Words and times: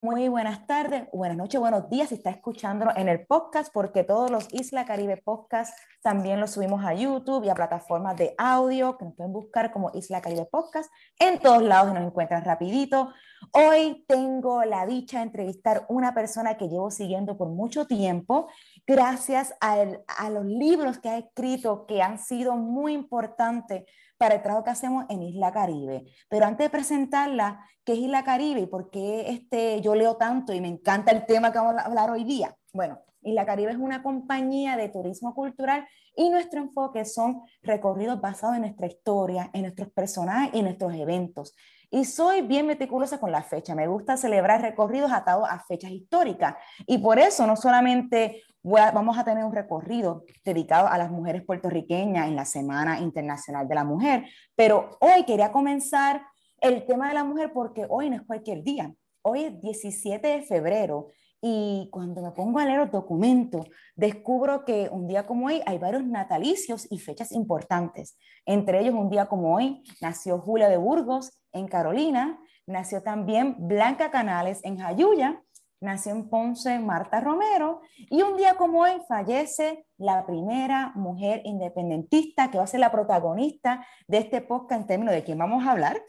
Muy 0.00 0.28
buenas 0.28 0.64
tardes, 0.68 1.08
buenas 1.12 1.36
noches, 1.36 1.58
buenos 1.58 1.90
días 1.90 2.10
si 2.10 2.14
está 2.14 2.30
escuchándolo 2.30 2.92
en 2.94 3.08
el 3.08 3.26
podcast, 3.26 3.72
porque 3.72 4.04
todos 4.04 4.30
los 4.30 4.46
Isla 4.54 4.84
Caribe 4.84 5.16
Podcast 5.16 5.76
también 6.02 6.38
los 6.38 6.52
subimos 6.52 6.84
a 6.84 6.94
YouTube 6.94 7.42
y 7.42 7.48
a 7.48 7.54
plataformas 7.56 8.16
de 8.16 8.32
audio 8.38 8.96
que 8.96 9.06
nos 9.06 9.16
pueden 9.16 9.32
buscar 9.32 9.72
como 9.72 9.90
Isla 9.94 10.20
Caribe 10.20 10.46
Podcast. 10.46 10.88
En 11.18 11.40
todos 11.40 11.64
lados 11.64 11.92
nos 11.92 12.04
encuentran 12.04 12.44
rapidito. 12.44 13.12
Hoy 13.50 14.04
tengo 14.06 14.64
la 14.64 14.86
dicha 14.86 15.18
de 15.18 15.24
entrevistar 15.24 15.84
una 15.88 16.14
persona 16.14 16.56
que 16.56 16.68
llevo 16.68 16.92
siguiendo 16.92 17.36
por 17.36 17.48
mucho 17.48 17.88
tiempo, 17.88 18.46
gracias 18.86 19.52
a, 19.60 19.84
a 20.16 20.30
los 20.30 20.44
libros 20.44 21.00
que 21.00 21.08
ha 21.08 21.18
escrito 21.18 21.86
que 21.86 22.02
han 22.02 22.20
sido 22.20 22.54
muy 22.54 22.92
importantes 22.92 23.82
para 24.18 24.34
el 24.34 24.42
trabajo 24.42 24.64
que 24.64 24.70
hacemos 24.70 25.06
en 25.08 25.22
Isla 25.22 25.52
Caribe. 25.52 26.04
Pero 26.28 26.44
antes 26.44 26.66
de 26.66 26.70
presentarla, 26.70 27.64
¿qué 27.84 27.92
es 27.92 27.98
Isla 28.00 28.24
Caribe 28.24 28.60
y 28.60 28.66
por 28.66 28.90
qué 28.90 29.30
este, 29.30 29.80
yo 29.80 29.94
leo 29.94 30.16
tanto 30.16 30.52
y 30.52 30.60
me 30.60 30.68
encanta 30.68 31.12
el 31.12 31.24
tema 31.24 31.52
que 31.52 31.58
vamos 31.58 31.76
a 31.76 31.86
hablar 31.86 32.10
hoy 32.10 32.24
día? 32.24 32.54
Bueno, 32.72 33.00
Isla 33.22 33.46
Caribe 33.46 33.72
es 33.72 33.78
una 33.78 34.02
compañía 34.02 34.76
de 34.76 34.88
turismo 34.88 35.34
cultural 35.34 35.86
y 36.14 36.30
nuestro 36.30 36.60
enfoque 36.60 37.04
son 37.04 37.42
recorridos 37.62 38.20
basados 38.20 38.56
en 38.56 38.62
nuestra 38.62 38.86
historia, 38.86 39.50
en 39.52 39.62
nuestros 39.62 39.90
personajes 39.90 40.50
y 40.52 40.62
nuestros 40.62 40.94
eventos. 40.94 41.54
Y 41.90 42.04
soy 42.04 42.42
bien 42.42 42.66
meticulosa 42.66 43.18
con 43.18 43.32
la 43.32 43.42
fecha. 43.42 43.74
Me 43.74 43.86
gusta 43.86 44.16
celebrar 44.16 44.60
recorridos 44.60 45.10
atados 45.10 45.48
a 45.48 45.60
fechas 45.60 45.90
históricas. 45.90 46.56
Y 46.86 46.98
por 46.98 47.18
eso 47.18 47.46
no 47.46 47.56
solamente 47.56 48.42
vamos 48.62 49.18
a 49.18 49.24
tener 49.24 49.44
un 49.44 49.54
recorrido 49.54 50.24
dedicado 50.44 50.88
a 50.88 50.98
las 50.98 51.10
mujeres 51.10 51.44
puertorriqueñas 51.44 52.28
en 52.28 52.36
la 52.36 52.44
Semana 52.44 53.00
Internacional 53.00 53.68
de 53.68 53.74
la 53.74 53.84
Mujer, 53.84 54.24
pero 54.54 54.90
hoy 55.00 55.24
quería 55.24 55.52
comenzar 55.52 56.22
el 56.60 56.84
tema 56.86 57.08
de 57.08 57.14
la 57.14 57.24
mujer 57.24 57.52
porque 57.52 57.86
hoy 57.88 58.10
no 58.10 58.16
es 58.16 58.22
cualquier 58.22 58.62
día. 58.62 58.92
Hoy 59.22 59.44
es 59.44 59.60
17 59.60 60.26
de 60.26 60.42
febrero 60.42 61.08
y 61.40 61.88
cuando 61.92 62.20
me 62.20 62.32
pongo 62.32 62.58
a 62.58 62.66
leer 62.66 62.78
los 62.78 62.90
documentos, 62.90 63.66
descubro 63.94 64.64
que 64.64 64.88
un 64.90 65.06
día 65.06 65.26
como 65.26 65.46
hoy 65.46 65.62
hay 65.66 65.78
varios 65.78 66.04
natalicios 66.04 66.86
y 66.90 66.98
fechas 66.98 67.30
importantes. 67.32 68.18
Entre 68.44 68.80
ellos, 68.80 68.94
un 68.94 69.08
día 69.08 69.26
como 69.26 69.54
hoy, 69.54 69.82
nació 70.00 70.40
Julia 70.40 70.68
de 70.68 70.78
Burgos 70.78 71.30
en 71.52 71.68
Carolina, 71.68 72.40
nació 72.66 73.02
también 73.02 73.54
Blanca 73.58 74.10
Canales 74.10 74.60
en 74.64 74.78
Jayuya, 74.78 75.40
nació 75.80 76.12
en 76.12 76.28
Ponce 76.28 76.78
Marta 76.78 77.20
Romero 77.20 77.80
y 77.96 78.22
un 78.22 78.36
día 78.36 78.54
como 78.54 78.80
hoy 78.80 78.92
fallece 79.06 79.86
la 79.96 80.26
primera 80.26 80.92
mujer 80.94 81.42
independentista 81.44 82.50
que 82.50 82.58
va 82.58 82.64
a 82.64 82.68
ser 82.68 82.80
la 82.80 82.92
protagonista 82.92 83.86
de 84.06 84.18
este 84.18 84.40
podcast 84.40 84.80
en 84.80 84.86
términos 84.86 85.14
de 85.14 85.24
quién 85.24 85.38
vamos 85.38 85.66
a 85.66 85.72
hablar, 85.72 86.00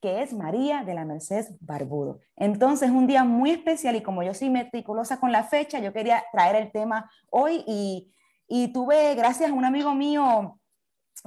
que 0.00 0.22
es 0.22 0.32
María 0.32 0.84
de 0.84 0.94
la 0.94 1.04
Mercedes 1.04 1.54
Barbudo. 1.60 2.20
Entonces, 2.36 2.90
un 2.90 3.06
día 3.06 3.24
muy 3.24 3.50
especial 3.50 3.96
y 3.96 4.02
como 4.02 4.22
yo 4.22 4.34
soy 4.34 4.50
meticulosa 4.50 5.18
con 5.18 5.32
la 5.32 5.44
fecha, 5.44 5.78
yo 5.78 5.92
quería 5.92 6.24
traer 6.32 6.56
el 6.56 6.70
tema 6.70 7.10
hoy 7.30 7.64
y, 7.66 8.12
y 8.48 8.72
tuve, 8.72 9.14
gracias 9.14 9.50
a 9.50 9.54
un 9.54 9.64
amigo 9.64 9.94
mío, 9.94 10.60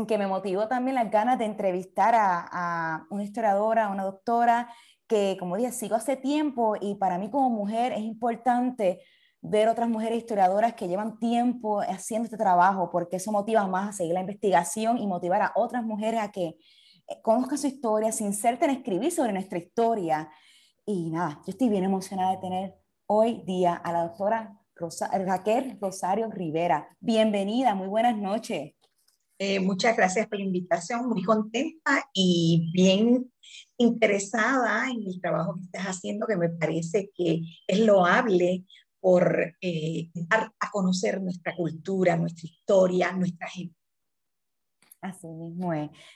que 0.08 0.18
me 0.18 0.28
motivó 0.28 0.68
también 0.68 0.96
las 0.96 1.12
ganas 1.12 1.38
de 1.40 1.46
entrevistar 1.46 2.16
a, 2.16 2.48
a 2.52 3.06
una 3.10 3.24
historiadora, 3.24 3.90
una 3.90 4.04
doctora, 4.04 4.70
que 5.10 5.36
como 5.40 5.58
dije, 5.58 5.72
sigo 5.72 5.96
hace 5.96 6.16
tiempo 6.16 6.76
y 6.80 6.96
para 6.96 7.18
mí 7.18 7.30
como 7.30 7.50
mujer 7.50 7.92
es 7.92 8.02
importante 8.02 9.02
ver 9.42 9.68
otras 9.68 9.90
mujeres 9.90 10.20
historiadoras 10.20 10.76
que 10.76 10.88
llevan 10.88 11.18
tiempo 11.18 11.82
haciendo 11.82 12.26
este 12.26 12.38
trabajo, 12.38 12.90
porque 12.92 13.16
eso 13.16 13.32
motiva 13.32 13.66
más 13.68 13.90
a 13.90 13.94
seguir 13.94 14.14
la 14.14 14.22
investigación 14.22 14.98
y 15.00 15.08
motivar 15.08 15.42
a 15.42 15.52
otras 15.56 15.84
mujeres 15.84 16.22
a 16.22 16.32
que 16.32 16.46
eh, 17.08 17.22
conozcan 17.24 17.58
su 17.58 17.68
historia, 17.68 18.12
se 18.12 18.24
inserten 18.24 18.70
a 18.70 18.74
escribir 18.74 19.12
sobre 19.12 19.34
nuestra 19.34 19.58
historia. 19.58 20.30
Y 20.86 21.10
nada, 21.10 21.42
yo 21.46 21.52
estoy 21.52 21.70
bien 21.70 21.84
emocionada 21.84 22.32
de 22.32 22.38
tener 22.38 22.76
hoy 23.08 23.42
día 23.46 23.74
a 23.74 23.92
la 23.92 24.04
doctora 24.04 24.60
Raquel 25.12 25.78
Rosario 25.82 26.30
Rivera. 26.30 26.88
Bienvenida, 27.00 27.74
muy 27.74 27.88
buenas 27.88 28.16
noches. 28.16 28.74
Eh, 29.42 29.60
muchas 29.62 29.96
gracias 29.96 30.28
por 30.28 30.38
la 30.38 30.46
invitación, 30.46 31.08
muy 31.08 31.24
contenta 31.24 32.04
y 32.14 32.70
bien 32.74 33.32
interesada 33.80 34.90
en 34.90 35.08
el 35.08 35.22
trabajo 35.22 35.56
que 35.56 35.62
estás 35.62 35.86
haciendo, 35.86 36.28
que 36.28 36.36
me 36.38 36.50
parece 36.50 37.10
que 37.16 37.42
es 37.66 37.80
loable 37.80 38.66
por 39.00 39.56
eh, 39.62 40.10
dar 40.14 40.52
a 40.60 40.70
conocer 40.70 41.22
nuestra 41.22 41.56
cultura, 41.56 42.18
nuestra 42.18 42.48
historia, 42.48 43.14
nuestra 43.14 43.48
gente. 43.48 43.76
Así 45.02 45.28
mismo. 45.28 45.72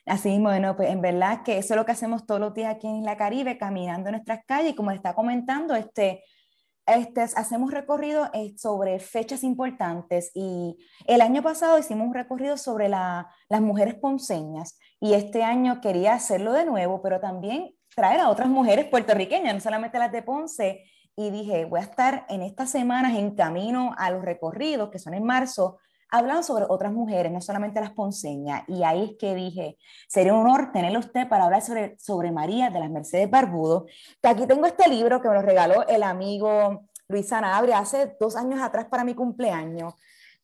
Así 0.05 0.29
mismo, 0.29 0.49
bueno, 0.49 0.75
pues 0.75 0.89
en 0.89 1.01
verdad 1.01 1.43
que 1.43 1.57
eso 1.57 1.73
es 1.73 1.77
lo 1.77 1.85
que 1.85 1.93
hacemos 1.93 2.25
todos 2.25 2.41
los 2.41 2.53
días 2.53 2.75
aquí 2.75 2.87
en 2.87 3.03
la 3.03 3.15
Caribe, 3.15 3.57
caminando 3.57 4.09
en 4.09 4.15
nuestras 4.15 4.41
calles, 4.45 4.75
como 4.75 4.91
está 4.91 5.13
comentando, 5.13 5.73
este, 5.73 6.21
este, 6.85 7.21
hacemos 7.21 7.71
recorrido 7.71 8.29
eh, 8.33 8.53
sobre 8.57 8.99
fechas 8.99 9.45
importantes 9.45 10.31
y 10.33 10.75
el 11.07 11.21
año 11.21 11.41
pasado 11.41 11.79
hicimos 11.79 12.07
un 12.07 12.13
recorrido 12.13 12.57
sobre 12.57 12.89
las 12.89 13.25
mujeres 13.61 13.95
ponceñas 13.95 14.77
y 15.03 15.15
este 15.15 15.43
año 15.43 15.81
quería 15.81 16.13
hacerlo 16.13 16.53
de 16.53 16.63
nuevo, 16.63 17.01
pero 17.01 17.19
también 17.19 17.75
traer 17.93 18.21
a 18.21 18.29
otras 18.29 18.47
mujeres 18.47 18.85
puertorriqueñas, 18.85 19.53
no 19.53 19.59
solamente 19.59 19.99
las 19.99 20.13
de 20.13 20.21
Ponce. 20.21 20.85
Y 21.17 21.29
dije, 21.29 21.65
voy 21.65 21.81
a 21.81 21.83
estar 21.83 22.25
en 22.29 22.41
estas 22.41 22.69
semanas 22.69 23.17
en 23.17 23.35
camino 23.35 23.93
a 23.97 24.11
los 24.11 24.23
recorridos, 24.23 24.91
que 24.91 24.99
son 24.99 25.13
en 25.13 25.25
marzo, 25.25 25.77
hablando 26.09 26.41
sobre 26.41 26.63
otras 26.69 26.93
mujeres, 26.93 27.33
no 27.33 27.41
solamente 27.41 27.81
las 27.81 27.91
ponceñas. 27.91 28.63
Y 28.69 28.83
ahí 28.83 29.03
es 29.11 29.17
que 29.19 29.35
dije, 29.35 29.77
sería 30.07 30.33
un 30.33 30.47
honor 30.47 30.71
tenerlo 30.71 30.99
usted 30.99 31.27
para 31.27 31.43
hablar 31.43 31.63
sobre, 31.63 31.99
sobre 31.99 32.31
María 32.31 32.69
de 32.69 32.79
las 32.79 32.89
Mercedes 32.89 33.29
Barbudo. 33.29 33.87
Que 34.21 34.29
aquí 34.29 34.47
tengo 34.47 34.65
este 34.67 34.87
libro 34.87 35.21
que 35.21 35.27
me 35.27 35.33
lo 35.33 35.41
regaló 35.41 35.85
el 35.85 36.03
amigo 36.03 36.85
Luis 37.09 37.27
Sanabria 37.27 37.79
hace 37.79 38.15
dos 38.21 38.37
años 38.37 38.61
atrás 38.61 38.85
para 38.85 39.03
mi 39.03 39.15
cumpleaños. 39.15 39.95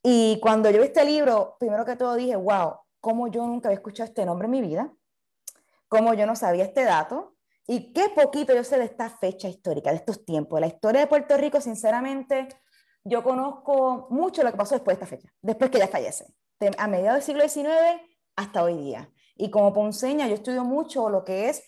Y 0.03 0.37
cuando 0.41 0.69
yo 0.69 0.79
vi 0.79 0.87
este 0.87 1.05
libro, 1.05 1.55
primero 1.57 1.85
que 1.85 1.95
todo 1.95 2.15
dije, 2.15 2.35
wow, 2.35 2.73
cómo 2.99 3.27
yo 3.27 3.45
nunca 3.45 3.69
había 3.69 3.77
escuchado 3.77 4.07
este 4.07 4.25
nombre 4.25 4.45
en 4.45 4.51
mi 4.51 4.61
vida, 4.61 4.93
cómo 5.87 6.13
yo 6.13 6.25
no 6.25 6.35
sabía 6.35 6.65
este 6.65 6.83
dato. 6.83 7.35
Y 7.67 7.93
qué 7.93 8.09
poquito 8.09 8.51
yo 8.55 8.63
sé 8.63 8.79
de 8.79 8.85
esta 8.85 9.11
fecha 9.11 9.47
histórica, 9.47 9.91
de 9.91 9.97
estos 9.97 10.25
tiempos. 10.25 10.59
La 10.59 10.65
historia 10.65 11.01
de 11.01 11.07
Puerto 11.07 11.37
Rico, 11.37 11.61
sinceramente, 11.61 12.47
yo 13.03 13.21
conozco 13.21 14.07
mucho 14.09 14.41
lo 14.41 14.49
que 14.49 14.57
pasó 14.57 14.73
después 14.73 14.97
de 14.97 15.03
esta 15.03 15.15
fecha, 15.15 15.31
después 15.41 15.69
que 15.69 15.77
ella 15.77 15.87
fallece, 15.87 16.25
a 16.79 16.87
mediados 16.87 17.17
del 17.17 17.23
siglo 17.23 17.47
XIX 17.47 18.01
hasta 18.35 18.63
hoy 18.63 18.75
día. 18.75 19.11
Y 19.35 19.51
como 19.51 19.71
ponceña, 19.71 20.27
yo 20.27 20.33
estudio 20.33 20.63
mucho 20.63 21.09
lo 21.09 21.23
que 21.23 21.49
es 21.49 21.63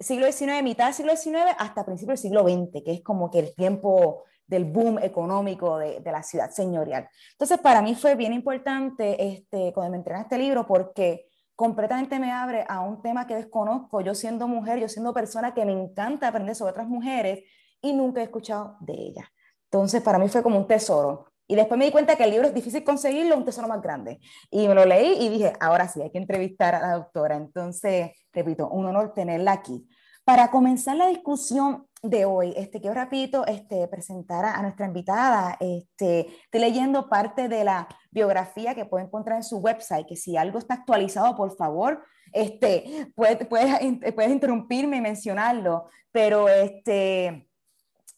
siglo 0.00 0.26
XIX, 0.30 0.62
mitad 0.64 0.86
del 0.86 0.94
siglo 0.94 1.16
XIX 1.16 1.54
hasta 1.56 1.84
principios 1.84 2.20
del 2.20 2.30
siglo 2.30 2.42
XX, 2.42 2.82
que 2.84 2.92
es 2.92 3.02
como 3.02 3.30
que 3.30 3.38
el 3.38 3.54
tiempo 3.54 4.24
del 4.46 4.64
boom 4.64 4.98
económico 4.98 5.78
de, 5.78 6.00
de, 6.00 6.12
la 6.12 6.22
ciudad 6.22 6.50
señorial. 6.50 7.08
Entonces, 7.32 7.58
para 7.58 7.82
mí 7.82 7.94
fue 7.94 8.14
bien 8.14 8.32
importante 8.32 9.22
este, 9.24 9.72
cuando 9.72 9.92
me 9.92 9.96
entrené 9.98 10.22
este 10.22 10.38
libro 10.38 10.66
porque 10.66 11.26
completamente 11.54 12.18
me 12.18 12.32
abre 12.32 12.64
a 12.68 12.80
un 12.80 13.00
tema 13.00 13.26
que 13.26 13.36
desconozco, 13.36 14.00
yo 14.00 14.14
siendo 14.14 14.48
mujer, 14.48 14.78
yo 14.80 14.88
siendo 14.88 15.14
persona 15.14 15.54
que 15.54 15.64
me 15.64 15.72
encanta 15.72 16.28
aprender 16.28 16.54
sobre 16.54 16.72
otras 16.72 16.88
mujeres 16.88 17.44
y 17.80 17.92
nunca 17.92 18.20
he 18.20 18.24
escuchado 18.24 18.76
de 18.80 18.94
ellas. 18.94 19.26
Entonces, 19.70 20.02
para 20.02 20.18
mí 20.18 20.28
fue 20.28 20.42
como 20.42 20.58
un 20.58 20.66
tesoro. 20.66 21.26
Y 21.46 21.56
después 21.56 21.78
me 21.78 21.84
di 21.84 21.90
cuenta 21.90 22.16
que 22.16 22.24
el 22.24 22.30
libro 22.30 22.48
es 22.48 22.54
difícil 22.54 22.84
conseguirlo, 22.84 23.36
un 23.36 23.44
tesoro 23.44 23.68
más 23.68 23.82
grande. 23.82 24.18
Y 24.50 24.66
me 24.66 24.74
lo 24.74 24.84
leí 24.86 25.16
y 25.20 25.28
dije, 25.28 25.52
ahora 25.60 25.88
sí, 25.88 26.00
hay 26.00 26.10
que 26.10 26.18
entrevistar 26.18 26.74
a 26.74 26.80
la 26.80 26.94
doctora. 26.94 27.36
Entonces, 27.36 28.12
repito, 28.32 28.68
un 28.68 28.86
honor 28.86 29.12
tenerla 29.12 29.52
aquí. 29.52 29.86
Para 30.24 30.50
comenzar 30.50 30.96
la 30.96 31.08
discusión 31.08 31.86
de 32.04 32.26
hoy, 32.26 32.52
este, 32.56 32.80
quiero 32.80 32.94
rapidito 32.94 33.46
este, 33.46 33.88
presentar 33.88 34.44
a, 34.44 34.60
nuestra 34.60 34.86
invitada. 34.86 35.56
Este, 35.58 36.28
estoy 36.44 36.60
leyendo 36.60 37.08
parte 37.08 37.48
de 37.48 37.64
la 37.64 37.88
biografía 38.10 38.74
que 38.74 38.84
puede 38.84 39.06
encontrar 39.06 39.38
en 39.38 39.42
su 39.42 39.58
website, 39.58 40.06
que 40.06 40.16
si 40.16 40.36
algo 40.36 40.58
está 40.58 40.74
actualizado, 40.74 41.34
por 41.34 41.56
favor, 41.56 42.04
este, 42.32 43.10
puedes, 43.16 43.46
puedes, 43.46 43.78
puedes 44.14 44.30
interrumpirme 44.30 44.98
y 44.98 45.00
mencionarlo, 45.00 45.88
pero 46.12 46.48
este, 46.48 47.48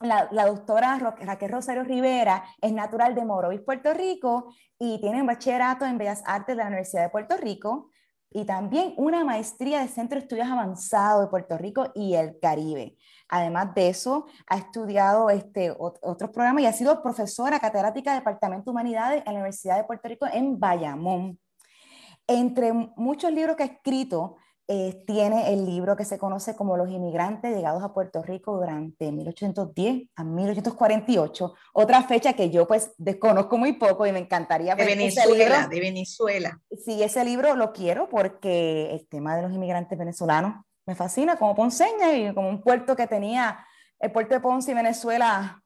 la, 0.00 0.46
doctora 0.46 0.98
Raquel 0.98 1.52
Rosario 1.52 1.84
Rivera 1.84 2.44
es 2.60 2.72
natural 2.72 3.14
de 3.14 3.24
Morovis, 3.24 3.60
Puerto 3.60 3.94
Rico, 3.94 4.52
y 4.78 5.00
tiene 5.00 5.20
un 5.20 5.28
bachillerato 5.28 5.86
en 5.86 5.96
Bellas 5.96 6.22
Artes 6.26 6.56
de 6.56 6.62
la 6.62 6.68
Universidad 6.68 7.04
de 7.04 7.10
Puerto 7.10 7.36
Rico 7.36 7.90
y 8.30 8.44
también 8.44 8.92
una 8.98 9.24
maestría 9.24 9.80
de 9.80 9.88
Centro 9.88 10.18
de 10.18 10.24
Estudios 10.24 10.48
Avanzados 10.48 11.22
de 11.22 11.30
Puerto 11.30 11.56
Rico 11.56 11.92
y 11.94 12.14
el 12.14 12.38
Caribe. 12.40 12.96
Además 13.28 13.74
de 13.74 13.88
eso, 13.88 14.26
ha 14.46 14.58
estudiado 14.58 15.30
este, 15.30 15.74
otros 15.76 16.30
programas 16.30 16.62
y 16.62 16.66
ha 16.66 16.72
sido 16.72 17.02
profesora 17.02 17.58
catedrática 17.58 18.12
de 18.12 18.18
Departamento 18.18 18.64
de 18.66 18.70
Humanidades 18.70 19.22
en 19.26 19.32
la 19.32 19.40
Universidad 19.40 19.76
de 19.76 19.84
Puerto 19.84 20.08
Rico 20.08 20.26
en 20.32 20.58
Bayamón. 20.60 21.38
Entre 22.28 22.72
muchos 22.72 23.32
libros 23.32 23.56
que 23.56 23.62
ha 23.64 23.66
escrito, 23.66 24.36
eh, 24.68 25.04
tiene 25.06 25.52
el 25.52 25.64
libro 25.64 25.94
que 25.94 26.04
se 26.04 26.18
conoce 26.18 26.56
como 26.56 26.76
Los 26.76 26.90
inmigrantes 26.90 27.54
llegados 27.54 27.84
a 27.84 27.94
Puerto 27.94 28.20
Rico 28.24 28.56
durante 28.56 29.12
1810 29.12 30.08
a 30.16 30.24
1848, 30.24 31.54
otra 31.72 32.02
fecha 32.02 32.32
que 32.32 32.50
yo 32.50 32.66
pues 32.66 32.90
desconozco 32.98 33.58
muy 33.58 33.74
poco 33.74 34.06
y 34.06 34.12
me 34.12 34.18
encantaría 34.18 34.74
ver. 34.74 34.88
De 34.88 34.96
Venezuela, 34.96 35.68
de 35.68 35.80
Venezuela. 35.80 36.60
Sí, 36.84 37.00
ese 37.00 37.24
libro 37.24 37.54
lo 37.54 37.72
quiero 37.72 38.08
porque 38.08 38.90
el 38.90 39.06
tema 39.06 39.36
de 39.36 39.42
los 39.42 39.52
inmigrantes 39.52 39.96
venezolanos 39.96 40.64
me 40.86 40.94
fascina 40.94 41.36
como 41.36 41.54
ponceña 41.54 42.12
y 42.14 42.32
como 42.32 42.48
un 42.48 42.62
puerto 42.62 42.94
que 42.96 43.06
tenía 43.06 43.66
el 43.98 44.12
puerto 44.12 44.34
de 44.34 44.40
Ponce 44.40 44.70
y 44.70 44.74
Venezuela 44.74 45.62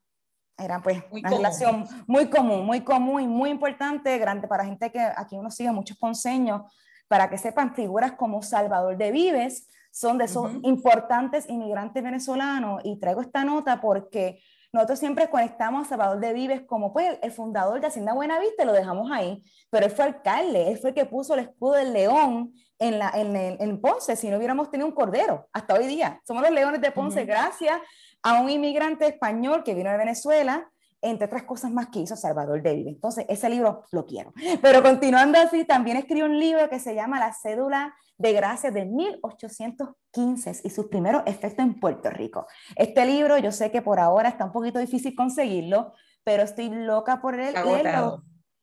era 0.57 0.81
pues 0.83 1.03
una 1.11 1.31
relación 1.31 1.87
muy 2.07 2.29
común, 2.29 2.67
muy 2.67 2.83
común 2.83 3.23
y 3.23 3.27
muy 3.27 3.51
importante, 3.51 4.17
grande 4.19 4.47
para 4.47 4.65
gente 4.65 4.91
que 4.93 5.01
aquí 5.01 5.37
uno 5.37 5.51
sigue 5.51 5.73
muchos 5.73 5.97
ponceños, 5.97 6.63
para 7.09 7.29
que 7.31 7.39
sepan 7.39 7.75
figuras 7.75 8.13
como 8.13 8.43
Salvador 8.43 8.97
de 8.97 9.11
Vives, 9.11 9.69
son 9.91 10.19
de 10.19 10.27
esos 10.27 10.53
importantes 10.63 11.49
inmigrantes 11.49 12.03
venezolanos. 12.03 12.83
Y 12.85 13.01
traigo 13.01 13.23
esta 13.23 13.43
nota 13.43 13.81
porque 13.81 14.41
nosotros 14.73 14.99
siempre 14.99 15.29
conectamos 15.31 15.87
a 15.87 15.89
Salvador 15.89 16.21
de 16.21 16.33
Vives 16.33 16.63
como 16.67 16.93
pues 16.93 17.19
el 17.23 17.33
fundador 17.33 17.81
de 17.81 17.89
Hacienda 17.89 18.13
Buenavista 18.13 18.65
lo 18.65 18.73
dejamos 18.73 19.11
ahí, 19.11 19.43
pero 19.71 19.87
él 19.87 19.93
fue 19.93 20.05
alcalde, 20.05 20.71
él 20.71 20.79
fue 20.79 20.91
el 20.91 20.95
que 20.95 21.07
puso 21.07 21.35
el 21.35 21.41
escudo 21.41 21.73
del 21.73 21.93
león 21.93 22.53
en, 22.81 22.99
la, 22.99 23.12
en, 23.15 23.37
en 23.37 23.81
Ponce, 23.81 24.17
si 24.17 24.29
no 24.29 24.38
hubiéramos 24.38 24.71
tenido 24.71 24.88
un 24.88 24.94
cordero 24.94 25.49
hasta 25.53 25.75
hoy 25.75 25.87
día. 25.87 26.21
Somos 26.27 26.43
los 26.43 26.50
leones 26.50 26.81
de 26.81 26.91
Ponce 26.91 27.25
gracias 27.25 27.79
a 28.23 28.41
un 28.41 28.50
inmigrante 28.50 29.06
español 29.06 29.62
que 29.62 29.75
vino 29.75 29.91
de 29.91 29.99
Venezuela, 29.99 30.69
entre 31.03 31.27
otras 31.27 31.44
cosas 31.44 31.71
más 31.71 31.88
que 31.88 32.00
hizo 32.00 32.17
Salvador 32.17 32.62
David. 32.62 32.88
Entonces, 32.88 33.27
ese 33.29 33.49
libro 33.49 33.85
lo 33.93 34.06
quiero. 34.06 34.32
Pero 34.62 34.82
continuando 34.82 35.38
así, 35.38 35.65
también 35.65 35.99
escribió 35.99 36.25
un 36.25 36.38
libro 36.38 36.69
que 36.69 36.81
se 36.81 36.94
llama 36.94 37.21
La 37.21 37.32
cédula 37.32 37.94
de 38.17 38.32
gracia 38.32 38.71
de 38.71 38.85
1815 38.85 40.61
y 40.65 40.71
sus 40.71 40.87
primeros 40.88 41.23
efectos 41.26 41.65
en 41.65 41.81
Puerto 41.81 42.11
Rico. 42.11 42.47
Este 42.76 43.06
libro, 43.06 43.38
yo 43.38 43.53
sé 43.53 43.71
que 43.71 43.83
por 43.83 44.00
ahora 44.00 44.31
está 44.31 44.44
un 44.47 44.53
poquito 44.53 44.79
difícil 44.79 45.15
conseguirlo, 45.15 45.94
pero 46.25 46.43
estoy 46.43 46.71
loca 46.71 47.21
por 47.21 47.37
leerlo. 47.37 48.23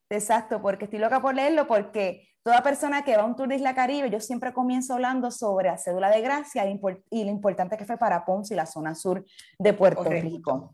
Exacto, 0.10 0.62
porque 0.62 0.86
estoy 0.86 1.00
loca 1.00 1.22
por 1.22 1.36
leerlo 1.36 1.68
porque 1.68 2.28
toda 2.48 2.64
persona 2.64 3.04
que 3.04 3.18
va 3.18 3.24
a 3.24 3.26
un 3.26 3.36
tour 3.36 3.50
de 3.50 3.56
Isla 3.58 3.76
Caribe, 3.76 4.10
yo 4.10 4.22
siempre 4.22 4.54
comienzo 4.54 4.94
hablando 4.94 5.32
sobre 5.32 5.68
la 5.68 5.78
cédula 5.78 6.10
de 6.10 6.22
gracia 6.22 6.64
y 6.66 7.26
lo 7.26 7.30
importante 7.30 7.76
que 7.76 7.84
fue 7.84 7.98
para 7.98 8.24
Ponce 8.24 8.54
y 8.54 8.58
la 8.58 8.66
zona 8.66 8.96
sur 8.96 9.26
de 9.60 9.74
Puerto 9.74 10.06
Rico. 10.06 10.74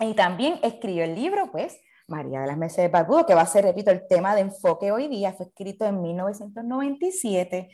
Y 0.00 0.14
también 0.14 0.58
escribió 0.62 1.04
el 1.04 1.14
libro, 1.14 1.52
pues, 1.52 1.76
María 2.08 2.40
de 2.40 2.46
las 2.46 2.56
Mercedes 2.56 2.90
Barbudo, 2.90 3.26
que 3.26 3.34
va 3.34 3.42
a 3.42 3.46
ser, 3.46 3.66
repito, 3.66 3.90
el 3.90 4.06
tema 4.08 4.34
de 4.34 4.40
enfoque 4.40 4.90
hoy 4.90 5.06
día, 5.08 5.34
fue 5.34 5.44
escrito 5.44 5.84
en 5.84 6.00
1997, 6.00 7.68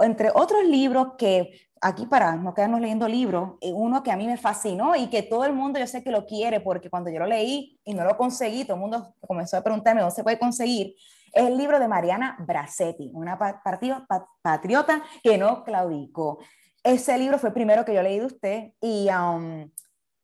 entre 0.00 0.30
otros 0.34 0.64
libros 0.64 1.12
que, 1.16 1.68
aquí 1.80 2.06
para 2.06 2.34
no 2.34 2.54
quedarnos 2.54 2.80
leyendo 2.80 3.06
libros, 3.06 3.52
eh, 3.60 3.72
uno 3.72 4.02
que 4.02 4.10
a 4.10 4.16
mí 4.16 4.26
me 4.26 4.36
fascinó 4.36 4.96
y 4.96 5.06
que 5.10 5.22
todo 5.22 5.44
el 5.44 5.52
mundo 5.52 5.78
yo 5.78 5.86
sé 5.86 6.02
que 6.02 6.10
lo 6.10 6.26
quiere, 6.26 6.58
porque 6.58 6.90
cuando 6.90 7.08
yo 7.08 7.20
lo 7.20 7.26
leí 7.26 7.78
y 7.84 7.94
no 7.94 8.02
lo 8.02 8.16
conseguí, 8.16 8.64
todo 8.64 8.74
el 8.74 8.80
mundo 8.80 9.14
comenzó 9.20 9.58
a 9.58 9.62
preguntarme 9.62 10.00
dónde 10.00 10.16
se 10.16 10.24
puede 10.24 10.40
conseguir, 10.40 10.96
es 11.32 11.46
el 11.46 11.56
libro 11.56 11.78
de 11.78 11.88
Mariana 11.88 12.36
Bracetti, 12.40 13.10
una 13.12 13.38
patriota 14.42 15.02
que 15.22 15.38
no 15.38 15.64
claudicó. 15.64 16.38
Ese 16.82 17.18
libro 17.18 17.38
fue 17.38 17.50
el 17.50 17.54
primero 17.54 17.84
que 17.84 17.94
yo 17.94 18.02
leí 18.02 18.18
de 18.18 18.26
usted 18.26 18.72
y 18.80 19.08
um, 19.10 19.70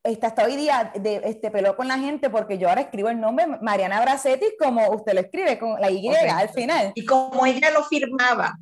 está 0.03 0.29
hasta 0.29 0.45
hoy 0.45 0.57
día 0.57 0.93
de, 0.95 1.21
este, 1.25 1.51
peló 1.51 1.77
con 1.77 1.89
la 1.89 1.99
gente 1.99 2.31
porque 2.31 2.59
yo 2.59 2.69
ahora 2.69 2.83
escribo 2.83 3.09
el 3.09 3.21
nombre 3.21 3.47
Mariana 3.61 4.01
Bracetti 4.01 4.47
como 4.59 4.89
usted 4.91 5.15
lo 5.15 5.21
escribe, 5.21 5.59
con 5.59 5.81
la 5.81 5.91
Y 5.91 6.09
al 6.09 6.49
final. 6.49 6.93
Y 6.95 7.05
como 7.05 7.45
ella 7.45 7.71
lo 7.71 7.83
firmaba. 7.85 8.57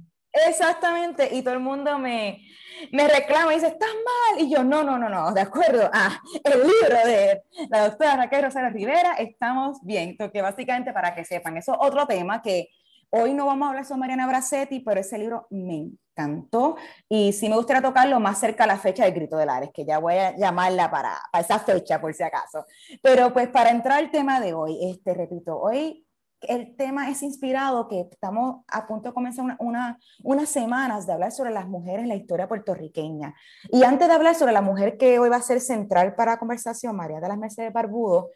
Exactamente, 0.48 1.28
y 1.32 1.42
todo 1.42 1.54
el 1.54 1.60
mundo 1.60 1.98
me, 1.98 2.44
me 2.90 3.06
reclama 3.06 3.52
y 3.52 3.56
dice, 3.56 3.68
estás 3.68 3.88
mal. 3.88 4.40
Y 4.40 4.50
yo, 4.50 4.64
no, 4.64 4.82
no, 4.82 4.98
no, 4.98 5.08
no, 5.08 5.32
de 5.32 5.40
acuerdo. 5.40 5.88
Ah, 5.92 6.20
el 6.42 6.60
libro 6.60 7.06
de 7.06 7.42
la 7.70 7.88
doctora 7.88 8.16
Raquel 8.16 8.42
Rosario 8.42 8.70
Rivera, 8.70 9.14
estamos 9.14 9.78
bien. 9.82 10.16
Que 10.16 10.42
básicamente 10.42 10.92
para 10.92 11.14
que 11.14 11.24
sepan, 11.24 11.56
eso 11.56 11.72
es 11.72 11.78
otro 11.80 12.06
tema 12.06 12.42
que 12.42 12.68
hoy 13.10 13.32
no 13.32 13.46
vamos 13.46 13.66
a 13.66 13.68
hablar 13.70 13.84
sobre 13.84 14.00
Mariana 14.00 14.26
Bracetti, 14.26 14.80
pero 14.80 15.00
ese 15.00 15.18
libro 15.18 15.46
me 15.50 15.90
encantó 16.16 16.76
y 17.08 17.32
sí 17.32 17.48
me 17.48 17.56
gustaría 17.56 17.82
tocarlo 17.82 18.18
más 18.18 18.40
cerca 18.40 18.64
a 18.64 18.66
la 18.66 18.76
fecha 18.76 19.04
del 19.04 19.14
Grito 19.14 19.36
de 19.36 19.46
Lares, 19.46 19.70
que 19.72 19.84
ya 19.84 19.98
voy 19.98 20.14
a 20.14 20.36
llamarla 20.36 20.90
para, 20.90 21.16
para 21.30 21.44
esa 21.44 21.60
fecha 21.60 22.00
por 22.00 22.12
si 22.12 22.24
acaso. 22.24 22.66
Pero 23.02 23.32
pues 23.32 23.48
para 23.48 23.70
entrar 23.70 23.98
al 23.98 24.10
tema 24.10 24.40
de 24.40 24.52
hoy, 24.52 24.78
este, 24.90 25.14
repito, 25.14 25.56
hoy 25.56 26.04
el 26.48 26.76
tema 26.76 27.10
es 27.10 27.22
inspirado 27.22 27.88
que 27.88 28.08
estamos 28.10 28.64
a 28.68 28.86
punto 28.86 29.08
de 29.08 29.14
comenzar 29.14 29.56
una, 29.58 29.98
unas 30.22 30.48
semanas 30.48 31.06
de 31.06 31.12
hablar 31.12 31.32
sobre 31.32 31.50
las 31.50 31.66
mujeres 31.68 32.02
en 32.02 32.08
la 32.08 32.14
historia 32.14 32.48
puertorriqueña. 32.48 33.34
Y 33.70 33.84
antes 33.84 34.08
de 34.08 34.14
hablar 34.14 34.34
sobre 34.34 34.52
la 34.52 34.62
mujer 34.62 34.96
que 34.96 35.18
hoy 35.18 35.28
va 35.28 35.36
a 35.36 35.42
ser 35.42 35.60
central 35.60 36.14
para 36.14 36.32
la 36.32 36.38
conversación, 36.38 36.96
María 36.96 37.20
de 37.20 37.28
las 37.28 37.38
Mercedes 37.38 37.72
Barbudo, 37.72 38.30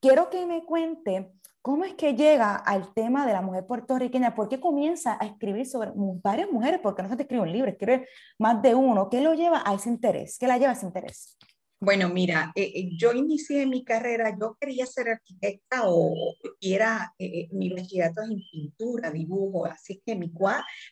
quiero 0.00 0.30
que 0.30 0.46
me 0.46 0.64
cuente 0.64 1.32
cómo 1.64 1.84
es 1.84 1.94
que 1.94 2.14
llega 2.14 2.56
al 2.56 2.92
tema 2.92 3.26
de 3.26 3.32
la 3.32 3.40
mujer 3.40 3.66
puertorriqueña, 3.66 4.34
por 4.34 4.50
qué 4.50 4.60
comienza 4.60 5.16
a 5.18 5.24
escribir 5.24 5.66
sobre 5.66 5.92
varias 5.94 6.50
mujeres, 6.52 6.78
porque 6.82 7.02
no 7.02 7.08
se 7.08 7.16
te 7.16 7.22
escribe 7.22 7.42
un 7.42 7.52
libro, 7.52 7.70
escribe 7.70 8.06
más 8.38 8.60
de 8.60 8.74
uno, 8.74 9.08
¿qué 9.08 9.22
lo 9.22 9.32
lleva 9.32 9.62
a 9.64 9.72
ese 9.72 9.88
interés? 9.88 10.36
¿Qué 10.38 10.46
la 10.46 10.58
lleva 10.58 10.72
a 10.72 10.74
ese 10.74 10.84
interés? 10.84 11.38
Bueno, 11.84 12.08
mira, 12.08 12.50
eh, 12.54 12.72
eh, 12.74 12.90
yo 12.98 13.12
inicié 13.12 13.66
mi 13.66 13.84
carrera, 13.84 14.34
yo 14.40 14.56
quería 14.58 14.86
ser 14.86 15.10
arquitecta 15.10 15.82
o 15.84 16.14
era 16.58 17.14
eh, 17.18 17.48
mi 17.52 17.68
bachillerato 17.68 18.22
en 18.22 18.40
pintura, 18.50 19.10
dibujo, 19.10 19.66
así 19.66 20.00
que 20.04 20.16
mi, 20.16 20.32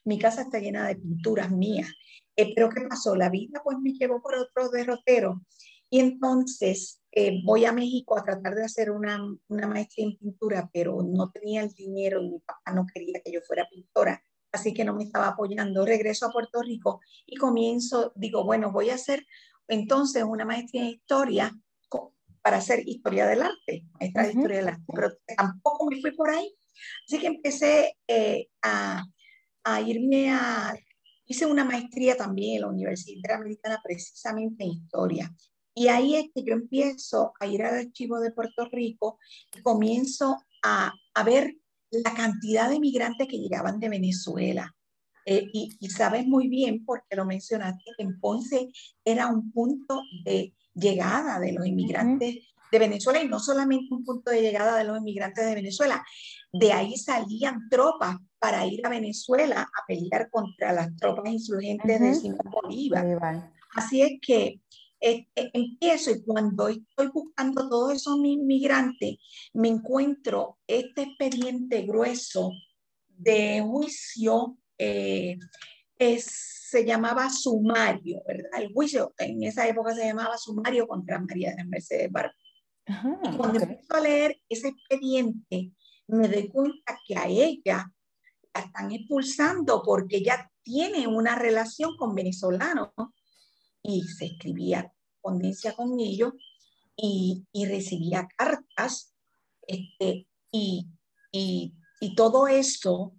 mi 0.05 0.19
casa 0.19 0.43
está 0.43 0.59
llena 0.59 0.87
de 0.87 0.97
pinturas 0.97 1.51
mías. 1.51 1.91
pero 2.37 2.69
¿qué 2.69 2.83
pasó? 2.83 3.17
La 3.17 3.31
vida 3.31 3.63
pues 3.65 3.79
me 3.79 3.93
llevó 3.95 4.21
por 4.21 4.35
otro 4.35 4.69
derrotero 4.69 5.41
y 5.89 6.01
entonces 6.01 7.01
voy 7.45 7.65
a 7.65 7.73
México 7.73 8.19
a 8.19 8.25
tratar 8.25 8.55
de 8.55 8.65
hacer 8.65 8.91
una, 8.91 9.19
una 9.49 9.67
maestría 9.67 10.07
en 10.07 10.19
pintura, 10.19 10.69
pero 10.75 11.03
no 11.03 11.31
tenía 11.31 11.63
el 11.63 11.73
dinero 11.73 12.23
y 12.23 12.31
mi 12.33 12.39
papá 12.41 12.73
no 12.75 12.87
quería 12.93 13.21
que 13.25 13.33
yo 13.33 13.41
fuera 13.47 13.67
pintora 13.71 14.23
así 14.53 14.75
que 14.75 14.85
no 14.85 14.95
me 14.95 15.05
estaba 15.05 15.29
apoyando. 15.29 15.85
Regreso 15.85 16.27
a 16.27 16.31
Puerto 16.31 16.61
Rico 16.63 17.01
y 17.27 17.37
comienzo, 17.37 18.13
digo, 18.15 18.45
bueno, 18.45 18.71
voy 18.71 18.91
a 18.91 18.95
hacer 18.95 19.27
entonces 19.69 20.25
una 20.25 20.45
maestría 20.45 20.83
en 20.83 20.89
historia 20.89 21.53
para 22.43 22.57
hacer 22.57 22.87
historia 22.87 23.27
del 23.27 23.43
arte, 23.43 23.87
maestra 23.93 24.25
de 24.25 24.33
historia 24.33 24.57
del 24.59 24.69
arte, 24.69 24.85
pero 24.93 25.13
tampoco 25.37 25.87
me 25.87 26.01
fui 26.01 26.11
por 26.13 26.31
ahí. 26.31 26.53
Así 27.07 27.21
que 27.21 27.29
empecé 27.29 27.97
eh, 28.09 28.49
a, 28.63 29.05
a, 29.63 29.81
irme 29.81 30.33
a, 30.33 30.75
hice 31.25 31.47
una 31.47 31.65
maestría 31.65 32.17
también 32.17 32.57
en 32.57 32.63
la 32.63 32.69
Universidad 32.69 33.17
Interamericana 33.17 33.81
precisamente 33.83 34.65
en 34.65 34.71
historia. 34.71 35.33
Y 35.75 35.89
ahí 35.89 36.17
es 36.17 36.27
que 36.35 36.43
yo 36.43 36.53
empiezo 36.53 37.33
a 37.39 37.47
ir 37.47 37.63
al 37.63 37.79
archivo 37.79 38.21
de 38.21 38.33
Puerto 38.33 38.69
Rico 38.71 39.19
y 39.55 39.63
comienzo 39.63 40.37
a, 40.65 40.93
a 41.15 41.23
ver 41.25 41.55
la 41.91 42.13
cantidad 42.15 42.69
de 42.69 42.81
migrantes 42.81 43.29
que 43.29 43.39
llegaban 43.39 43.79
de 43.79 43.89
Venezuela, 43.89 44.75
eh, 45.27 45.49
y, 45.53 45.89
sabes 45.89 46.27
muy 46.27 46.49
bien, 46.49 46.85
porque 46.85 47.17
lo 47.17 47.25
mencionaste, 47.25 47.85
que 47.97 48.03
en 48.03 48.19
Ponce 48.21 48.71
era 49.05 49.29
un 49.29 49.53
punto 49.53 50.03
de 50.25 50.55
llegada 50.75 51.39
de 51.39 51.53
los 51.53 51.67
inmigrantes 51.67 52.37
de 52.73 52.79
Venezuela 52.79 53.23
y 53.23 53.29
no 53.29 53.39
solamente 53.39 53.95
un 53.95 54.05
punto 54.05 54.31
de 54.31 54.41
llegada 54.41 54.79
de 54.79 54.85
los 54.85 54.99
inmigrantes 54.99 55.45
de 55.45 55.55
Venezuela, 55.55 56.03
de 56.53 56.73
ahí 56.73 56.97
salían 56.97 57.69
tropas 57.69 58.17
para 58.39 58.67
ir 58.67 58.85
a 58.87 58.89
Venezuela 58.89 59.63
a 59.63 59.87
pelear 59.87 60.31
contra 60.31 60.73
las 60.73 60.97
tropas 60.97 61.31
insurgentes 61.33 62.01
de 62.01 62.15
Simón 62.15 62.51
Bolívar. 62.51 63.51
Así 63.75 64.03
es 64.03 64.13
que 64.21 64.61
este, 65.03 65.51
empiezo 65.53 66.13
y 66.13 66.23
cuando 66.23 66.69
estoy 66.69 67.09
buscando 67.13 67.69
todos 67.69 67.93
esos 67.93 68.17
inmigrantes, 68.25 69.17
me 69.53 69.69
encuentro 69.69 70.59
este 70.67 71.03
expediente 71.03 71.83
grueso 71.83 72.53
de 73.09 73.61
juicio 73.61 74.59
eh, 75.99 76.19
se 76.19 76.85
llamaba 76.85 77.31
sumario, 77.31 78.23
¿verdad? 78.27 78.63
El 78.63 78.73
juicio 78.73 79.15
en 79.19 79.43
esa 79.45 79.69
época 79.69 79.95
se 79.95 80.07
llamaba 80.07 80.37
sumario 80.39 80.87
contra 80.87 81.21
María 81.21 81.55
de 81.55 81.65
Mercedes 81.65 82.11
Barco. 82.11 82.37
y 82.87 83.37
cuando 83.37 83.61
empiezo 83.61 83.95
a 83.95 84.01
leer 84.01 84.41
ese 84.49 84.69
expediente, 84.69 85.73
me 86.09 86.29
doy 86.29 86.49
cuenta 86.49 86.99
que 87.07 87.17
a 87.17 87.27
ella 87.29 87.93
la 88.55 88.61
están 88.61 88.91
expulsando 88.91 89.83
porque 89.85 90.17
ella 90.17 90.51
tiene 90.63 91.07
una 91.07 91.37
relación 91.37 91.97
con 91.97 92.15
venezolanos 92.15 92.91
y 93.83 94.03
se 94.03 94.27
escribía 94.27 94.93
correspondencia 95.21 95.75
con 95.75 96.01
ellos 96.01 96.33
y, 96.97 97.47
y 97.53 97.67
recibía 97.67 98.29
cartas 98.37 99.15
este, 99.67 100.27
y, 100.51 100.89
y, 101.31 101.75
y 102.01 102.15
todo 102.15 102.49
eso 102.49 103.15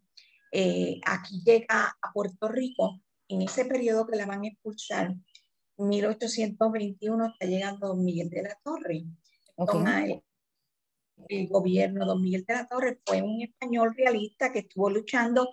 eh, 0.55 1.01
aquí 1.03 1.41
llega 1.43 1.98
a 2.00 2.13
Puerto 2.13 2.48
Rico, 2.48 3.01
en 3.27 3.41
ese 3.41 3.65
periodo 3.65 4.05
que 4.05 4.15
la 4.15 4.27
van 4.27 4.43
a 4.43 4.48
expulsar, 4.50 5.15
1821 5.77 7.25
está 7.25 7.48
llegando 7.48 7.88
Don 7.88 8.05
Miguel 8.05 8.29
de 8.29 8.43
la 8.43 8.60
Torre. 8.63 9.03
el, 11.27 11.48
gobierno 11.48 12.01
de 12.01 12.05
Don 12.05 12.22
Miguel 12.22 12.45
de 12.45 12.53
la 12.53 12.67
Torre 12.67 13.01
fue 13.03 13.24
un 13.24 13.41
español 13.41 13.95
realista 13.98 14.51
que 14.51 14.60
estuvo 14.60 14.91
luchando 14.91 15.50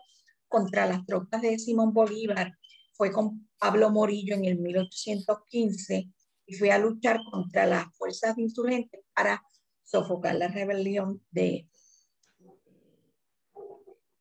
contra 0.48 0.84
las 0.86 1.06
tropas 1.06 1.40
de 1.40 1.58
Simón 1.58 1.94
Bolívar. 1.94 2.52
Fue 2.92 3.10
con 3.10 3.48
Pablo 3.58 3.88
Morillo 3.88 4.34
en 4.34 4.44
el 4.44 4.58
1815 4.58 6.10
y 6.44 6.54
fue 6.56 6.72
a 6.72 6.78
luchar 6.78 7.20
contra 7.30 7.64
las 7.64 7.86
fuerzas 7.96 8.36
insurgentes 8.36 9.00
para 9.14 9.42
sofocar 9.82 10.34
la 10.34 10.48
rebelión 10.48 11.22
de 11.30 11.69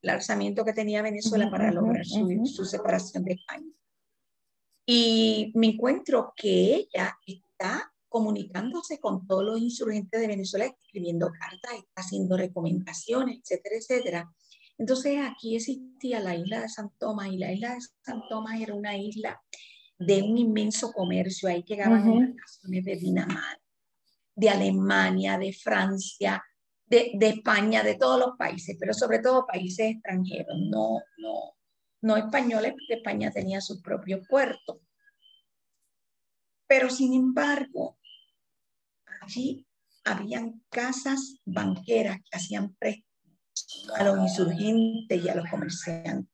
el 0.02 0.10
alzamiento 0.10 0.64
que 0.64 0.74
tenía 0.74 1.02
Venezuela 1.02 1.50
para 1.50 1.72
lograr 1.72 2.06
su, 2.06 2.66
separación 2.66 3.24
de 3.24 3.34
España. 3.34 3.72
Y 4.86 5.52
me 5.56 5.68
encuentro 5.68 6.34
que 6.36 6.76
ella 6.76 7.18
está 7.26 7.92
comunicándose 8.08 9.00
con 9.00 9.28
todos 9.28 9.44
los 9.44 9.60
insurgentes 9.60 10.20
de 10.20 10.28
Venezuela, 10.28 10.66
escribiendo 10.66 11.30
cartas, 11.32 11.84
haciendo 11.96 12.38
recomendaciones, 12.38 13.40
etcétera, 13.40 13.76
etcétera. 13.76 14.34
Entonces 14.80 15.20
aquí 15.22 15.58
existía 15.58 16.20
la 16.20 16.36
isla 16.36 16.62
de 16.62 16.70
San 16.70 16.90
Tomás 16.98 17.28
y 17.28 17.38
la 17.38 17.52
isla 17.52 17.76
de 17.76 17.82
San 18.02 18.22
Tomás 18.30 18.60
era 18.60 18.74
una 18.74 18.98
isla 18.98 19.40
de 20.00 20.24
un 20.24 20.38
inmenso 20.38 20.92
comercio. 20.94 21.50
Ahí 21.50 21.64
llegaban 21.64 22.10
uh 22.10 22.36
de 22.64 22.96
Dinamarca, 22.96 23.62
de 24.36 24.50
Alemania, 24.50 25.38
de 25.38 25.52
Francia, 25.54 26.42
de, 26.90 27.12
de, 27.14 27.30
España, 27.30 27.84
de 27.84 27.96
todos 27.96 28.20
los 28.20 28.38
países, 28.38 28.76
pero 28.80 28.94
sobre 28.94 29.20
todo 29.20 29.46
países 29.46 29.92
extranjeros, 29.92 30.58
no, 30.70 31.00
no, 31.18 31.56
no 32.02 32.18
españoles, 32.18 32.74
porque 32.74 32.96
España 32.96 33.32
tenía 33.32 33.62
su 33.62 33.82
propio 33.82 34.22
puerto. 34.28 34.82
Pero 36.68 36.90
sin 36.90 37.14
embargo, 37.14 37.98
allí 39.22 39.66
habían 40.04 40.64
casas 40.70 41.38
banqueras 41.46 42.18
que 42.18 42.38
hacían 42.38 42.76
préstamos 42.76 43.10
a 43.98 44.04
los 44.04 44.20
insurgentes 44.20 45.24
y 45.24 45.30
a 45.30 45.36
los 45.36 45.50
comerciantes. 45.50 46.34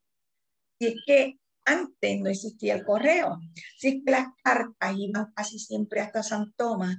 Y 0.79 0.87
es 0.87 0.95
que 1.05 1.39
antes 1.65 2.21
no 2.21 2.29
existía 2.29 2.75
el 2.75 2.85
correo. 2.85 3.39
Así 3.77 4.03
que 4.03 4.11
las 4.11 4.27
cartas 4.43 4.95
iban 4.97 5.33
casi 5.33 5.57
siempre 5.57 6.01
hasta 6.01 6.21
San 6.21 6.53
Tomás 6.53 6.97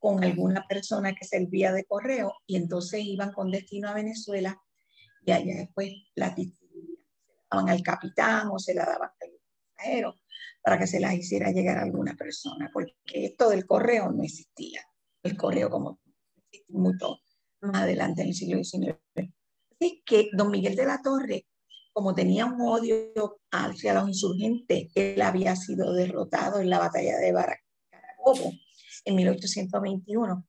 con 0.00 0.24
alguna 0.24 0.66
persona 0.66 1.14
que 1.14 1.26
servía 1.26 1.72
de 1.72 1.84
correo 1.84 2.32
y 2.46 2.56
entonces 2.56 3.04
iban 3.04 3.32
con 3.32 3.50
destino 3.50 3.88
a 3.88 3.94
Venezuela 3.94 4.60
y 5.24 5.30
allá 5.30 5.58
después 5.58 5.92
la 6.14 6.34
daban 7.50 7.68
al 7.68 7.82
capitán 7.82 8.48
o 8.50 8.58
se 8.58 8.74
la 8.74 8.86
daban 8.86 9.10
al 9.20 9.30
pasajero 9.76 10.14
para 10.62 10.78
que 10.78 10.86
se 10.86 11.00
las 11.00 11.14
hiciera 11.14 11.52
llegar 11.52 11.78
a 11.78 11.82
alguna 11.82 12.14
persona, 12.16 12.70
porque 12.72 12.94
esto 13.12 13.50
del 13.50 13.66
correo 13.66 14.10
no 14.10 14.22
existía. 14.22 14.82
El 15.22 15.36
correo 15.36 15.68
como 15.68 16.00
mucho 16.68 17.18
más 17.60 17.82
adelante 17.82 18.22
en 18.22 18.28
el 18.28 18.34
siglo 18.34 18.62
XIX. 18.62 18.96
Así 19.16 20.02
que 20.04 20.30
don 20.32 20.50
Miguel 20.50 20.76
de 20.76 20.86
la 20.86 21.02
Torre, 21.02 21.46
como 21.92 22.14
tenía 22.14 22.46
un 22.46 22.60
odio 22.60 23.40
hacia 23.50 23.94
los 23.94 24.08
insurgentes, 24.08 24.90
él 24.94 25.20
había 25.20 25.56
sido 25.56 25.92
derrotado 25.92 26.60
en 26.60 26.70
la 26.70 26.78
batalla 26.78 27.18
de 27.18 27.32
Carabobo 27.90 28.52
en 29.04 29.14
1821. 29.16 30.46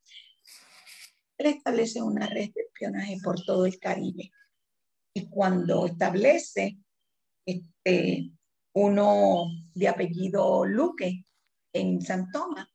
Él 1.38 1.48
establece 1.48 2.02
una 2.02 2.28
red 2.28 2.52
de 2.54 2.62
espionaje 2.62 3.18
por 3.24 3.42
todo 3.44 3.66
el 3.66 3.80
Caribe. 3.80 4.32
Y 5.14 5.28
cuando 5.28 5.88
establece 5.88 6.78
este, 7.46 8.32
uno 8.74 9.46
de 9.74 9.88
apellido 9.88 10.66
Luque 10.66 11.26
en 11.74 12.02
San 12.02 12.32
Tomás, 12.32 12.68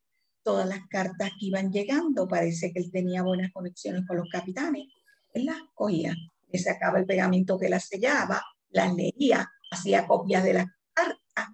todas 0.42 0.68
las 0.68 0.86
cartas 0.88 1.30
que 1.38 1.46
iban 1.46 1.72
llegando, 1.72 2.28
parece 2.28 2.72
que 2.72 2.80
él 2.80 2.90
tenía 2.90 3.22
buenas 3.22 3.52
conexiones 3.52 4.06
con 4.06 4.18
los 4.18 4.28
capitanes, 4.30 4.86
él 5.32 5.46
las 5.46 5.58
cogía, 5.74 6.14
le 6.48 6.58
sacaba 6.58 6.98
el 6.98 7.06
pegamento 7.06 7.58
que 7.58 7.68
las 7.68 7.86
sellaba, 7.88 8.42
las 8.70 8.94
leía, 8.94 9.50
hacía 9.70 10.06
copias 10.06 10.44
de 10.44 10.54
las 10.54 10.66
cartas, 10.92 11.48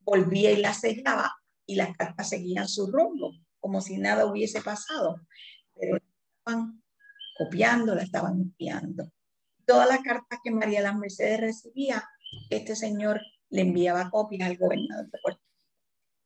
volvía 0.00 0.50
y 0.52 0.56
las 0.56 0.80
sellaba 0.80 1.41
y 1.66 1.76
las 1.76 1.96
cartas 1.96 2.28
seguían 2.28 2.68
su 2.68 2.90
rumbo, 2.90 3.32
como 3.60 3.80
si 3.80 3.98
nada 3.98 4.26
hubiese 4.26 4.60
pasado. 4.60 5.16
Pero 5.78 5.96
estaban 5.96 6.82
copiando, 7.36 7.94
la 7.94 8.02
estaban 8.02 8.34
enviando. 8.34 9.10
Todas 9.66 9.88
las 9.88 10.00
cartas 10.00 10.40
que 10.42 10.50
María 10.50 10.82
las 10.82 10.96
Mercedes 10.96 11.40
recibía, 11.40 12.04
este 12.50 12.74
señor 12.74 13.20
le 13.50 13.62
enviaba 13.62 14.10
copias 14.10 14.48
al 14.48 14.56
gobernador 14.56 15.10
de 15.10 15.18
Puerto. 15.22 15.42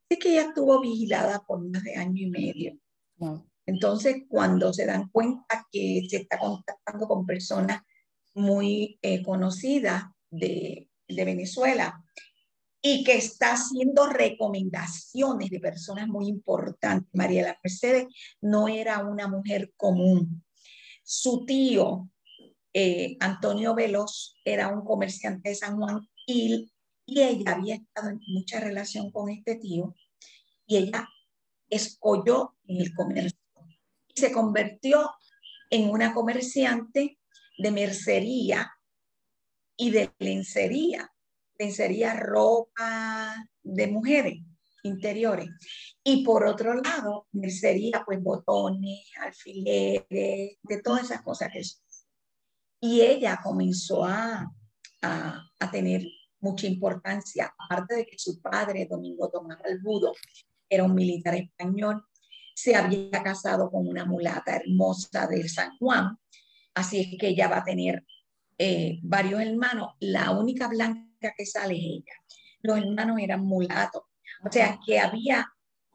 Así 0.09 0.19
que 0.21 0.31
ella 0.31 0.49
estuvo 0.49 0.81
vigilada 0.81 1.41
por 1.47 1.65
más 1.69 1.83
de 1.83 1.97
año 1.97 2.23
y 2.23 2.31
medio. 2.31 2.79
Entonces, 3.67 4.23
cuando 4.29 4.73
se 4.73 4.87
dan 4.87 5.09
cuenta 5.09 5.67
que 5.71 6.07
se 6.09 6.19
está 6.19 6.39
contactando 6.39 7.09
con 7.09 7.27
personas 7.27 7.83
muy 8.35 8.99
eh, 9.03 9.23
conocidas 9.25 10.05
de, 10.31 10.89
de 11.09 11.25
Venezuela, 11.25 12.06
y 12.89 13.03
que 13.03 13.17
está 13.17 13.55
haciendo 13.55 14.07
recomendaciones 14.07 15.51
de 15.51 15.59
personas 15.59 16.07
muy 16.07 16.29
importantes. 16.29 17.11
María 17.13 17.43
la 17.43 17.59
Mercedes 17.65 18.07
no 18.41 18.69
era 18.69 19.05
una 19.05 19.27
mujer 19.27 19.73
común. 19.77 20.45
Su 21.03 21.45
tío, 21.45 22.09
eh, 22.73 23.17
Antonio 23.19 23.75
Veloz, 23.75 24.37
era 24.45 24.69
un 24.69 24.85
comerciante 24.85 25.49
de 25.49 25.57
San 25.57 25.77
Juan 25.79 26.09
y, 26.29 26.71
y 27.05 27.23
ella 27.23 27.55
había 27.57 27.75
estado 27.75 28.11
en 28.11 28.21
mucha 28.29 28.61
relación 28.61 29.11
con 29.11 29.31
este 29.31 29.57
tío 29.57 29.93
y 30.65 30.77
ella 30.77 31.09
escolló 31.69 32.55
en 32.69 32.83
el 32.83 32.95
comercio 32.95 33.41
y 34.15 34.21
se 34.21 34.31
convirtió 34.31 35.11
en 35.71 35.91
una 35.91 36.15
comerciante 36.15 37.19
de 37.59 37.71
mercería 37.73 38.71
y 39.77 39.91
de 39.91 40.13
lencería 40.21 41.11
lencería 41.59 42.15
ropa 42.15 43.35
de 43.63 43.87
mujeres 43.89 44.39
interiores. 44.83 45.49
Y 46.03 46.25
por 46.25 46.45
otro 46.47 46.75
lado, 46.75 47.27
mercería, 47.33 48.03
pues 48.05 48.23
botones, 48.23 49.11
alfileres, 49.21 50.59
de 50.63 50.83
todas 50.83 51.05
esas 51.05 51.23
cosas 51.23 51.51
que 51.53 51.63
Y 52.81 53.01
ella 53.01 53.41
comenzó 53.43 54.05
a, 54.05 54.51
a, 55.03 55.43
a, 55.59 55.71
tener 55.71 56.07
mucha 56.41 56.67
importancia, 56.67 57.53
aparte 57.59 57.97
de 57.97 58.07
que 58.07 58.19
su 58.19 58.41
padre, 58.41 58.87
Domingo 58.89 59.29
Tomás 59.29 59.59
Albudo, 59.65 60.13
era 60.69 60.85
un 60.85 60.95
militar 60.95 61.35
español, 61.35 62.05
se 62.55 62.75
había 62.75 63.23
casado 63.23 63.71
con 63.71 63.87
una 63.87 64.05
mulata 64.05 64.57
hermosa 64.57 65.27
de 65.27 65.49
San 65.49 65.77
Juan, 65.79 66.17
así 66.75 67.01
es 67.01 67.19
que 67.19 67.29
ella 67.29 67.49
va 67.49 67.59
a 67.59 67.65
tener 67.65 68.05
eh, 68.59 68.99
varios 69.03 69.41
hermanos, 69.41 69.93
la 70.01 70.31
única 70.31 70.67
blanca 70.69 71.06
que 71.19 71.47
sale 71.47 71.75
ella. 71.75 72.13
Los 72.63 72.79
hermanos 72.79 73.19
eran 73.21 73.45
mulatos. 73.45 74.03
O 74.45 74.51
sea, 74.51 74.79
que 74.85 74.99
había 74.99 75.47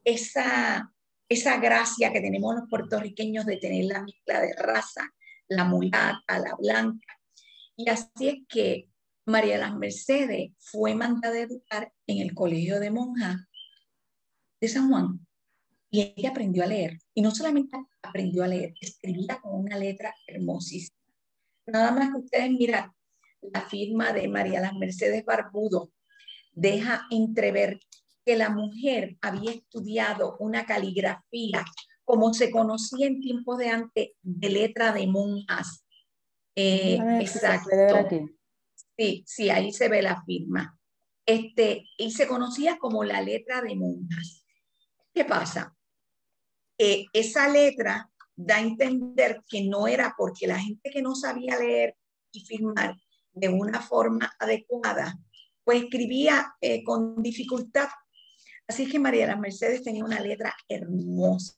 esa, 0.04 0.92
esa 1.30 1.58
gracia 1.58 2.12
que 2.12 2.22
tenemos 2.22 2.56
los 2.56 2.70
puertorriqueños 2.70 3.46
de 3.46 3.58
tener 3.58 3.86
la 3.86 4.01
mezcla 4.01 4.42
de 4.42 4.54
raza, 4.54 5.10
la 5.48 5.66
mulata, 5.66 6.40
la 6.40 6.56
blanca. 6.58 7.20
Y 7.75 7.90
así 7.90 8.28
es 8.28 8.36
que 8.48 8.90
María 9.25 9.58
las 9.58 9.75
Mercedes 9.75 10.51
fue 10.58 10.96
mandada 10.96 11.36
a 11.36 11.42
educar 11.42 11.94
en 12.08 12.20
el 12.20 12.34
colegio 12.34 12.80
de 12.80 12.92
monjas 12.92 13.38
de 14.60 14.68
San 14.68 14.90
Juan. 14.90 15.25
Y 15.90 16.13
ella 16.16 16.30
aprendió 16.30 16.63
a 16.63 16.68
leer. 16.68 16.98
Y 17.13 17.22
no 17.22 17.32
solamente 17.32 17.78
aprendió 18.01 18.44
a 18.44 18.48
leer, 18.48 18.74
escribía 18.80 19.40
con 19.42 19.66
una 19.66 19.78
letra 19.78 20.13
hermosísima. 20.28 20.98
Nada 21.66 21.92
más 21.92 22.10
que 22.10 22.18
ustedes 22.18 22.51
miran 22.51 22.92
la 23.41 23.62
firma 23.62 24.13
de 24.13 24.27
María 24.27 24.62
las 24.62 24.74
Mercedes 24.74 25.25
Barbudo 25.25 25.91
deja 26.53 27.07
entrever 27.10 27.79
que 28.25 28.36
la 28.36 28.50
mujer 28.50 29.17
había 29.21 29.51
estudiado 29.51 30.38
una 30.39 30.65
caligrafía 30.65 31.65
como 32.03 32.33
se 32.33 32.51
conocía 32.51 33.07
en 33.07 33.19
tiempos 33.19 33.57
de 33.57 33.69
antes 33.69 34.10
de 34.21 34.50
letra 34.50 34.91
de 34.91 35.07
monjas. 35.07 35.86
Eh, 36.55 36.98
exacto. 37.21 37.69
Sí, 38.98 39.24
sí, 39.25 39.50
ahí 39.50 39.71
se 39.71 39.88
ve 39.88 40.01
la 40.01 40.21
firma. 40.24 40.77
Este, 41.25 41.86
y 41.98 42.12
se 42.12 42.27
conocía 42.27 42.77
como 42.77 43.03
la 43.03 43.21
letra 43.21 43.62
de 43.62 43.75
monjas. 43.75 44.45
¿Qué 45.13 45.25
pasa? 45.25 45.75
Eh, 46.77 47.05
esa 47.13 47.48
letra 47.48 48.10
da 48.36 48.57
a 48.57 48.62
entender 48.62 49.43
que 49.48 49.63
no 49.63 49.88
era 49.88 50.13
porque 50.17 50.48
la 50.48 50.60
gente 50.60 50.89
que 50.91 51.01
no 51.01 51.15
sabía 51.15 51.57
leer 51.57 51.95
y 52.31 52.41
firmar 52.45 52.95
de 53.34 53.50
una 53.50 53.82
forma 53.82 54.34
adecuada, 54.40 55.18
pues 55.64 55.84
escribía 55.84 56.54
eh, 56.62 56.84
con 56.84 57.22
dificultad. 57.22 57.88
Así 58.68 58.90
que 58.90 59.00
María 59.00 59.22
de 59.22 59.32
las 59.32 59.40
Mercedes 59.40 59.84
tenía 59.84 60.04
una 60.04 60.20
letra 60.20 60.56
hermosa, 60.68 61.54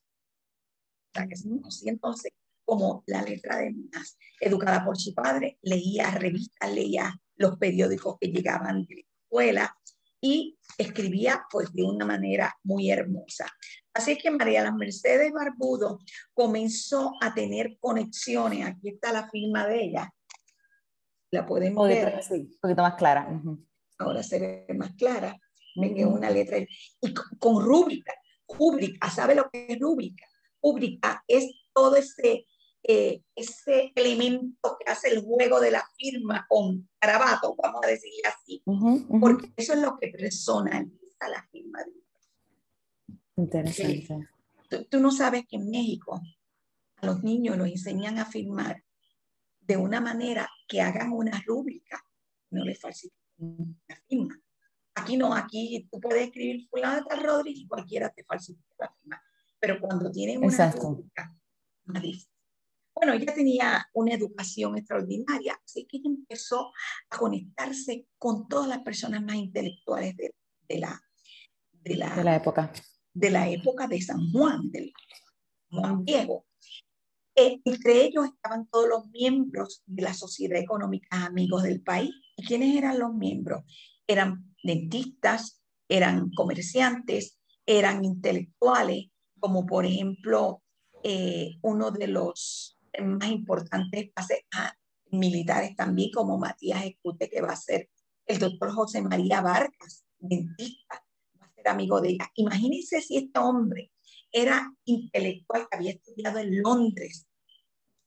entonces 1.86 2.32
como 2.66 3.04
la 3.08 3.22
letra 3.22 3.58
de 3.58 3.72
Minas. 3.72 4.18
Educada 4.40 4.84
por 4.86 4.98
su 4.98 5.14
padre, 5.14 5.58
leía 5.62 6.12
revistas, 6.12 6.74
leía 6.74 7.14
los 7.36 7.58
periódicos 7.58 8.18
que 8.20 8.28
llegaban 8.28 8.86
de 8.86 8.96
la 8.96 9.02
escuela 9.02 9.78
y 10.22 10.58
escribía 10.78 11.46
pues 11.52 11.74
de 11.74 11.84
una 11.84 12.06
manera 12.06 12.56
muy 12.64 12.90
hermosa. 12.90 13.46
Así 13.94 14.18
que 14.18 14.32
María 14.32 14.64
las 14.64 14.74
Mercedes 14.74 15.32
Barbudo 15.32 16.00
comenzó 16.34 17.12
a 17.22 17.34
tener 17.34 17.78
conexiones, 17.80 18.66
aquí 18.66 18.90
está 18.90 19.12
la 19.12 19.30
firma 19.30 19.68
de 19.68 19.84
ella, 19.84 20.14
la 21.34 21.46
pueden 21.46 21.76
ver. 21.76 22.22
un 22.30 22.58
poquito 22.62 22.82
más 22.82 22.96
clara. 22.96 23.42
Ahora 23.98 24.24
se 24.24 24.40
ve 24.40 24.74
más 24.76 24.94
clara. 24.96 25.38
Ven 25.76 26.08
una 26.08 26.30
letra. 26.30 26.58
Y 26.60 27.14
con, 27.40 27.64
rúbrica. 27.64 28.14
Rúbrica, 28.48 29.10
¿sabe 29.10 29.36
lo 29.36 29.50
que 29.50 29.66
es 29.70 29.80
rúbrica? 29.80 30.26
Rúbrica 30.62 31.24
es 31.28 31.50
todo 31.74 31.96
ese, 31.96 32.46
eh, 32.84 33.24
ese 33.36 33.92
elemento 33.96 34.78
que 34.80 34.92
hace 34.92 35.10
el 35.10 35.24
juego 35.24 35.60
de 35.60 35.72
la 35.72 35.84
firma 35.98 36.46
con 36.48 36.88
carabato, 37.00 37.56
vamos 37.62 37.82
a 37.84 37.88
decirle 37.88 38.22
así. 38.26 38.62
Porque 39.20 39.52
eso 39.58 39.74
es 39.74 39.80
lo 39.80 39.98
que 39.98 40.10
persona 40.10 40.88
la 41.30 41.48
firma. 41.52 41.80
Interesante. 43.36 44.28
tú, 44.90 45.00
no 45.00 45.12
sabes 45.12 45.46
que 45.48 45.56
en 45.56 45.70
México 45.70 46.22
a 46.98 47.06
los 47.06 47.24
niños 47.24 47.58
los 47.58 47.68
enseñan 47.68 48.20
a 48.20 48.26
firmar 48.26 48.84
de 49.66 49.78
una 49.78 50.02
manera 50.02 50.50
que 50.68 50.82
hagan 50.82 51.12
una 51.12 51.42
rúbrica, 51.46 52.06
no 52.52 52.64
les 52.64 52.80
falsifiquen 52.80 53.82
la 53.88 53.96
firma. 54.08 54.40
Aquí 54.96 55.18
no, 55.18 55.34
aquí 55.34 55.88
tú 55.92 56.00
puedes 56.00 56.26
escribir 56.26 56.68
fulano 56.70 56.98
de 56.98 57.04
tal 57.10 57.24
Rodríguez 57.24 57.62
y 57.62 57.68
cualquiera 57.68 58.10
te 58.10 58.24
falsifica 58.24 58.76
la 58.80 58.94
firma. 58.94 59.22
Pero 59.60 59.80
cuando 59.80 60.12
tienen 60.12 60.44
una 60.44 60.72
rúbrica, 60.72 61.36
más 61.86 62.02
difícil. 62.02 62.30
Bueno, 62.94 63.14
ella 63.14 63.34
tenía 63.34 63.90
una 63.94 64.14
educación 64.14 64.78
extraordinaria, 64.78 65.60
así 65.66 65.88
que 65.88 65.98
ella 65.98 66.10
empezó 66.10 66.72
a 67.10 67.18
conectarse 67.18 68.08
con 68.20 68.48
todas 68.48 68.68
las 68.68 68.80
personas 68.80 69.24
más 69.24 69.36
intelectuales 69.36 70.16
de, 70.16 70.34
la, 70.80 71.02
de, 71.72 71.96
la, 71.96 72.16
de 72.16 72.24
la 72.24 72.36
época. 72.36 72.72
De 73.14 73.32
la 73.32 73.50
época 73.50 73.88
de 73.88 74.00
San 74.00 74.32
Juan, 74.32 74.70
del 74.70 74.94
Juan 75.72 76.04
Viejo. 76.04 76.46
Entre 77.36 78.06
ellos 78.06 78.26
estaban 78.26 78.68
todos 78.68 78.88
los 78.88 79.08
miembros 79.10 79.82
de 79.86 80.04
la 80.04 80.14
Sociedad 80.14 80.60
Económica 80.60 81.26
Amigos 81.26 81.64
del 81.64 81.82
País. 81.82 82.12
¿Y 82.38 82.46
quiénes 82.46 82.76
eran 82.78 83.00
los 83.00 83.14
miembros? 83.14 83.64
Eran 84.08 84.54
dentistas, 84.64 85.62
eran 85.88 86.30
comerciantes, 86.32 87.40
eran 87.66 88.04
intelectuales, 88.06 89.08
como 89.40 89.66
por 89.66 89.86
ejemplo 89.86 90.62
eh, 91.04 91.58
uno 91.62 91.92
de 91.92 92.08
los 92.08 92.78
más 93.02 93.30
importantes 93.30 94.08
va 94.08 94.22
a 94.22 94.24
ser 94.24 94.44
militares 95.12 95.76
también, 95.76 96.12
como 96.12 96.38
Matías 96.38 96.86
Escute, 96.86 97.30
que 97.30 97.42
va 97.42 97.54
a 97.54 97.56
ser 97.56 97.90
el 98.26 98.40
doctor 98.40 98.72
José 98.72 99.02
María 99.02 99.42
Vargas, 99.42 100.06
dentista, 100.18 101.04
va 101.42 101.46
a 101.46 101.54
ser 101.54 101.68
amigo 101.68 102.02
de 102.02 102.12
ella. 102.12 102.32
Imagínense 102.36 103.02
si 103.02 103.18
este 103.18 103.40
hombre 103.40 103.92
era 104.34 104.70
intelectual 104.86 105.68
que 105.70 105.78
había 105.78 105.92
estudiado 105.92 106.40
en 106.40 106.62
Londres 106.62 107.28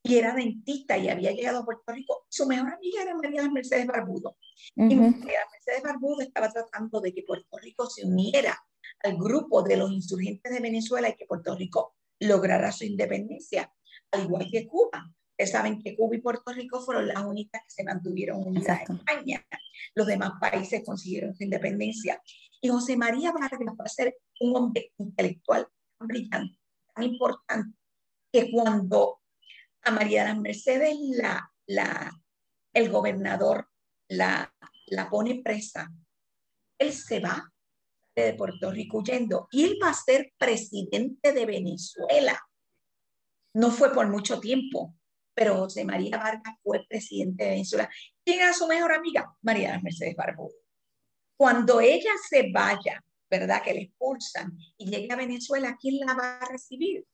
y 0.03 0.17
era 0.17 0.35
dentista 0.35 0.99
y 0.99 1.09
había 1.09 1.33
llegado 1.33 1.61
a 1.61 1.65
Puerto 1.65 1.93
Rico. 1.93 2.27
Su 2.29 2.47
mejor 2.47 2.75
amiga 2.75 3.03
era 3.03 3.15
María 3.15 3.49
Mercedes 3.51 3.87
Barbudo. 3.87 4.37
Y 4.77 4.95
María 4.95 5.41
Mercedes 5.53 5.83
Barbudo 5.83 6.21
estaba 6.21 6.51
tratando 6.51 7.01
de 7.01 7.13
que 7.13 7.23
Puerto 7.23 7.57
Rico 7.59 7.89
se 7.89 8.07
uniera 8.07 8.57
al 9.03 9.17
grupo 9.17 9.63
de 9.63 9.77
los 9.77 9.91
insurgentes 9.91 10.53
de 10.53 10.61
Venezuela 10.61 11.09
y 11.09 11.17
que 11.17 11.27
Puerto 11.27 11.57
Rico 11.57 11.97
lograra 12.21 12.71
su 12.73 12.85
independencia, 12.85 13.73
al 14.13 14.25
igual 14.25 14.47
que 14.51 14.67
Cuba. 14.67 15.13
Ustedes 15.33 15.51
saben 15.51 15.83
que 15.83 15.97
Cuba 15.97 16.17
y 16.17 16.21
Puerto 16.21 16.53
Rico 16.53 16.81
fueron 16.81 17.09
las 17.09 17.25
únicas 17.25 17.63
que 17.63 17.71
se 17.71 17.85
mantuvieron 17.85 18.47
unidas 18.47 18.89
en 18.89 18.97
España. 18.97 19.47
Los 19.95 20.07
demás 20.07 20.33
países 20.41 20.83
consiguieron 20.85 21.35
su 21.35 21.43
independencia. 21.43 22.23
Y 22.61 22.69
José 22.69 22.97
María 22.97 23.33
Vargas 23.33 23.61
va 23.61 23.85
a 23.85 23.89
ser 23.89 24.17
un 24.41 24.57
hombre 24.57 24.93
intelectual 24.99 25.67
brillante, 26.01 26.59
tan 26.95 27.05
importante, 27.05 27.79
que 28.33 28.51
cuando 28.51 29.21
a 29.83 29.91
María 29.91 30.23
de 30.23 30.29
las 30.29 30.39
Mercedes 30.39 30.97
la, 31.67 32.13
el 32.73 32.91
gobernador 32.91 33.69
la, 34.09 34.53
la 34.87 35.09
pone 35.09 35.43
presa, 35.43 35.91
él 36.79 36.93
se 36.93 37.21
va 37.21 37.53
de 38.15 38.35
Puerto 38.35 38.71
Rico 38.71 38.99
huyendo 38.99 39.49
y 39.51 39.65
él 39.65 39.79
va 39.83 39.91
a 39.91 39.95
ser 39.95 40.33
presidente 40.39 41.33
de 41.33 41.47
Venezuela. 41.47 42.41
No 43.55 43.71
fue 43.71 43.93
por 43.93 44.09
mucho 44.09 44.41
tiempo, 44.41 44.95
pero 45.35 45.57
José 45.57 45.85
María 45.85 46.17
Vargas 46.17 46.55
fue 46.63 46.87
presidente 46.89 47.45
de 47.45 47.51
Venezuela. 47.51 47.91
¿Quién 48.25 48.41
era 48.41 48.53
su 48.53 48.67
mejor 48.67 48.93
amiga? 48.93 49.35
María 49.43 49.69
de 49.69 49.75
las 49.75 49.83
Mercedes 49.83 50.17
Barbudo. 50.17 50.55
Cuando 51.37 51.81
ella 51.81 52.13
se 52.29 52.51
vaya, 52.53 53.03
¿verdad? 53.31 53.63
Que 53.63 53.75
le 53.75 53.83
expulsan 53.83 54.57
y 54.79 54.91
llegue 54.91 55.13
a 55.13 55.17
Venezuela, 55.17 55.77
¿quién 55.81 55.99
la 56.05 56.15
va 56.15 56.39
a 56.39 56.49
recibir? 56.49 57.07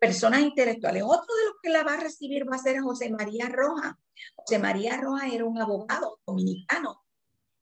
Personas 0.00 0.40
intelectuales. 0.40 1.02
Otro 1.04 1.34
de 1.34 1.44
los 1.46 1.54
que 1.62 1.70
la 1.70 1.84
va 1.84 1.94
a 1.94 2.00
recibir 2.00 2.50
va 2.50 2.56
a 2.56 2.58
ser 2.58 2.80
José 2.80 3.10
María 3.10 3.48
Roja. 3.48 3.98
José 4.34 4.58
María 4.58 4.96
Roja 4.96 5.28
era 5.28 5.44
un 5.44 5.60
abogado 5.60 6.20
dominicano 6.26 7.02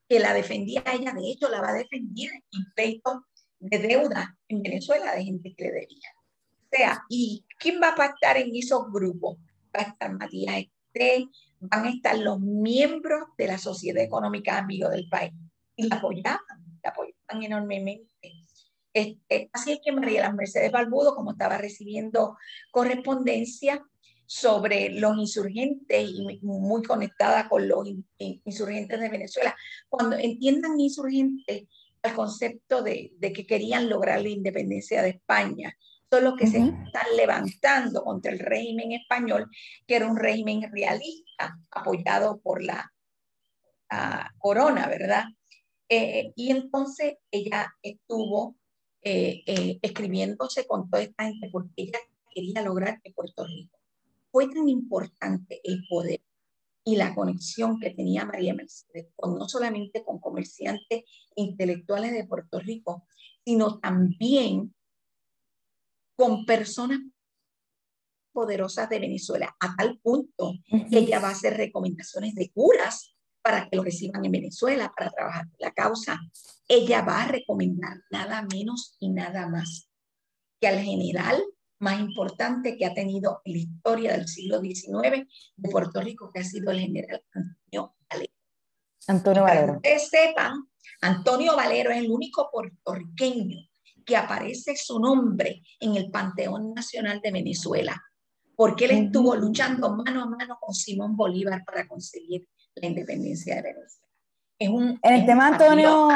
que 0.09 0.19
la 0.19 0.35
defendía 0.35 0.83
ella, 0.93 1.13
de 1.13 1.31
hecho 1.31 1.49
la 1.49 1.61
va 1.61 1.69
a 1.69 1.75
defender 1.75 2.31
en 2.51 2.73
pleito 2.75 3.27
de 3.61 3.79
deuda 3.79 4.37
en 4.49 4.61
Venezuela 4.61 5.15
de 5.15 5.25
gente 5.25 5.55
que 5.55 5.65
le 5.65 5.71
debía. 5.71 6.09
O 6.73 6.77
sea, 6.77 7.05
¿y 7.09 7.45
quién 7.59 7.81
va 7.81 7.91
a 7.91 7.95
pactar 7.95 8.37
en 8.37 8.51
esos 8.55 8.91
grupos? 8.93 9.39
Va 9.75 9.83
a 9.83 9.91
estar 9.91 10.13
Matías 10.13 10.65
Esté, 10.93 11.29
van 11.61 11.85
a 11.85 11.91
estar 11.91 12.19
los 12.19 12.41
miembros 12.41 13.29
de 13.39 13.47
la 13.47 13.59
Sociedad 13.59 14.03
Económica 14.03 14.59
Amigos 14.59 14.91
del 14.91 15.09
país. 15.09 15.33
Y 15.77 15.87
la 15.87 15.97
apoyaban, 15.97 16.41
la 16.83 16.91
apoyaban 16.91 17.20
enormemente. 17.43 18.33
Este, 18.93 19.51
así 19.53 19.73
es 19.73 19.81
que 19.85 19.93
María 19.93 20.23
las 20.23 20.35
Mercedes 20.35 20.73
Balbudo, 20.73 21.15
como 21.15 21.33
estaba 21.33 21.59
recibiendo 21.59 22.37
correspondencia, 22.73 23.85
sobre 24.33 24.91
los 24.91 25.19
insurgentes 25.19 26.09
y 26.09 26.39
muy 26.43 26.85
conectada 26.85 27.49
con 27.49 27.67
los 27.67 27.85
insurgentes 28.17 29.01
de 29.01 29.09
Venezuela. 29.09 29.57
Cuando 29.89 30.17
entiendan 30.17 30.79
insurgentes 30.79 31.65
al 32.01 32.15
concepto 32.15 32.81
de, 32.81 33.11
que 33.21 33.45
querían 33.45 33.89
lograr 33.89 34.23
la 34.23 34.29
independencia 34.29 35.03
de 35.03 35.09
España, 35.11 35.77
son 36.09 36.23
los 36.23 36.37
que 36.37 36.47
se 36.47 36.59
están 36.59 37.17
levantando 37.17 38.05
contra 38.05 38.31
el 38.31 38.39
régimen 38.39 38.93
español, 38.93 39.51
que 39.85 39.97
era 39.97 40.07
un 40.07 40.17
régimen 40.17 40.63
realista, 40.71 41.59
apoyado 41.73 42.41
por 42.41 42.63
la 42.63 42.89
corona, 44.39 44.87
¿verdad? 44.87 45.25
Eh, 45.93 46.33
y 46.37 46.53
entonces 46.53 47.15
ella 47.33 47.75
estuvo 47.83 48.57
eh, 49.03 49.43
eh, 49.45 49.79
escribiéndose 49.83 50.65
con 50.65 50.89
toda 50.89 51.03
esta 51.03 51.25
gente 51.25 51.49
porque 51.51 51.73
ella 51.77 51.99
quería 52.33 52.63
lograr 52.63 53.03
que 53.03 53.13
Puerto 53.13 53.45
Rico. 53.45 53.77
Fue 54.31 54.49
tan 54.49 54.69
importante 54.69 55.61
el 55.65 55.85
poder 55.89 56.23
y 56.85 56.95
la 56.95 57.13
conexión 57.13 57.81
que 57.81 57.91
tenía 57.91 58.25
María 58.25 58.55
Mercedes, 58.55 59.09
con, 59.17 59.37
no 59.37 59.49
solamente 59.49 60.05
con 60.05 60.21
comerciantes 60.21 61.03
intelectuales 61.35 62.13
de 62.13 62.25
Puerto 62.25 62.61
Rico, 62.61 63.05
sino 63.45 63.81
también 63.81 64.73
con 66.15 66.47
personas 66.47 67.01
poderosas 68.33 68.89
de 68.89 69.01
Venezuela, 69.01 69.57
a 69.59 69.75
tal 69.75 69.99
punto 69.99 70.55
que 70.89 70.99
ella 70.99 71.19
va 71.19 71.29
a 71.29 71.33
hacer 71.33 71.57
recomendaciones 71.57 72.37
de 72.37 72.49
curas 72.51 73.17
para 73.43 73.69
que 73.69 73.77
lo 73.77 73.83
reciban 73.83 74.25
en 74.25 74.33
Venezuela, 74.33 74.93
para 74.97 75.11
trabajar 75.11 75.47
la 75.59 75.73
causa. 75.73 76.21
Ella 76.69 77.03
va 77.03 77.23
a 77.23 77.29
recomendar 77.29 78.03
nada 78.11 78.47
menos 78.53 78.97
y 79.01 79.11
nada 79.11 79.49
más 79.49 79.89
que 80.61 80.69
al 80.69 80.81
general 80.81 81.43
más 81.79 81.99
importante 81.99 82.77
que 82.77 82.85
ha 82.85 82.93
tenido 82.93 83.41
en 83.45 83.53
la 83.53 83.59
historia 83.59 84.13
del 84.13 84.29
siglo 84.29 84.61
XIX 84.61 85.27
de 85.57 85.69
Puerto 85.71 86.01
Rico, 86.01 86.31
que 86.33 86.41
ha 86.41 86.45
sido 86.45 86.71
el 86.71 86.81
general 86.81 87.25
Antonio 87.33 87.95
Valero. 88.11 88.33
Antonio 89.09 89.43
Valero. 89.43 89.67
Para 89.67 89.81
que 89.81 89.95
ustedes 89.97 90.09
sepan, 90.11 90.69
Antonio 91.01 91.57
Valero 91.57 91.91
es 91.91 91.99
el 91.99 92.11
único 92.11 92.51
puertorriqueño 92.53 93.59
que 94.05 94.17
aparece 94.17 94.77
su 94.77 94.99
nombre 94.99 95.63
en 95.79 95.97
el 95.97 96.11
Panteón 96.11 96.75
Nacional 96.75 97.21
de 97.23 97.33
Venezuela, 97.33 98.03
porque 98.55 98.85
él 98.85 99.07
estuvo 99.07 99.35
luchando 99.37 99.97
mano 99.97 100.23
a 100.23 100.27
mano 100.27 100.59
con 100.61 100.75
Simón 100.75 101.17
Bolívar 101.17 101.65
para 101.65 101.89
conseguir 101.89 102.47
la 102.81 102.89
independencia 102.89 103.57
de 103.57 103.63
Venezuela. 103.63 104.09
Es 104.59 104.69
un, 104.69 104.99
en 105.03 105.15
el 105.15 105.27
tema 105.27 105.47
Antonio, 105.49 106.09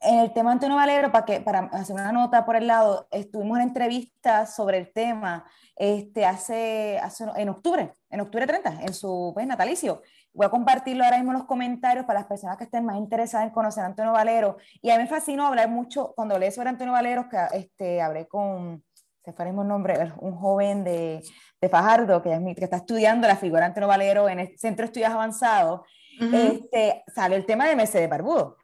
en 0.00 0.18
el 0.20 0.32
tema 0.32 0.52
Antonio 0.52 0.76
Valero, 0.76 1.10
para, 1.12 1.24
que, 1.24 1.40
para 1.40 1.60
hacer 1.66 1.94
una 1.94 2.12
nota 2.12 2.44
por 2.44 2.56
el 2.56 2.66
lado, 2.66 3.06
estuvimos 3.10 3.58
en 3.58 3.68
entrevista 3.68 4.46
sobre 4.46 4.78
el 4.78 4.92
tema 4.92 5.44
este, 5.76 6.24
hace, 6.24 6.98
hace, 6.98 7.24
en 7.36 7.48
octubre, 7.48 7.94
en 8.10 8.20
octubre 8.20 8.46
30, 8.46 8.82
en 8.82 8.94
su 8.94 9.30
pues, 9.34 9.46
natalicio. 9.46 10.02
Voy 10.32 10.46
a 10.46 10.50
compartirlo 10.50 11.04
ahora 11.04 11.16
mismo 11.16 11.32
en 11.32 11.38
los 11.38 11.46
comentarios 11.46 12.04
para 12.04 12.20
las 12.20 12.28
personas 12.28 12.56
que 12.56 12.64
estén 12.64 12.84
más 12.84 12.96
interesadas 12.96 13.46
en 13.46 13.52
conocer 13.52 13.84
a 13.84 13.86
Antonio 13.86 14.12
Valero. 14.12 14.58
Y 14.82 14.90
a 14.90 14.96
mí 14.96 15.04
me 15.04 15.08
fascinó 15.08 15.46
hablar 15.46 15.68
mucho, 15.68 16.12
cuando 16.14 16.34
hablé 16.34 16.50
sobre 16.50 16.70
Antonio 16.70 16.92
Valero, 16.92 17.28
que 17.28 17.38
este, 17.52 18.02
hablé 18.02 18.26
con, 18.26 18.84
se 19.26 19.32
fue 19.32 19.48
el 19.48 19.56
nombre, 19.56 20.12
un 20.20 20.36
joven 20.36 20.84
de, 20.84 21.20
de 21.60 21.68
Fajardo, 21.68 22.22
que, 22.22 22.30
que, 22.56 22.64
está 22.64 22.76
estudiando 22.76 23.26
la 23.26 23.34
figura 23.34 23.66
Antonio 23.66 23.88
Valero 23.88 24.28
en 24.28 24.38
el 24.38 24.56
Centro 24.56 24.84
de 24.84 24.86
Estudios 24.86 25.10
Avanzados, 25.10 25.80
este, 26.32 27.02
sale 27.12 27.34
el 27.34 27.44
tema 27.44 27.66
de 27.66 27.74
Mercedes 27.74 28.08
Barbudo. 28.08 28.56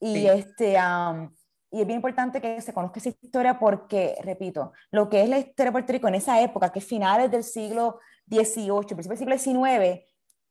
Y, 0.00 0.26
este, 0.26 0.72
y 0.72 1.80
es 1.80 1.86
bien 1.86 1.98
importante 1.98 2.40
que 2.40 2.60
se 2.60 2.72
conozca 2.72 2.98
esa 2.98 3.10
historia 3.10 3.60
porque, 3.60 4.16
repito, 4.24 4.72
lo 4.90 5.08
que 5.08 5.22
es 5.22 5.28
la 5.28 5.38
historia 5.38 5.66
de 5.66 5.72
Puerto 5.72 5.92
Rico 5.92 6.08
en 6.08 6.16
esa 6.16 6.40
época, 6.42 6.72
que 6.72 6.80
es 6.80 6.84
finales 6.84 7.30
del 7.30 7.44
siglo 7.44 8.00
XVIII, 8.28 8.96
principios 8.96 9.20
del 9.20 9.38
siglo 9.38 9.60
XIX, 9.60 10.00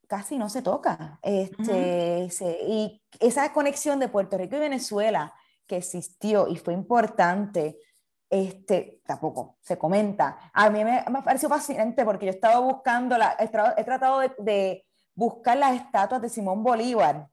casi 0.06 0.38
no 0.38 0.48
se 0.48 0.62
toca. 0.62 1.20
Este, 1.22 2.26
y 2.66 3.02
esa 3.20 3.52
conexión 3.52 4.00
de 4.00 4.08
Puerto 4.08 4.38
Rico 4.38 4.56
y 4.56 4.60
Venezuela 4.60 5.34
que 5.66 5.76
existió 5.76 6.48
y 6.48 6.56
fue 6.56 6.72
importante, 6.72 7.76
este, 8.30 9.00
tampoco 9.06 9.56
se 9.60 9.78
comenta. 9.78 10.50
A 10.52 10.70
mí 10.70 10.84
me, 10.84 11.04
me 11.10 11.22
pareció 11.22 11.48
fascinante 11.48 12.04
porque 12.04 12.26
yo 12.26 12.32
estaba 12.32 12.58
buscando, 12.58 13.16
la, 13.16 13.36
he, 13.38 13.84
tratado 13.84 14.20
de, 14.20 14.32
de, 14.38 14.84
buscar 15.14 15.56
las 15.56 15.74
estatuas 15.74 16.22
de 16.22 16.28
Simón 16.28 16.62
Bolívar 16.62 17.28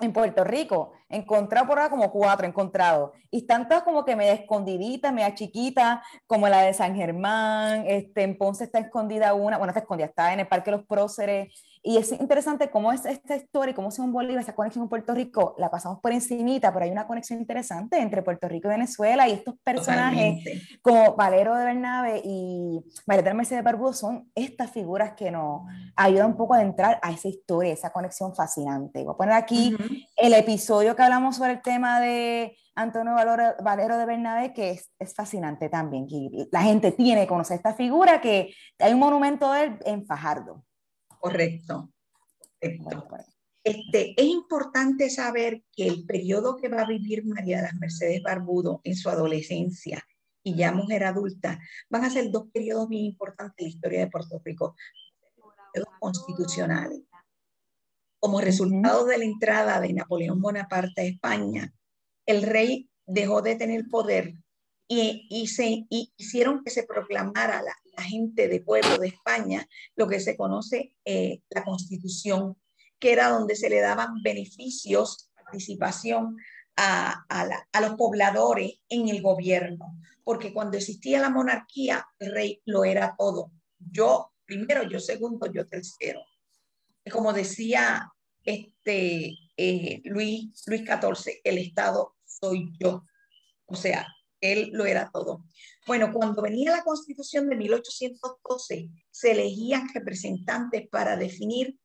en 0.00 0.12
Puerto 0.12 0.44
Rico, 0.44 0.92
encontrado 1.08 1.66
por 1.66 1.78
ahora 1.78 1.90
como 1.90 2.10
cuatro, 2.10 2.46
encontrado. 2.46 3.12
Y 3.30 3.38
están 3.38 3.66
todas 3.68 3.82
como 3.82 4.04
que 4.04 4.16
media 4.16 4.34
escondiditas, 4.34 5.12
media 5.12 5.34
chiquitas, 5.34 6.00
como 6.26 6.48
la 6.48 6.62
de 6.62 6.74
San 6.74 6.94
Germán, 6.94 7.84
este, 7.86 8.22
en 8.22 8.36
Ponce 8.36 8.64
está 8.64 8.78
escondida 8.78 9.32
una, 9.34 9.56
bueno, 9.56 9.70
está 9.70 9.80
escondida, 9.80 10.06
está 10.06 10.32
en 10.32 10.40
el 10.40 10.48
Parque 10.48 10.70
los 10.70 10.84
Próceres, 10.84 11.48
y 11.86 11.98
es 11.98 12.10
interesante 12.10 12.68
cómo 12.68 12.90
es 12.90 13.06
esta 13.06 13.36
historia 13.36 13.70
y 13.70 13.74
cómo 13.74 13.90
un 13.98 14.12
Bolívar, 14.12 14.42
esa 14.42 14.56
conexión 14.56 14.82
con 14.82 14.88
Puerto 14.88 15.14
Rico, 15.14 15.54
la 15.56 15.70
pasamos 15.70 16.00
por 16.00 16.10
encimita, 16.10 16.72
pero 16.72 16.84
hay 16.84 16.90
una 16.90 17.06
conexión 17.06 17.38
interesante 17.38 18.00
entre 18.00 18.22
Puerto 18.22 18.48
Rico 18.48 18.66
y 18.66 18.70
Venezuela 18.72 19.28
y 19.28 19.32
estos 19.32 19.54
personajes 19.62 20.42
como 20.82 21.14
Valero 21.14 21.54
de 21.54 21.64
Bernabe 21.64 22.22
y 22.24 22.80
María 23.06 23.32
Mercedes 23.32 23.62
Barbudo 23.62 23.92
son 23.92 24.28
estas 24.34 24.72
figuras 24.72 25.12
que 25.12 25.30
nos 25.30 25.62
ayudan 25.94 26.32
un 26.32 26.36
poco 26.36 26.54
a 26.54 26.62
entrar 26.62 26.98
a 27.02 27.12
esa 27.12 27.28
historia, 27.28 27.72
esa 27.72 27.90
conexión 27.90 28.34
fascinante. 28.34 29.04
Voy 29.04 29.14
a 29.14 29.16
poner 29.16 29.34
aquí 29.34 29.76
el 30.16 30.34
episodio 30.34 30.96
que 30.96 31.04
hablamos 31.04 31.36
sobre 31.36 31.52
el 31.52 31.62
tema 31.62 32.00
de 32.00 32.56
Antonio 32.74 33.14
Valero, 33.14 33.96
de 33.96 34.06
Bernabe, 34.06 34.52
que 34.52 34.70
es, 34.70 34.90
es 34.98 35.14
fascinante 35.14 35.68
también. 35.68 36.08
la 36.50 36.62
gente 36.62 36.90
tiene 36.90 37.20
que 37.20 37.26
conocer 37.28 37.58
esta 37.58 37.74
figura, 37.74 38.20
que 38.20 38.52
hay 38.80 38.92
un 38.92 38.98
monumento 38.98 39.52
de 39.52 39.62
él 39.62 39.78
en 39.84 40.04
Fajardo. 40.04 40.64
Correcto. 41.26 41.92
Este, 43.64 44.14
es 44.16 44.26
importante 44.26 45.10
saber 45.10 45.64
que 45.72 45.88
el 45.88 46.06
periodo 46.06 46.56
que 46.56 46.68
va 46.68 46.82
a 46.82 46.86
vivir 46.86 47.26
María 47.26 47.56
de 47.56 47.62
las 47.64 47.74
Mercedes 47.74 48.22
Barbudo 48.22 48.80
en 48.84 48.94
su 48.94 49.08
adolescencia 49.08 50.06
y 50.44 50.54
ya 50.54 50.70
mujer 50.70 51.02
adulta 51.02 51.58
van 51.90 52.04
a 52.04 52.10
ser 52.10 52.30
dos 52.30 52.44
periodos 52.52 52.86
muy 52.86 53.00
importantes 53.00 53.58
en 53.58 53.64
la 53.64 53.74
historia 53.74 54.00
de 54.00 54.06
Puerto 54.06 54.40
Rico, 54.44 54.76
periodos 55.72 55.94
constitucionales. 55.98 57.00
Como 58.20 58.40
resultado 58.40 59.04
de 59.04 59.18
la 59.18 59.24
entrada 59.24 59.80
de 59.80 59.92
Napoleón 59.94 60.40
Bonaparte 60.40 61.00
a 61.00 61.04
España, 61.04 61.74
el 62.24 62.42
rey 62.42 62.88
dejó 63.04 63.42
de 63.42 63.56
tener 63.56 63.88
poder 63.88 64.36
y, 64.88 65.26
hicieron 66.16 66.62
que 66.62 66.70
se 66.70 66.84
proclamara 66.84 67.62
la, 67.62 67.72
gente 68.02 68.46
de 68.46 68.60
pueblo 68.60 68.98
de 68.98 69.08
España 69.08 69.66
lo 69.94 70.06
que 70.06 70.20
se 70.20 70.36
conoce 70.36 70.94
eh, 71.06 71.40
la 71.48 71.64
constitución, 71.64 72.58
que 72.98 73.12
era 73.12 73.30
donde 73.30 73.56
se 73.56 73.70
le 73.70 73.80
daban 73.80 74.22
beneficios, 74.22 75.30
participación 75.34 76.36
a, 76.76 77.24
a, 77.30 77.80
los 77.80 77.94
pobladores 77.94 78.80
en 78.90 79.08
el 79.08 79.22
gobierno, 79.22 79.98
porque 80.24 80.52
cuando 80.52 80.76
existía 80.76 81.22
la 81.22 81.30
monarquía, 81.30 82.06
el 82.18 82.32
rey 82.32 82.60
lo 82.66 82.84
era 82.84 83.14
todo. 83.16 83.50
Yo 83.78 84.32
primero, 84.44 84.82
yo 84.82 85.00
segundo, 85.00 85.50
yo 85.50 85.66
tercero. 85.66 86.20
Como 87.10 87.32
decía 87.32 88.12
este, 88.44 89.36
eh, 89.56 90.02
Luis, 90.04 90.64
Luis 90.66 90.82
XIV, 90.82 91.40
el 91.44 91.58
Estado 91.58 92.14
soy 92.24 92.72
yo. 92.78 93.04
O 93.66 93.74
sea, 93.74 94.06
él 94.40 94.70
lo 94.72 94.86
era 94.86 95.10
todo. 95.12 95.44
Bueno, 95.86 96.12
cuando 96.12 96.42
venía 96.42 96.72
la 96.72 96.84
constitución 96.84 97.48
de 97.48 97.56
1812, 97.56 98.90
se 99.10 99.30
elegían 99.30 99.88
representantes 99.94 100.88
para 100.88 101.16
definir 101.16 101.78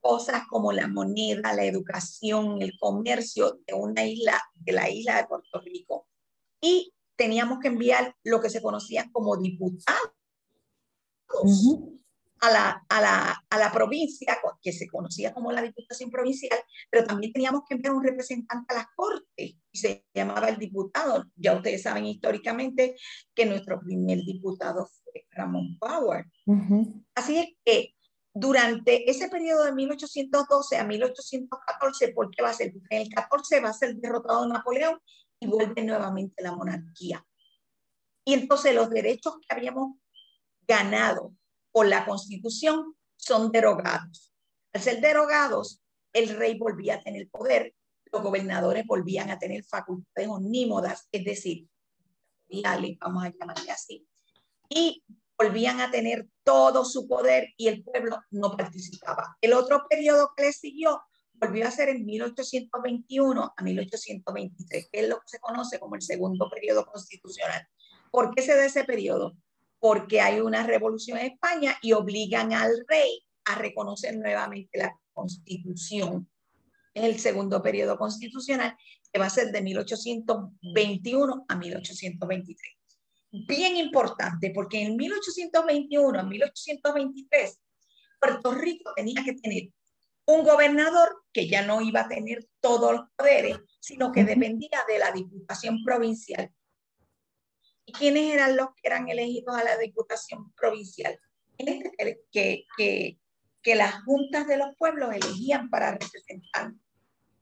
cosas 0.00 0.42
como 0.48 0.72
la 0.72 0.86
moneda, 0.86 1.52
la 1.52 1.64
educación, 1.64 2.62
el 2.62 2.78
comercio 2.78 3.60
de 3.66 3.74
una 3.74 4.04
isla, 4.04 4.40
de 4.54 4.72
la 4.72 4.88
isla 4.88 5.16
de 5.16 5.26
Puerto 5.26 5.60
Rico. 5.60 6.08
Y 6.60 6.92
teníamos 7.16 7.58
que 7.58 7.68
enviar 7.68 8.14
lo 8.22 8.40
que 8.40 8.50
se 8.50 8.62
conocía 8.62 9.08
como 9.12 9.36
diputados 9.36 10.12
a 12.40 12.50
la, 12.50 12.84
a, 12.88 13.00
la, 13.00 13.44
a 13.50 13.58
la 13.58 13.72
provincia, 13.72 14.38
que 14.62 14.72
se 14.72 14.88
conocía 14.88 15.32
como 15.32 15.52
la 15.52 15.62
Diputación 15.62 16.10
Provincial, 16.10 16.58
pero 16.90 17.04
también 17.04 17.32
teníamos 17.32 17.62
que 17.68 17.74
enviar 17.74 17.94
un 17.94 18.04
representante 18.04 18.74
a 18.74 18.78
las 18.78 18.86
Cortes, 18.94 19.26
y 19.36 19.78
se 19.78 20.04
llamaba 20.14 20.48
el 20.48 20.58
diputado. 20.58 21.24
Ya 21.36 21.54
ustedes 21.54 21.82
saben 21.82 22.06
históricamente 22.06 22.96
que 23.34 23.46
nuestro 23.46 23.80
primer 23.80 24.18
diputado 24.18 24.86
fue 24.86 25.26
Ramón 25.30 25.78
Power. 25.78 26.26
Así 27.14 27.38
es 27.38 27.48
que 27.64 27.94
durante 28.32 29.10
ese 29.10 29.28
periodo 29.28 29.64
de 29.64 29.72
1812 29.72 30.76
a 30.76 30.84
1814, 30.84 32.08
¿por 32.12 32.30
qué 32.30 32.42
va 32.42 32.50
a 32.50 32.54
ser? 32.54 32.72
Porque 32.72 32.96
en 32.96 33.02
el 33.02 33.08
14 33.08 33.60
va 33.60 33.70
a 33.70 33.74
ser 33.74 33.96
derrotado 33.96 34.46
Napoleón 34.46 34.98
y 35.40 35.46
vuelve 35.46 35.82
nuevamente 35.82 36.42
la 36.42 36.54
monarquía. 36.54 37.24
Y 38.24 38.34
entonces 38.34 38.74
los 38.74 38.90
derechos 38.90 39.38
que 39.40 39.54
habíamos 39.54 39.96
ganado 40.66 41.34
por 41.72 41.86
la 41.86 42.04
constitución 42.04 42.94
son 43.16 43.50
derogados. 43.50 44.32
Al 44.72 44.82
ser 44.82 45.00
derogados, 45.00 45.80
el 46.12 46.28
rey 46.36 46.58
volvía 46.58 46.96
a 46.96 47.02
tener 47.02 47.28
poder, 47.28 47.74
los 48.12 48.22
gobernadores 48.22 48.86
volvían 48.86 49.30
a 49.30 49.38
tener 49.38 49.64
facultades 49.64 50.28
omnímodas, 50.28 51.08
es 51.12 51.24
decir, 51.24 51.68
vamos 53.00 53.24
a 53.24 53.30
llamarle 53.30 53.70
así, 53.70 54.06
y 54.68 55.02
volvían 55.36 55.80
a 55.80 55.90
tener 55.90 56.28
todo 56.42 56.84
su 56.84 57.06
poder 57.06 57.48
y 57.56 57.68
el 57.68 57.84
pueblo 57.84 58.20
no 58.30 58.56
participaba. 58.56 59.36
El 59.40 59.52
otro 59.52 59.86
periodo 59.88 60.32
que 60.36 60.44
le 60.44 60.52
siguió 60.52 61.02
volvió 61.34 61.68
a 61.68 61.70
ser 61.70 61.90
en 61.90 62.04
1821 62.04 63.54
a 63.56 63.62
1823, 63.62 64.88
que 64.90 65.00
es 65.00 65.08
lo 65.08 65.16
que 65.20 65.28
se 65.28 65.38
conoce 65.38 65.78
como 65.78 65.94
el 65.94 66.02
segundo 66.02 66.50
periodo 66.50 66.84
constitucional. 66.86 67.66
¿Por 68.10 68.34
qué 68.34 68.42
se 68.42 68.56
da 68.56 68.64
ese 68.64 68.84
periodo? 68.84 69.36
Porque 69.78 70.20
hay 70.20 70.40
una 70.40 70.66
revolución 70.66 71.18
en 71.18 71.32
España 71.32 71.76
y 71.82 71.92
obligan 71.92 72.52
al 72.52 72.84
rey 72.88 73.22
a 73.44 73.54
reconocer 73.54 74.16
nuevamente 74.16 74.78
la 74.78 74.98
constitución. 75.12 76.28
Es 76.94 77.04
el 77.04 77.18
segundo 77.18 77.62
periodo 77.62 77.96
constitucional 77.96 78.76
que 79.12 79.18
va 79.18 79.26
a 79.26 79.30
ser 79.30 79.52
de 79.52 79.62
1821 79.62 81.44
a 81.48 81.56
1823. 81.56 82.74
Bien 83.46 83.76
importante, 83.76 84.50
porque 84.54 84.82
en 84.82 84.96
1821 84.96 86.18
a 86.18 86.22
1823 86.22 87.58
Puerto 88.20 88.52
Rico 88.52 88.92
tenía 88.96 89.22
que 89.24 89.34
tener 89.34 89.70
un 90.26 90.44
gobernador 90.44 91.24
que 91.32 91.48
ya 91.48 91.62
no 91.62 91.80
iba 91.80 92.00
a 92.02 92.08
tener 92.08 92.46
todos 92.60 92.92
los 92.92 93.02
poderes, 93.16 93.58
sino 93.80 94.12
que 94.12 94.24
dependía 94.24 94.84
de 94.86 94.98
la 94.98 95.12
Diputación 95.12 95.82
Provincial 95.84 96.52
¿Y 97.88 97.92
quiénes 97.92 98.34
eran 98.34 98.54
los 98.54 98.68
que 98.74 98.86
eran 98.88 99.08
elegidos 99.08 99.56
a 99.56 99.64
la 99.64 99.78
Diputación 99.78 100.52
Provincial? 100.52 101.18
Que, 101.56 102.66
que, 102.76 103.18
que 103.62 103.74
las 103.74 104.04
juntas 104.04 104.46
de 104.46 104.58
los 104.58 104.76
pueblos 104.76 105.14
elegían 105.14 105.70
para 105.70 105.92
representar. 105.92 106.74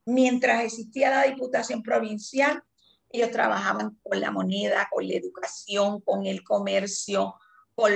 Mientras 0.05 0.63
existía 0.63 1.11
la 1.11 1.25
Diputación 1.25 1.83
Provincial, 1.83 2.63
ellos 3.11 3.33
trabajaban 3.33 3.99
con 4.05 4.21
la 4.21 4.31
moneda, 4.31 4.89
con 4.93 5.09
la 5.09 5.15
educación, 5.15 6.01
con 6.03 6.27
el 6.27 6.45
comercio, 6.45 7.35
con 7.75 7.91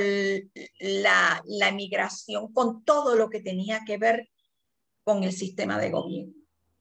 la, 0.81 1.43
la 1.47 1.73
migración, 1.73 2.53
con 2.53 2.85
todo 2.85 3.15
lo 3.15 3.31
que 3.31 3.41
tenía 3.41 3.83
que 3.87 3.97
ver 3.97 4.29
con 5.05 5.23
el 5.23 5.33
sistema 5.33 5.79
de 5.79 5.91
gobierno. 5.91 6.35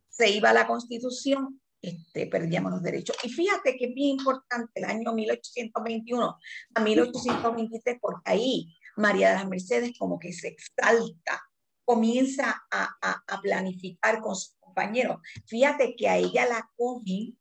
Se 0.07 0.31
iba 0.31 0.49
a 0.49 0.53
la 0.53 0.65
constitución 0.65 1.58
este, 1.81 2.27
perdíamos 2.27 2.71
los 2.71 2.83
derechos. 2.83 3.15
Y 3.23 3.29
fíjate 3.29 3.77
que 3.77 3.85
es 3.85 3.93
bien 3.93 4.17
importante 4.17 4.71
el 4.75 4.85
año 4.85 5.13
1821 5.13 6.37
a 6.75 6.81
1823, 6.81 7.97
porque 8.01 8.21
ahí 8.25 8.75
María 8.97 9.29
de 9.29 9.35
las 9.35 9.47
Mercedes 9.47 9.93
como 9.97 10.19
que 10.19 10.33
se 10.33 10.49
exalta, 10.49 11.41
comienza 11.85 12.61
a, 12.69 12.89
a, 13.01 13.41
planificar 13.41 14.21
con 14.21 14.35
sus 14.35 14.55
compañeros. 14.59 15.17
Fíjate 15.47 15.95
que 15.95 16.07
a 16.07 16.17
ella 16.17 16.45
la 16.45 16.69
cogen 16.75 17.37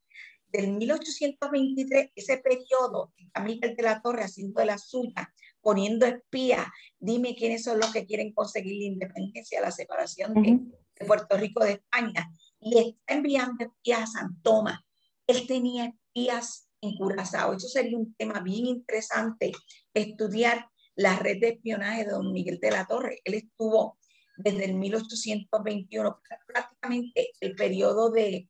del 0.50 0.72
1823, 0.72 2.12
ese 2.14 2.38
periodo, 2.38 3.12
Miguel 3.44 3.76
de 3.76 3.82
la 3.82 4.00
Torre 4.00 4.24
haciendo 4.24 4.60
de 4.60 4.66
la 4.66 4.78
suya, 4.78 5.34
poniendo 5.60 6.06
espías, 6.06 6.66
dime 6.98 7.34
quiénes 7.36 7.64
son 7.64 7.78
los 7.78 7.92
que 7.92 8.06
quieren 8.06 8.32
conseguir 8.32 8.78
la 8.78 8.86
independencia, 8.86 9.60
la 9.60 9.70
separación 9.70 10.32
de, 10.34 10.60
de 10.98 11.06
Puerto 11.06 11.36
Rico 11.36 11.62
de 11.62 11.72
España 11.72 12.30
y 12.60 12.78
está 12.78 13.14
enviando 13.14 13.64
espías 13.64 14.02
a 14.02 14.06
San 14.06 14.42
Tomás. 14.42 14.80
Él 15.26 15.46
tenía 15.46 15.86
espías 15.86 16.68
en 16.80 16.96
Curazao. 16.96 17.54
Eso 17.54 17.68
sería 17.68 17.98
un 17.98 18.14
tema 18.14 18.40
bien 18.40 18.66
interesante, 18.66 19.52
estudiar 19.94 20.68
la 20.94 21.16
red 21.16 21.40
de 21.40 21.48
espionaje 21.50 22.04
de 22.04 22.10
don 22.10 22.32
Miguel 22.32 22.58
de 22.60 22.70
la 22.70 22.86
Torre. 22.86 23.20
Él 23.24 23.34
estuvo 23.34 23.98
desde 24.36 24.66
el 24.66 24.74
1821, 24.74 26.20
prácticamente 26.46 27.30
el 27.40 27.54
periodo 27.54 28.10
de, 28.10 28.48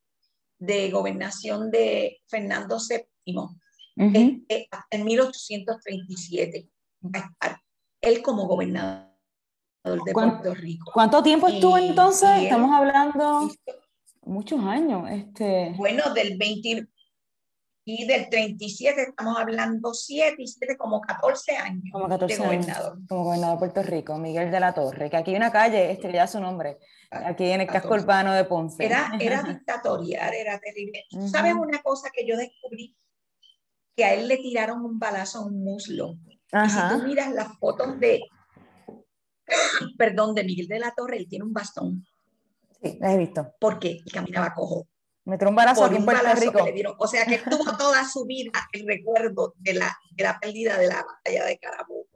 de 0.59 0.90
gobernación 0.90 1.71
de 1.71 2.21
Fernando 2.27 2.79
VII, 2.79 3.35
este, 3.97 4.68
hasta 4.71 4.97
el 4.97 5.05
1837. 5.05 6.68
Va 7.05 7.21
a 7.21 7.27
estar 7.27 7.62
él 8.01 8.23
como 8.23 8.47
gobernador 8.47 9.09
de 9.85 10.12
Puerto 10.12 10.55
Rico. 10.55 10.90
¿Cuánto 10.92 11.23
tiempo 11.23 11.49
estuvo 11.49 11.79
entonces? 11.79 12.29
Estamos 12.42 12.71
hablando 12.73 13.51
muchos 14.22 14.61
años. 14.61 15.09
Este... 15.11 15.74
Bueno, 15.76 16.12
del 16.14 16.37
20, 16.38 16.87
Y 17.85 18.07
del 18.07 18.28
37 18.28 19.00
estamos 19.00 19.38
hablando 19.38 19.94
7 19.94 20.37
y 20.38 20.46
7 20.46 20.76
como 20.76 21.00
14 21.00 21.57
años. 21.57 21.85
Como 21.90 22.09
14 22.09 22.35
de 22.35 22.44
gobernador. 22.44 22.92
Años, 22.92 23.09
como 23.09 23.24
gobernador 23.24 23.54
de 23.54 23.59
Puerto 23.59 23.83
Rico, 23.83 24.18
Miguel 24.18 24.50
de 24.50 24.61
la 24.61 24.74
Torre, 24.74 25.09
que 25.09 25.16
aquí 25.16 25.31
hay 25.31 25.37
una 25.37 25.52
calle, 25.52 25.90
este 25.90 26.12
ya 26.12 26.26
su 26.26 26.40
nombre, 26.40 26.78
aquí 27.11 27.44
en 27.44 27.62
el 27.62 27.66
casco 27.66 27.94
urbano 27.94 28.33
de 28.33 28.44
Ponce. 28.44 28.85
Era, 28.85 29.12
era 29.20 29.42
dictatorial, 29.42 30.35
era 30.35 30.59
terrible. 30.59 31.04
¿Sabes 31.31 31.54
una 31.54 31.81
cosa 31.83 32.11
que 32.12 32.26
yo 32.26 32.37
descubrí? 32.37 32.96
Que 33.96 34.04
a 34.04 34.14
él 34.14 34.28
le 34.28 34.37
tiraron 34.37 34.85
un 34.85 34.98
balazo 34.98 35.38
a 35.38 35.46
un 35.46 35.64
muslo. 35.64 36.18
Y 36.52 36.70
si 36.70 36.78
tú 36.88 37.02
miras 37.04 37.33
las 37.33 37.59
fotos 37.59 37.98
de, 38.00 38.22
perdón, 39.98 40.35
de 40.35 40.44
Miguel 40.44 40.68
de 40.68 40.78
la 40.78 40.92
Torre, 40.94 41.18
él 41.18 41.28
tiene 41.28 41.44
un 41.44 41.52
bastón. 41.52 42.07
Sí, 42.83 42.99
las 43.01 43.14
he 43.14 43.19
visto. 43.19 43.55
Porque 43.61 44.03
él 44.05 44.12
caminaba 44.12 44.55
cojo. 44.55 44.88
Me 45.25 45.37
un 45.47 45.55
balazo 45.55 45.85
aquí 45.85 45.97
en 45.97 46.05
Puerto 46.07 46.35
Rico. 46.37 46.97
O 46.99 47.07
sea 47.07 47.27
que 47.27 47.38
tuvo 47.51 47.77
toda 47.77 48.03
su 48.09 48.25
vida 48.25 48.53
el 48.73 48.87
recuerdo 48.87 49.55
de 49.59 49.75
la, 49.75 49.95
de 50.12 50.25
la 50.25 50.38
pérdida 50.41 50.79
de 50.79 50.88
la 50.88 51.05
batalla 51.05 51.45
de 51.45 51.59
Carabobo. 51.59 52.07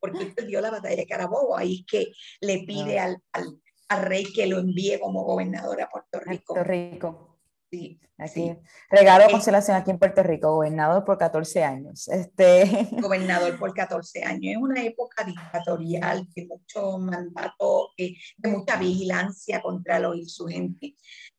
Porque 0.00 0.22
él 0.22 0.34
perdió 0.34 0.60
la 0.60 0.70
batalla 0.70 0.96
de 0.96 1.06
Carabobo. 1.06 1.56
Ahí 1.56 1.80
es 1.80 1.86
que 1.86 2.12
le 2.40 2.64
pide 2.64 2.98
al, 2.98 3.18
al, 3.32 3.60
al, 3.88 4.02
rey 4.02 4.32
que 4.32 4.46
lo 4.46 4.58
envíe 4.58 4.98
como 4.98 5.24
gobernador 5.24 5.82
a 5.82 5.88
Puerto 5.88 6.20
Rico. 6.20 6.54
Puerto 6.54 6.70
Rico. 6.70 7.35
Sí, 7.76 8.00
aquí. 8.16 8.56
Regalo 8.90 9.24
de 9.24 9.30
constelación 9.30 9.76
aquí 9.76 9.90
en 9.90 9.98
Puerto 9.98 10.22
Rico, 10.22 10.54
gobernador 10.54 11.04
por 11.04 11.18
14 11.18 11.62
años. 11.62 12.08
Este... 12.08 12.88
Gobernador 13.02 13.58
por 13.58 13.74
14 13.74 14.24
años. 14.24 14.56
Es 14.56 14.56
una 14.56 14.82
época 14.82 15.24
dictatorial 15.24 16.26
de 16.34 16.46
mucho 16.46 16.98
mandato, 16.98 17.90
de 17.98 18.16
mucha 18.44 18.76
vigilancia 18.76 19.60
contra 19.60 19.98
los 19.98 20.16
insurgentes. 20.16 20.94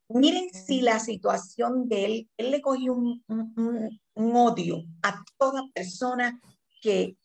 Miren 0.10 0.50
si 0.54 0.82
la 0.82 1.00
situación 1.00 1.90
de 1.90 2.06
él, 2.06 2.30
él 2.38 2.52
le 2.52 2.62
cogió 2.62 2.94
un, 2.94 3.24
odio 4.16 4.84
a 5.02 5.24
toda 5.38 5.64
persona 5.74 6.40
que 6.82 7.18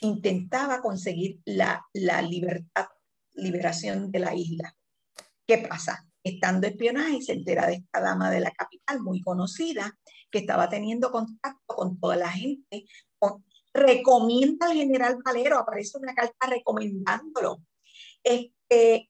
intentaba 0.00 0.82
conseguir 0.82 1.40
la, 1.46 1.84
la 1.94 2.20
libertad, 2.20 2.86
liberación 3.32 4.10
de 4.12 4.18
la 4.18 4.34
isla. 4.34 4.76
¿Qué 5.46 5.58
pasa? 5.58 6.06
Estando 6.26 6.66
espionaje, 6.66 7.22
se 7.22 7.34
entera 7.34 7.68
de 7.68 7.74
esta 7.74 8.00
dama 8.00 8.32
de 8.32 8.40
la 8.40 8.50
capital, 8.50 9.00
muy 9.00 9.22
conocida, 9.22 9.96
que 10.28 10.40
estaba 10.40 10.68
teniendo 10.68 11.12
contacto 11.12 11.72
con 11.76 12.00
toda 12.00 12.16
la 12.16 12.28
gente. 12.28 12.84
recomienda 13.72 14.66
al 14.66 14.72
general 14.72 15.18
Valero, 15.24 15.56
aparece 15.56 15.98
una 15.98 16.14
carta 16.16 16.48
recomendándolo. 16.48 17.62
Este, 18.24 19.08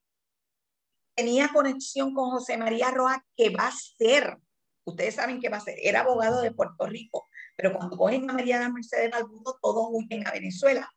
tenía 1.14 1.48
conexión 1.54 2.12
con 2.12 2.32
José 2.32 2.58
María 2.58 2.90
Roa, 2.90 3.24
que 3.34 3.48
va 3.48 3.68
a 3.68 3.72
ser, 3.72 4.36
ustedes 4.84 5.14
saben 5.14 5.40
que 5.40 5.48
va 5.48 5.56
a 5.56 5.60
ser, 5.60 5.76
era 5.80 6.00
abogado 6.00 6.42
de 6.42 6.50
Puerto 6.50 6.86
Rico, 6.86 7.24
pero 7.56 7.72
cuando 7.72 7.96
cogen 7.96 8.28
a 8.28 8.34
María 8.34 8.60
de 8.60 8.68
Mercedes 8.68 9.10
Balbudo, 9.10 9.58
todos 9.62 9.86
huyen 9.90 10.26
a 10.26 10.32
Venezuela. 10.32 10.92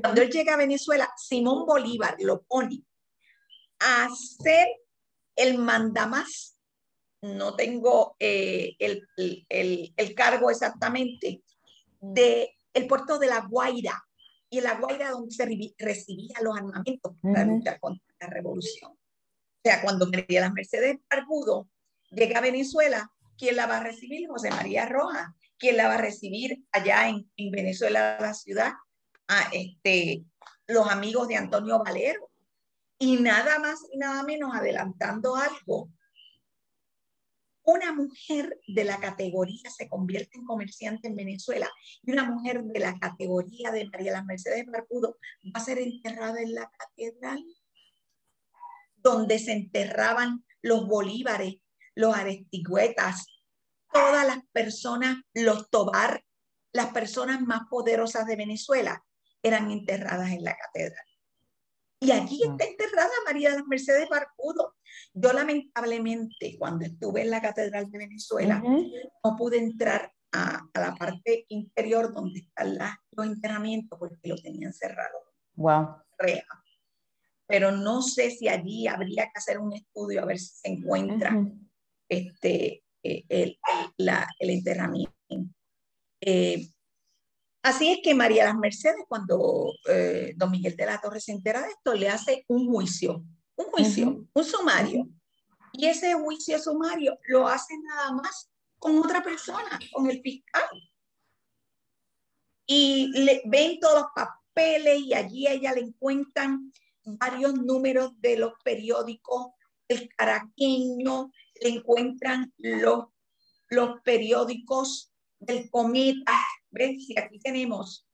Cuando 0.00 0.22
él 0.22 0.30
llega 0.30 0.54
a 0.54 0.56
Venezuela, 0.56 1.08
Simón 1.16 1.66
Bolívar 1.66 2.16
lo 2.18 2.42
pone 2.42 2.82
a 3.78 4.08
ser 4.10 4.66
el 5.36 5.58
mandamás. 5.58 6.56
No 7.22 7.54
tengo 7.54 8.16
eh, 8.18 8.74
el, 8.78 9.06
el, 9.48 9.94
el, 9.96 10.14
cargo 10.14 10.50
exactamente 10.50 11.42
de 12.00 12.56
el 12.74 12.86
puerto 12.88 13.18
de 13.18 13.28
La 13.28 13.46
Guaira 13.48 14.02
y 14.50 14.58
en 14.58 14.64
La 14.64 14.74
Guaira 14.74 15.10
donde 15.10 15.32
se 15.32 15.46
recibía 15.78 16.34
los 16.42 16.56
armamentos 16.56 17.14
para 17.22 17.44
luchar 17.44 17.78
contra 17.78 18.04
la 18.20 18.26
revolución. 18.26 18.90
O 18.92 19.68
sea, 19.68 19.80
cuando 19.82 20.08
María 20.10 20.40
las 20.40 20.52
Mercedes 20.52 20.96
Barbudo 21.08 21.68
llega 22.10 22.38
a 22.38 22.42
Venezuela, 22.42 23.12
¿quién 23.38 23.54
la 23.54 23.66
va 23.66 23.78
a 23.78 23.84
recibir? 23.84 24.28
José 24.28 24.50
María 24.50 24.86
Roja. 24.86 25.36
¿Quién 25.58 25.76
la 25.76 25.86
va 25.86 25.94
a 25.94 25.98
recibir 25.98 26.64
allá 26.72 27.08
en, 27.08 27.30
en 27.36 27.50
Venezuela, 27.52 28.18
la 28.20 28.34
ciudad? 28.34 28.72
A 29.28 29.48
este, 29.52 30.24
los 30.66 30.90
amigos 30.90 31.28
de 31.28 31.36
Antonio 31.36 31.80
Valero. 31.84 32.31
Y 33.02 33.16
nada 33.16 33.58
más 33.58 33.80
y 33.90 33.98
nada 33.98 34.22
menos 34.22 34.54
adelantando 34.54 35.34
algo. 35.34 35.90
Una 37.64 37.92
mujer 37.92 38.60
de 38.68 38.84
la 38.84 39.00
categoría 39.00 39.68
se 39.76 39.88
convierte 39.88 40.38
en 40.38 40.44
comerciante 40.44 41.08
en 41.08 41.16
Venezuela 41.16 41.68
y 42.00 42.12
una 42.12 42.22
mujer 42.22 42.62
de 42.62 42.78
la 42.78 42.96
categoría 43.00 43.72
de 43.72 43.88
María 43.88 44.12
las 44.12 44.24
Mercedes 44.24 44.66
Barbudo 44.66 45.18
va 45.46 45.58
a 45.58 45.64
ser 45.64 45.80
enterrada 45.80 46.40
en 46.42 46.54
la 46.54 46.70
catedral 46.78 47.44
donde 48.94 49.40
se 49.40 49.50
enterraban 49.50 50.44
los 50.60 50.86
bolívares, 50.86 51.56
los 51.96 52.14
arestigüetas, 52.14 53.26
todas 53.92 54.24
las 54.24 54.46
personas, 54.52 55.16
los 55.34 55.70
tobar, 55.70 56.24
las 56.72 56.92
personas 56.92 57.40
más 57.40 57.62
poderosas 57.68 58.26
de 58.26 58.36
Venezuela 58.36 59.04
eran 59.42 59.72
enterradas 59.72 60.30
en 60.30 60.44
la 60.44 60.56
catedral. 60.56 61.11
Y 62.02 62.10
ah. 62.10 62.26
está 62.28 62.64
enterrada 62.64 63.10
María 63.24 63.50
de 63.50 63.56
las 63.56 63.66
Mercedes 63.66 64.08
Barbudo. 64.08 64.74
Yo 65.14 65.32
lamentablemente 65.32 66.56
cuando 66.58 66.84
estuve 66.84 67.22
en 67.22 67.30
la 67.30 67.40
Catedral 67.40 67.90
de 67.90 67.98
Venezuela 67.98 68.62
no 68.62 69.36
pude 69.36 69.58
entrar 69.58 70.12
a, 70.32 70.62
la 70.74 70.94
parte 70.94 71.44
interior 71.48 72.14
donde 72.14 72.40
están 72.40 72.78
los 73.12 73.26
enterramientos 73.26 73.98
porque 73.98 74.28
lo 74.28 74.36
tenían 74.36 74.72
cerrado. 74.72 75.18
Wow 75.54 75.96
pero 77.52 77.70
no 77.70 78.00
sé 78.00 78.30
si 78.30 78.48
allí 78.48 78.86
habría 78.86 79.24
que 79.24 79.38
hacer 79.38 79.58
un 79.58 79.74
estudio 79.74 80.22
a 80.22 80.24
ver 80.24 80.38
si 80.38 80.54
se 80.56 80.68
encuentra 80.68 81.36
este, 82.08 82.82
eh, 83.02 83.24
el, 83.28 83.58
la, 83.98 84.26
el, 84.38 84.50
enterramiento. 84.50 85.12
Eh, 86.18 86.70
así 87.62 87.90
es 87.90 87.98
que 88.02 88.14
María 88.14 88.44
las 88.44 88.56
Mercedes, 88.56 89.04
cuando 89.08 89.72
eh, 89.88 90.34
don 90.36 90.50
Miguel 90.50 90.76
de 90.76 90.86
la 90.86 91.00
Torre 91.00 91.20
se 91.20 91.32
entera 91.32 91.62
de 91.62 91.68
esto, 91.68 91.94
le 91.94 92.08
hace 92.08 92.44
un 92.48 92.68
juicio, 92.68 93.24
un 93.56 93.66
juicio, 93.66 94.26
un 94.32 94.44
sumario. 94.44 95.08
Y 95.72 95.86
ese 95.86 96.14
juicio 96.14 96.58
sumario 96.58 97.18
lo 97.28 97.48
hace 97.48 97.74
nada 97.78 98.12
más 98.12 98.50
con 98.78 98.98
otra 98.98 99.22
persona, 99.22 99.78
con 99.92 100.10
el 100.10 100.20
fiscal. 100.20 100.68
Y 102.66 103.08
le 103.12 103.42
ven 103.46 103.78
todos 103.80 104.02
los 104.02 104.10
papeles 104.14 105.00
y 105.00 105.14
allí 105.14 105.46
ella 105.46 105.72
le 105.72 105.80
encuentran 105.80 106.72
varios 107.04 107.54
números 107.54 108.12
de 108.20 108.36
los 108.36 108.52
periódicos, 108.64 109.52
el 109.88 110.08
caraqueño, 110.14 111.32
le 111.60 111.68
encuentran 111.68 112.52
los, 112.58 113.06
los 113.68 114.00
periódicos 114.02 115.12
del 115.38 115.70
cometa. 115.70 116.32
¿Ves? 116.72 117.06
Si 117.06 117.18
aquí 117.18 117.38
tenemos, 117.38 118.06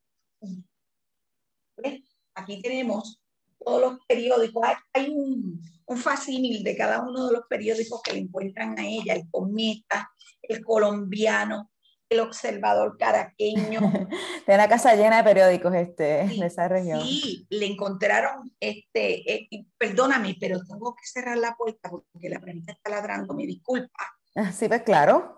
¿ves? 1.77 2.03
Aquí 2.35 2.61
tenemos 2.61 3.21
todos 3.59 3.81
los 3.81 4.01
periódicos. 4.07 4.67
Hay, 4.93 5.09
un, 5.11 5.63
un 5.87 5.97
facímil 5.97 6.63
de 6.63 6.77
cada 6.77 7.03
uno 7.03 7.29
de 7.29 7.33
los 7.35 7.47
periódicos 7.49 8.03
que 8.03 8.13
le 8.13 8.21
encuentran 8.21 8.79
a 8.79 8.87
ella, 8.87 9.15
el 9.15 9.31
cometa, 9.31 10.11
el 10.43 10.65
colombiano, 10.65 11.71
el 12.09 12.21
observador 12.21 12.97
caraqueño. 12.99 13.81
de 14.47 14.57
la 14.57 14.69
casa 14.69 14.95
llena 14.95 15.19
de 15.19 15.25
periódicos 15.25 15.75
este, 15.75 16.27
de 16.27 16.47
esa 16.47 16.69
región. 16.69 17.01
Sí, 17.03 17.47
le 17.51 17.67
encontraron, 17.67 18.53
este, 18.61 19.33
eh, 19.33 19.49
perdóname, 19.77 20.37
pero 20.41 20.61
tengo 20.65 20.95
que 20.95 21.07
cerrar 21.07 21.39
la 21.39 21.55
puerta 21.57 21.91
porque 21.91 22.29
la 22.29 22.41
perrita 22.41 22.73
está 22.73 22.91
ladrando, 22.91 23.35
me 23.35 23.47
disculpa. 23.47 24.15
Sí, 24.53 24.69
pues 24.69 24.83
claro. 24.83 25.38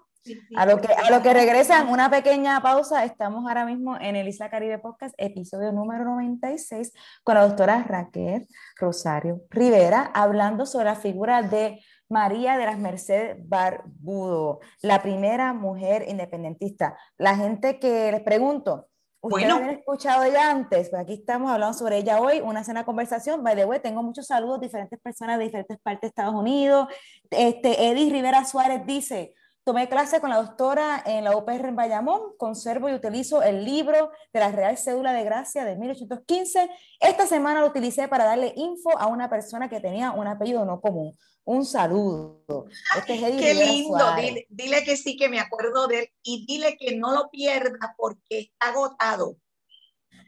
A, 0.57 0.67
lo 0.67 0.81
que, 0.81 0.93
a 0.93 1.11
lo 1.11 1.23
que 1.23 1.33
regresan, 1.33 1.89
una 1.89 2.11
pequeña 2.11 2.61
pausa, 2.61 3.05
estamos 3.05 3.47
ahora 3.47 3.65
mismo 3.65 3.97
en 3.99 4.17
el 4.17 4.29
Isla 4.29 4.51
Caribe 4.51 4.79
Podcast, 4.79 5.15
episodio 5.19 5.73
número 5.73 6.05
96, 6.05 6.93
con 7.25 7.37
la 7.37 7.47
doctora 7.47 7.85
Raquel 7.85 8.47
Rosario 8.77 9.43
Rivera, 9.51 10.11
hablando 10.15 10.67
sobre 10.67 10.87
la 10.87 10.97
figura 10.97 11.43
de 11.43 11.81
María 12.09 12.59
de 12.59 12.67
las 12.67 12.79
Mercedes 12.79 13.37
Barbudo, 13.49 14.61
la 14.83 15.01
primera 15.01 15.53
mujer 15.55 16.05
independentista. 16.09 16.99
La 17.17 17.37
gente 17.37 17.79
que 17.79 18.11
les 18.11 18.21
pregunto, 18.23 18.89
¿ustedes 19.21 19.49
bueno. 19.49 19.57
habían 19.57 19.79
escuchado 19.79 20.25
ella 20.25 20.51
antes? 20.51 20.91
Pues 20.91 21.03
aquí 21.03 21.15
estamos 21.15 21.51
hablando 21.51 21.79
sobre 21.79 21.99
ella 21.99 22.21
hoy, 22.21 22.41
una 22.41 22.65
cena 22.65 22.85
conversación. 22.85 23.43
By 23.43 23.55
the 23.55 23.65
way, 23.65 23.81
tengo 23.81 24.03
muchos 24.03 24.27
saludos, 24.27 24.61
diferentes 24.61 24.99
personas 25.01 25.39
de 25.39 25.45
diferentes 25.45 25.79
partes 25.79 26.03
de 26.03 26.07
Estados 26.09 26.35
Unidos. 26.35 26.89
Este, 27.31 27.89
Eddie 27.89 28.13
Rivera 28.13 28.45
Suárez 28.45 28.85
dice, 28.85 29.35
Tomé 29.71 29.89
clase 29.89 30.21
con 30.21 30.31
la 30.31 30.43
doctora 30.43 31.01
en 31.07 31.23
la 31.23 31.37
UPR 31.37 31.67
en 31.67 31.77
Bayamón, 31.77 32.37
conservo 32.37 32.89
y 32.89 32.93
utilizo 32.93 33.41
el 33.41 33.65
libro 33.65 34.11
de 34.33 34.41
la 34.41 34.51
Real 34.51 34.77
Cédula 34.77 35.13
de 35.13 35.23
Gracia 35.23 35.65
de 35.65 35.77
1815. 35.77 36.69
Esta 36.99 37.25
semana 37.25 37.61
lo 37.61 37.69
utilicé 37.69 38.09
para 38.09 38.25
darle 38.25 38.53
info 38.57 38.99
a 38.99 39.07
una 39.07 39.31
persona 39.31 39.69
que 39.69 39.79
tenía 39.79 40.11
un 40.11 40.27
apellido 40.27 40.65
no 40.65 40.81
común. 40.81 41.17
Un 41.45 41.65
saludo. 41.65 42.67
Este 42.97 43.15
es 43.15 43.37
Qué 43.37 43.55
lindo, 43.55 44.05
dile, 44.49 44.83
que 44.83 44.97
sí, 44.97 45.17
que 45.17 45.29
me 45.29 45.39
acuerdo 45.39 45.87
de 45.87 46.01
él 46.01 46.09
y 46.25 46.47
dile 46.47 46.77
que 46.77 46.97
no 46.97 47.15
lo 47.15 47.31
pierda 47.31 47.95
porque 47.97 48.41
está 48.41 48.71
agotado. 48.71 49.37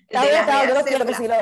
Está 0.09 0.23
agotado, 0.23 0.69
yo 0.69 0.75
lo 0.75 0.85
quiero 0.85 1.05
que 1.05 1.15
sí 1.15 1.27
lo... 1.27 1.35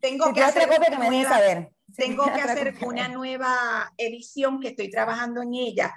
Tengo 0.00 0.32
que 0.32 0.40
hacer, 0.40 0.66
que 0.66 0.96
me 0.96 1.24
saber. 1.24 1.70
Tengo 1.94 2.24
que 2.24 2.40
hacer 2.40 2.74
una 2.86 3.08
nueva 3.08 3.92
edición 3.98 4.60
que 4.60 4.68
estoy 4.68 4.90
trabajando 4.90 5.42
en 5.42 5.52
ella 5.52 5.94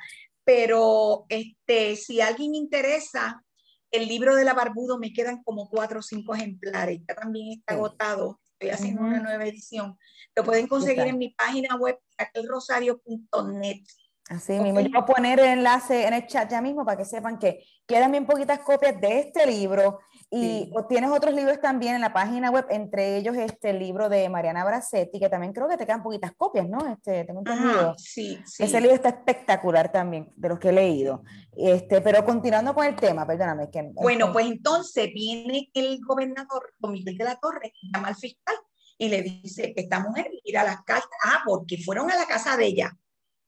pero 0.47 1.25
este, 1.27 1.97
si 1.97 2.21
alguien 2.21 2.55
interesa, 2.55 3.43
el 3.91 4.07
libro 4.07 4.33
de 4.33 4.45
la 4.45 4.53
Barbudo 4.53 4.97
me 4.97 5.12
quedan 5.12 5.43
como 5.43 5.69
cuatro 5.69 5.99
o 5.99 6.01
cinco 6.01 6.33
ejemplares, 6.33 7.01
ya 7.05 7.15
también 7.15 7.60
está 7.60 7.73
agotado, 7.73 8.39
estoy 8.53 8.69
haciendo 8.69 9.01
una 9.01 9.19
nueva 9.19 9.45
edición. 9.45 9.97
Lo 10.38 10.45
pueden 10.45 10.67
conseguir 10.67 11.03
en 11.03 11.17
mi 11.17 11.31
página 11.31 11.75
web, 11.75 11.99
aquelrosario.net. 12.17 13.81
Así 14.29 14.53
mismo, 14.53 14.79
yo 14.79 14.89
voy 14.89 15.01
a 15.01 15.05
poner 15.05 15.38
el 15.41 15.47
enlace 15.47 16.07
en 16.07 16.13
el 16.13 16.25
chat 16.27 16.49
ya 16.49 16.62
mismo 16.62 16.86
para 16.86 16.97
que 16.97 17.05
sepan 17.05 17.38
que 17.38 17.65
quedan 17.86 18.12
bien 18.12 18.25
poquitas 18.25 18.60
copias 18.60 19.01
de 19.01 19.19
este 19.19 19.45
libro 19.45 19.99
y 20.30 20.72
tienes 20.90 21.10
otros 21.10 21.34
libros 21.34 21.60
también 21.62 21.96
en 21.96 22.02
la 22.02 22.12
página 22.12 22.52
web, 22.52 22.66
entre 22.70 23.18
ellos 23.18 23.36
este 23.38 23.74
libro 23.74 24.10
de 24.10 24.28
Mariana 24.28 24.66
Bracetti, 24.66 25.20
que 25.20 25.30
también 25.30 25.54
creo 25.54 25.70
que 25.70 25.78
te 25.78 25.86
quedan 25.86 26.04
poquitas 26.04 26.32
copias, 26.36 26.68
¿no? 26.68 26.86
Este, 26.92 27.24
tengo 27.24 27.40
entendido. 27.40 27.96
sí, 27.98 28.38
sí. 28.46 28.63
Ese 28.63 28.82
libro 28.82 28.96
está 28.96 29.10
espectacular 29.10 29.92
también, 29.92 30.32
de 30.36 30.50
los 30.50 30.60
que 30.60 30.70
he 30.70 30.74
leído. 30.74 31.24
Este, 31.56 32.02
pero 32.02 32.26
continuando 32.26 32.74
con 32.74 32.86
el 32.86 32.96
tema, 32.96 33.26
perdóname. 33.26 33.70
Que, 33.72 33.90
bueno, 33.94 34.34
pues 34.34 34.48
entonces 34.48 35.10
viene 35.13 35.70
el 35.74 36.00
gobernador, 36.06 36.74
don 36.80 36.92
Miguel 36.92 37.18
de 37.18 37.24
la 37.24 37.36
Torre, 37.38 37.74
llama 37.94 38.10
al 38.10 38.16
fiscal 38.16 38.56
y 38.98 39.10
le 39.10 39.22
dice 39.22 39.74
esta 39.76 40.00
mujer 40.00 40.30
ir 40.44 40.58
a 40.58 40.63
las 40.63 40.82
casas, 40.84 41.10
ah, 41.24 41.44
porque 41.46 41.78
fueron 41.78 42.12
a 42.12 42.16
la 42.16 42.26
casa 42.26 42.58
de 42.58 42.66
ella 42.66 42.98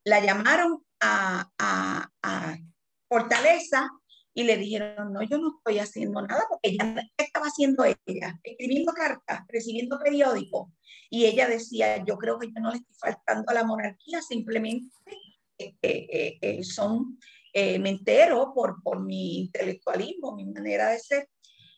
la 0.04 0.20
llamaron 0.20 0.84
a, 1.00 2.08
Fortaleza 3.12 3.90
y 4.34 4.44
le 4.44 4.58
dijeron, 4.58 5.12
no, 5.12 5.24
yo 5.24 5.38
no 5.38 5.58
estoy 5.58 5.80
haciendo 5.80 6.22
nada, 6.22 6.44
porque 6.50 6.70
ella, 6.70 6.96
¿qué 7.18 7.26
estaba 7.26 7.48
haciendo 7.48 7.84
ella? 7.84 8.40
Escribiendo 8.44 8.94
cartas, 8.94 9.42
recibiendo 9.48 10.00
periódicos. 10.00 10.72
Y 11.10 11.26
ella 11.26 11.48
decía, 11.48 12.04
yo 12.06 12.18
creo 12.18 12.38
que 12.38 12.48
yo 12.48 12.62
no 12.62 12.72
le 12.72 12.78
estoy 12.78 12.96
faltando 13.00 13.50
a 13.50 13.54
la 13.54 13.64
monarquía, 13.64 14.22
simplemente 14.22 14.88
eh, 15.58 15.76
eh, 15.82 16.38
eh, 16.42 16.64
son, 16.64 17.18
me 17.54 17.90
entero 17.90 18.54
por, 18.54 18.82
por 18.84 19.02
mi 19.04 19.40
intelectualismo, 19.40 20.36
mi 20.36 20.46
manera 20.46 20.90
de 20.90 21.00
ser. 21.00 21.30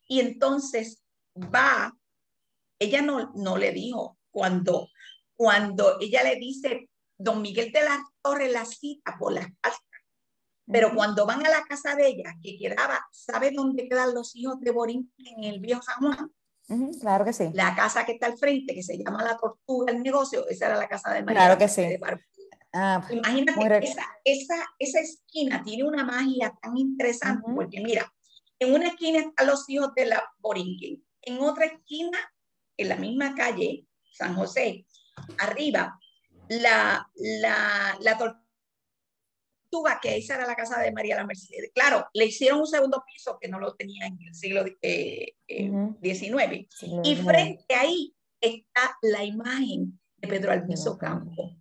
Y 0.08 0.20
entonces 0.20 1.02
va, 1.38 1.94
ella 2.78 3.02
no, 3.02 3.32
no 3.34 3.58
le 3.58 3.72
dijo, 3.72 4.20
cuando, 4.30 4.90
cuando 5.36 5.98
ella 6.02 6.24
le 6.24 6.36
dice, 6.36 6.90
don 7.18 7.42
Miguel 7.42 7.72
de 7.72 7.84
la 7.84 8.04
Torre 8.22 8.52
la 8.52 8.66
cita 8.66 9.16
por 9.18 9.34
las 9.34 9.48
casas. 9.62 9.82
Pero 10.72 10.94
cuando 10.96 11.26
van 11.26 11.46
a 11.46 11.50
la 11.50 11.64
casa 11.64 11.96
de 11.96 12.08
ella, 12.08 12.36
que 12.42 12.58
quedaba, 12.58 13.06
¿sabe 13.12 13.52
dónde 13.52 13.88
quedan 13.88 14.14
los 14.14 14.36
hijos 14.36 14.60
de 14.60 14.72
Borín 14.72 15.12
en 15.18 15.44
el 15.44 15.60
viejo 15.60 15.82
San 15.82 15.98
Juan? 15.98 16.32
claro 17.02 17.26
que 17.26 17.34
sí. 17.34 17.50
La 17.54 17.76
casa 17.76 18.06
que 18.06 18.14
está 18.14 18.28
al 18.28 18.38
frente, 18.38 18.74
que 18.74 18.84
se 18.84 18.98
llama 18.98 19.24
La 19.24 19.38
Tortuga, 19.38 19.92
el 19.92 20.02
negocio, 20.02 20.48
esa 20.48 20.68
era 20.68 20.78
la 20.78 20.88
casa 20.88 21.14
de 21.14 21.24
María. 21.24 21.42
Claro 21.42 21.58
que 21.58 21.68
sí. 21.68 21.84
Ah, 22.74 23.06
Imagínate, 23.12 23.86
esa, 23.86 24.06
esa, 24.24 24.56
esa, 24.80 25.00
esquina 25.02 25.62
tiene 25.62 25.84
una 25.84 26.06
magia 26.06 26.58
tan 26.62 26.78
interesante, 26.78 27.52
porque 27.54 27.82
mira, 27.82 28.10
en 28.60 28.74
una 28.74 28.88
esquina 28.88 29.20
están 29.20 29.48
los 29.48 29.70
hijos 29.70 29.94
de 29.94 30.06
la 30.06 30.24
Borinquen, 30.40 31.04
en 31.24 31.42
otra 31.42 31.66
esquina, 31.66 32.18
en 32.78 32.88
la 32.88 32.96
misma 32.96 33.36
calle, 33.36 33.86
San 34.14 34.36
José, 34.36 34.86
arriba, 35.40 36.00
la, 36.48 37.10
la, 37.16 37.98
la 38.00 38.18
tortuga, 38.18 38.41
que 40.02 40.18
esa 40.18 40.36
era 40.36 40.46
la 40.46 40.56
casa 40.56 40.80
de 40.80 40.92
María 40.92 41.16
la 41.16 41.26
Mercedes. 41.26 41.72
Claro, 41.74 42.06
le 42.14 42.26
hicieron 42.26 42.60
un 42.60 42.68
segundo 42.68 43.04
piso 43.12 43.38
que 43.40 43.48
no 43.48 43.60
lo 43.60 43.74
tenía 43.76 44.06
en 44.06 44.18
el 44.22 44.36
siglo 44.36 44.64
XIX. 44.64 44.78
Eh, 44.82 45.36
eh, 45.48 45.72
y 47.04 47.16
frente 47.16 47.74
ahí 47.74 48.14
está 48.40 48.98
la 49.02 49.24
imagen 49.24 50.00
de 50.18 50.28
Pedro 50.28 50.52
Alviso 50.52 50.98
Campo. 50.98 51.58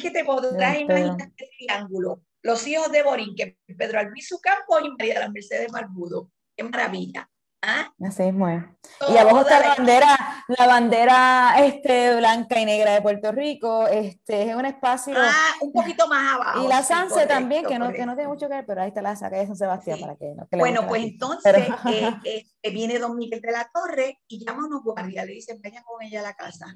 ¿Qué 0.00 0.10
te 0.10 0.24
podrás 0.24 0.80
imaginar 0.80 1.20
este 1.20 1.50
triángulo? 1.58 2.22
Los 2.42 2.66
hijos 2.66 2.90
de 2.90 3.02
Borín, 3.02 3.36
que 3.36 3.58
Pedro 3.78 4.00
Alviso 4.00 4.40
Campo 4.40 4.80
y 4.80 4.90
María 4.90 5.20
la 5.20 5.30
Mercedes 5.30 5.70
Barbudo. 5.70 6.30
¡Qué 6.56 6.64
maravilla! 6.64 7.30
¿Ah? 7.64 7.92
Así 8.04 8.24
es, 8.24 8.34
muy. 8.34 8.60
Y 9.08 9.16
abajo 9.16 9.42
está 9.42 9.60
la 9.60 9.74
bandera, 9.76 10.44
la 10.48 10.66
bandera 10.66 11.54
este, 11.64 12.16
blanca 12.16 12.58
y 12.58 12.64
negra 12.64 12.92
de 12.94 13.02
Puerto 13.02 13.30
Rico. 13.30 13.86
Este, 13.86 14.50
es 14.50 14.56
un 14.56 14.66
espacio. 14.66 15.14
Ah, 15.16 15.54
un 15.60 15.72
poquito 15.72 16.08
más 16.08 16.34
abajo. 16.34 16.64
Y 16.64 16.68
la 16.68 16.82
Sanse 16.82 17.24
también, 17.26 17.64
que 17.64 17.78
no, 17.78 17.92
que 17.92 18.04
no 18.04 18.16
tiene 18.16 18.28
mucho 18.28 18.48
que 18.48 18.56
ver, 18.56 18.66
pero 18.66 18.82
ahí 18.82 18.88
está 18.88 19.00
la 19.00 19.14
saca 19.14 19.36
de 19.36 19.46
San 19.46 19.56
Sebastián 19.56 20.00
para 20.00 20.16
que 20.16 20.34
no. 20.34 20.48
bueno, 20.58 20.88
pues 20.88 21.04
entonces 21.04 21.68
eh, 21.86 22.16
eh, 22.62 22.70
viene 22.70 22.98
Don 22.98 23.16
Miguel 23.16 23.40
de 23.40 23.52
la 23.52 23.70
Torre 23.72 24.18
y 24.26 24.44
llama 24.44 24.64
a 24.64 24.66
unos 24.66 24.82
guardias, 24.82 25.24
le 25.24 25.34
dicen, 25.34 25.60
vayan 25.62 25.84
con 25.84 26.02
ella 26.02 26.18
a 26.18 26.24
la 26.24 26.34
casa. 26.34 26.66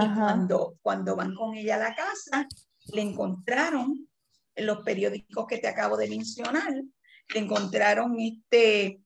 Y 0.00 0.14
cuando, 0.14 0.76
cuando 0.80 1.14
van 1.14 1.34
con 1.34 1.54
ella 1.54 1.74
a 1.74 1.90
la 1.90 1.94
casa, 1.94 2.48
le 2.86 3.02
encontraron 3.02 4.08
en 4.54 4.66
los 4.66 4.78
periódicos 4.78 5.46
que 5.46 5.58
te 5.58 5.68
acabo 5.68 5.98
de 5.98 6.08
mencionar, 6.08 6.72
le 6.72 7.38
encontraron 7.38 8.18
este 8.18 9.01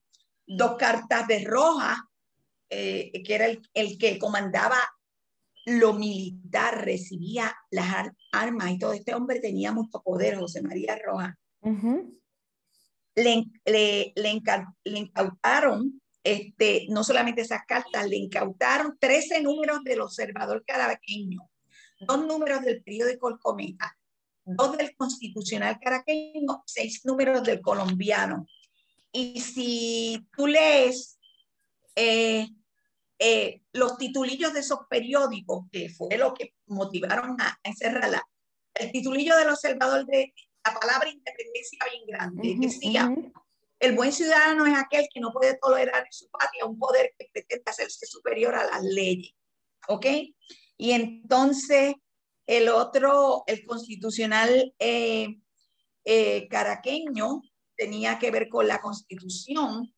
dos 0.46 0.76
cartas 0.76 1.26
de 1.26 1.44
Roja, 1.44 2.08
eh, 2.70 3.22
que 3.24 3.34
era 3.34 3.46
el, 3.46 3.98
que 3.98 4.18
comandaba 4.18 4.78
lo 5.64 5.94
militar, 5.94 6.84
recibía 6.84 7.54
las 7.70 8.12
armas 8.32 8.70
y 8.70 8.78
todo. 8.78 8.92
Este 8.92 9.14
hombre 9.14 9.40
tenía 9.40 9.72
mucho 9.72 10.00
poder, 10.02 10.36
José 10.36 10.62
María 10.62 10.98
Roja. 11.04 11.36
le, 13.16 13.46
le, 13.64 14.12
le, 14.14 14.42
incautaron, 14.84 16.00
este, 16.22 16.86
no 16.90 17.02
solamente 17.02 17.42
esas 17.42 17.62
cartas, 17.66 18.08
le 18.08 18.16
incautaron 18.16 18.96
13 19.00 19.42
números 19.42 19.82
del 19.82 20.02
Observador 20.02 20.64
Caraqueño, 20.66 21.40
dos 22.00 22.26
números 22.26 22.62
del 22.62 22.82
periódico 22.82 23.28
El 23.28 23.38
Cometa, 23.38 23.96
dos 24.44 24.76
del 24.76 24.94
Constitucional 24.96 25.78
Caraqueño, 25.80 26.62
seis 26.66 27.00
números 27.04 27.42
del 27.42 27.60
Colombiano, 27.60 28.46
y 29.16 29.40
si 29.40 30.28
tú 30.36 30.46
lees 30.46 31.18
eh, 31.94 32.46
eh, 33.18 33.62
los 33.72 33.96
titulillos 33.96 34.52
de 34.52 34.60
esos 34.60 34.80
periódicos, 34.90 35.64
que 35.72 35.88
fue 35.88 36.18
lo 36.18 36.34
que 36.34 36.52
motivaron 36.66 37.40
a, 37.40 37.58
encerrarla, 37.64 38.22
el 38.74 38.92
titulillo 38.92 39.34
del 39.38 39.48
observador 39.48 40.04
de 40.04 40.34
la 40.66 40.74
palabra 40.78 41.08
independencia 41.08 41.78
bien 41.90 42.02
grande, 42.06 42.56
decía, 42.58 43.14
el 43.78 43.94
buen 43.94 44.12
ciudadano 44.12 44.66
es 44.66 44.76
aquel 44.76 45.06
que 45.12 45.20
no 45.20 45.32
puede 45.32 45.56
tolerar 45.62 46.04
en 46.04 46.12
su 46.12 46.28
patria 46.28 46.66
un 46.66 46.78
poder 46.78 47.14
que 47.18 47.26
pretende 47.32 47.64
hacerse 47.70 48.04
superior 48.04 48.54
a 48.54 48.66
las 48.66 48.82
leyes. 48.82 49.32
¿Ok? 49.88 50.06
Y 50.76 50.90
entonces 50.90 51.94
el 52.46 52.68
otro, 52.68 53.44
el 53.46 53.64
constitucional 53.64 54.74
eh, 54.78 55.38
caraqueño, 56.50 57.40
tenía 57.76 58.18
que 58.18 58.30
ver 58.30 58.48
con 58.48 58.66
la 58.66 58.80
constitución. 58.80 59.92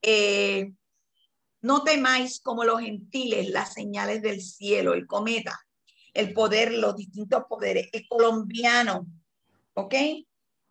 Eh, 0.00 0.72
no 1.60 1.84
temáis 1.84 2.40
como 2.40 2.64
los 2.64 2.80
gentiles 2.80 3.48
las 3.50 3.74
señales 3.74 4.20
del 4.22 4.40
cielo, 4.40 4.94
el 4.94 5.06
cometa, 5.06 5.58
el 6.12 6.32
poder, 6.32 6.72
los 6.72 6.96
distintos 6.96 7.44
poderes, 7.48 7.88
el 7.92 8.06
colombiano, 8.08 9.06
¿ok? 9.74 9.94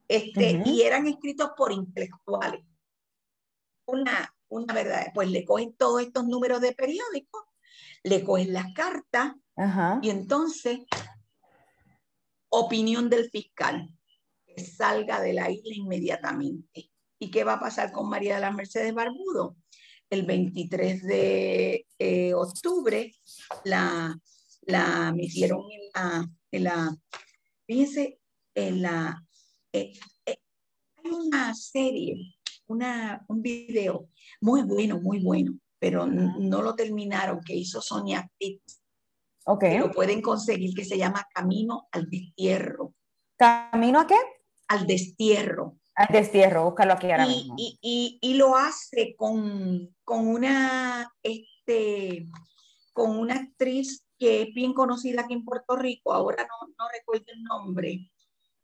Este, 0.07 0.61
Y 0.65 0.81
eran 0.81 1.07
escritos 1.07 1.51
por 1.55 1.71
intelectuales. 1.71 2.61
Una, 3.85 4.35
una 4.49 4.73
verdad, 4.73 5.07
pues 5.13 5.29
le 5.31 5.45
cogen 5.45 5.73
todos 5.73 6.01
estos 6.01 6.25
números 6.25 6.59
de 6.59 6.73
periódicos, 6.73 7.43
le 8.03 8.23
cogen 8.23 8.51
las 8.51 8.73
cartas 8.73 9.33
y 10.01 10.09
entonces, 10.09 10.79
opinión 12.49 13.09
del 13.09 13.29
fiscal 13.29 13.89
salga 14.57 15.21
de 15.21 15.33
la 15.33 15.49
isla 15.49 15.73
inmediatamente. 15.75 16.91
¿Y 17.19 17.29
qué 17.29 17.43
va 17.43 17.53
a 17.53 17.59
pasar 17.59 17.91
con 17.91 18.09
María 18.09 18.35
de 18.35 18.41
las 18.41 18.55
Mercedes 18.55 18.93
Barbudo? 18.93 19.55
El 20.09 20.25
23 20.25 21.03
de 21.03 21.85
eh, 21.99 22.33
octubre 22.33 23.13
la, 23.63 24.19
la 24.61 25.13
metieron 25.15 25.63
en 25.71 25.81
la, 25.93 26.29
en 26.51 26.63
la, 26.63 26.97
fíjense, 27.65 28.19
en 28.55 28.81
la, 28.81 29.23
eh, 29.71 29.93
eh, 30.25 30.37
hay 30.97 31.11
una 31.11 31.53
serie, 31.53 32.35
una, 32.67 33.23
un 33.27 33.41
video 33.41 34.09
muy 34.41 34.63
bueno, 34.63 34.99
muy 34.99 35.19
bueno, 35.19 35.57
pero 35.79 36.05
no 36.05 36.61
lo 36.61 36.75
terminaron, 36.75 37.39
que 37.41 37.55
hizo 37.55 37.81
Sonia 37.81 38.29
Pitt. 38.37 38.61
Okay. 39.43 39.79
Lo 39.79 39.91
pueden 39.91 40.21
conseguir, 40.21 40.75
que 40.75 40.85
se 40.85 40.97
llama 40.97 41.27
Camino 41.33 41.87
al 41.91 42.09
Destierro. 42.09 42.93
¿Camino 43.37 43.99
a 43.99 44.07
qué? 44.07 44.15
Al 44.71 44.87
destierro. 44.87 45.77
Al 45.95 46.07
destierro, 46.13 46.63
búscalo 46.63 46.93
aquí 46.93 47.11
ahora 47.11 47.25
y, 47.25 47.27
mismo. 47.27 47.55
Y, 47.57 48.33
lo 48.35 48.55
hace 48.55 49.15
con, 49.17 49.93
con, 50.05 50.27
una, 50.27 51.11
este, 51.21 52.27
con 52.93 53.17
una 53.17 53.35
actriz 53.35 54.05
que 54.17 54.43
es 54.43 54.53
bien 54.53 54.73
conocida 54.73 55.21
aquí 55.21 55.33
en 55.33 55.43
Puerto 55.43 55.75
Rico, 55.75 56.13
ahora 56.13 56.43
no, 56.43 56.73
no 56.77 56.85
recuerdo 56.89 57.25
el 57.27 57.43
nombre, 57.43 58.09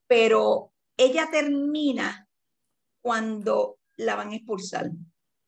pero 0.08 0.72
ella 0.95 1.28
termina 1.30 2.28
cuando 3.01 3.80
la 3.97 4.16
van 4.16 4.30
a 4.30 4.36
expulsar, 4.36 4.91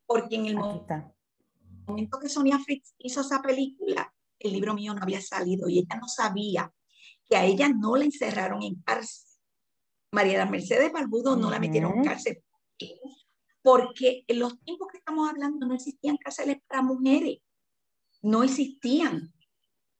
porque 0.05 0.35
en 0.35 0.47
el 0.47 0.57
momento 0.57 2.19
que 2.19 2.27
Sonia 2.27 2.59
Fritz 2.59 2.93
hizo 2.97 3.21
esa 3.21 3.41
película, 3.41 4.13
el 4.39 4.51
libro 4.51 4.73
mío 4.73 4.93
no 4.93 5.03
había 5.03 5.21
salido 5.21 5.69
y 5.69 5.79
ella 5.79 5.97
no 6.01 6.07
sabía 6.07 6.73
que 7.29 7.37
a 7.37 7.45
ella 7.45 7.69
no 7.69 7.95
la 7.95 8.05
encerraron 8.05 8.63
en 8.63 8.81
cárcel 8.81 9.28
María 10.11 10.45
Mercedes 10.45 10.91
Barbudo 10.91 11.35
no 11.35 11.49
la 11.49 11.59
metieron 11.59 11.97
en 11.97 12.03
cárcel. 12.03 12.43
Porque 13.61 14.23
en 14.27 14.39
los 14.39 14.59
tiempos 14.61 14.87
que 14.91 14.97
estamos 14.97 15.29
hablando 15.29 15.65
no 15.65 15.75
existían 15.75 16.17
cárceles 16.17 16.57
para 16.67 16.81
mujeres. 16.81 17.39
No 18.21 18.43
existían. 18.43 19.33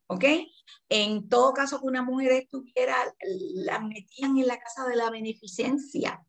¿Ok? 0.07 0.25
En 0.89 1.29
todo 1.29 1.53
caso 1.53 1.79
que 1.79 1.85
una 1.85 2.01
mujer 2.01 2.31
estuviera, 2.31 2.95
la 3.53 3.79
metían 3.79 4.37
en 4.37 4.47
la 4.47 4.59
casa 4.59 4.87
de 4.87 4.95
la 4.95 5.11
beneficencia, 5.11 6.25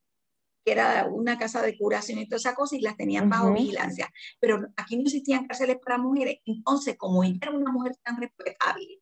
que 0.62 0.72
era 0.72 1.08
una 1.10 1.38
casa 1.38 1.62
de 1.62 1.78
curación 1.78 2.18
y 2.18 2.26
toda 2.26 2.36
esa 2.36 2.54
cosa, 2.54 2.76
y 2.76 2.82
las 2.82 2.96
tenían 2.96 3.30
bajo 3.30 3.54
vigilancia. 3.54 4.12
Pero 4.38 4.66
aquí 4.76 4.96
no 4.96 5.04
existían 5.04 5.46
cárceles 5.46 5.78
para 5.82 5.96
mujeres. 5.96 6.40
Entonces, 6.44 6.96
como 6.98 7.24
ella 7.24 7.38
era 7.40 7.52
una 7.52 7.72
mujer 7.72 7.96
tan 8.02 8.20
respetable 8.20 9.00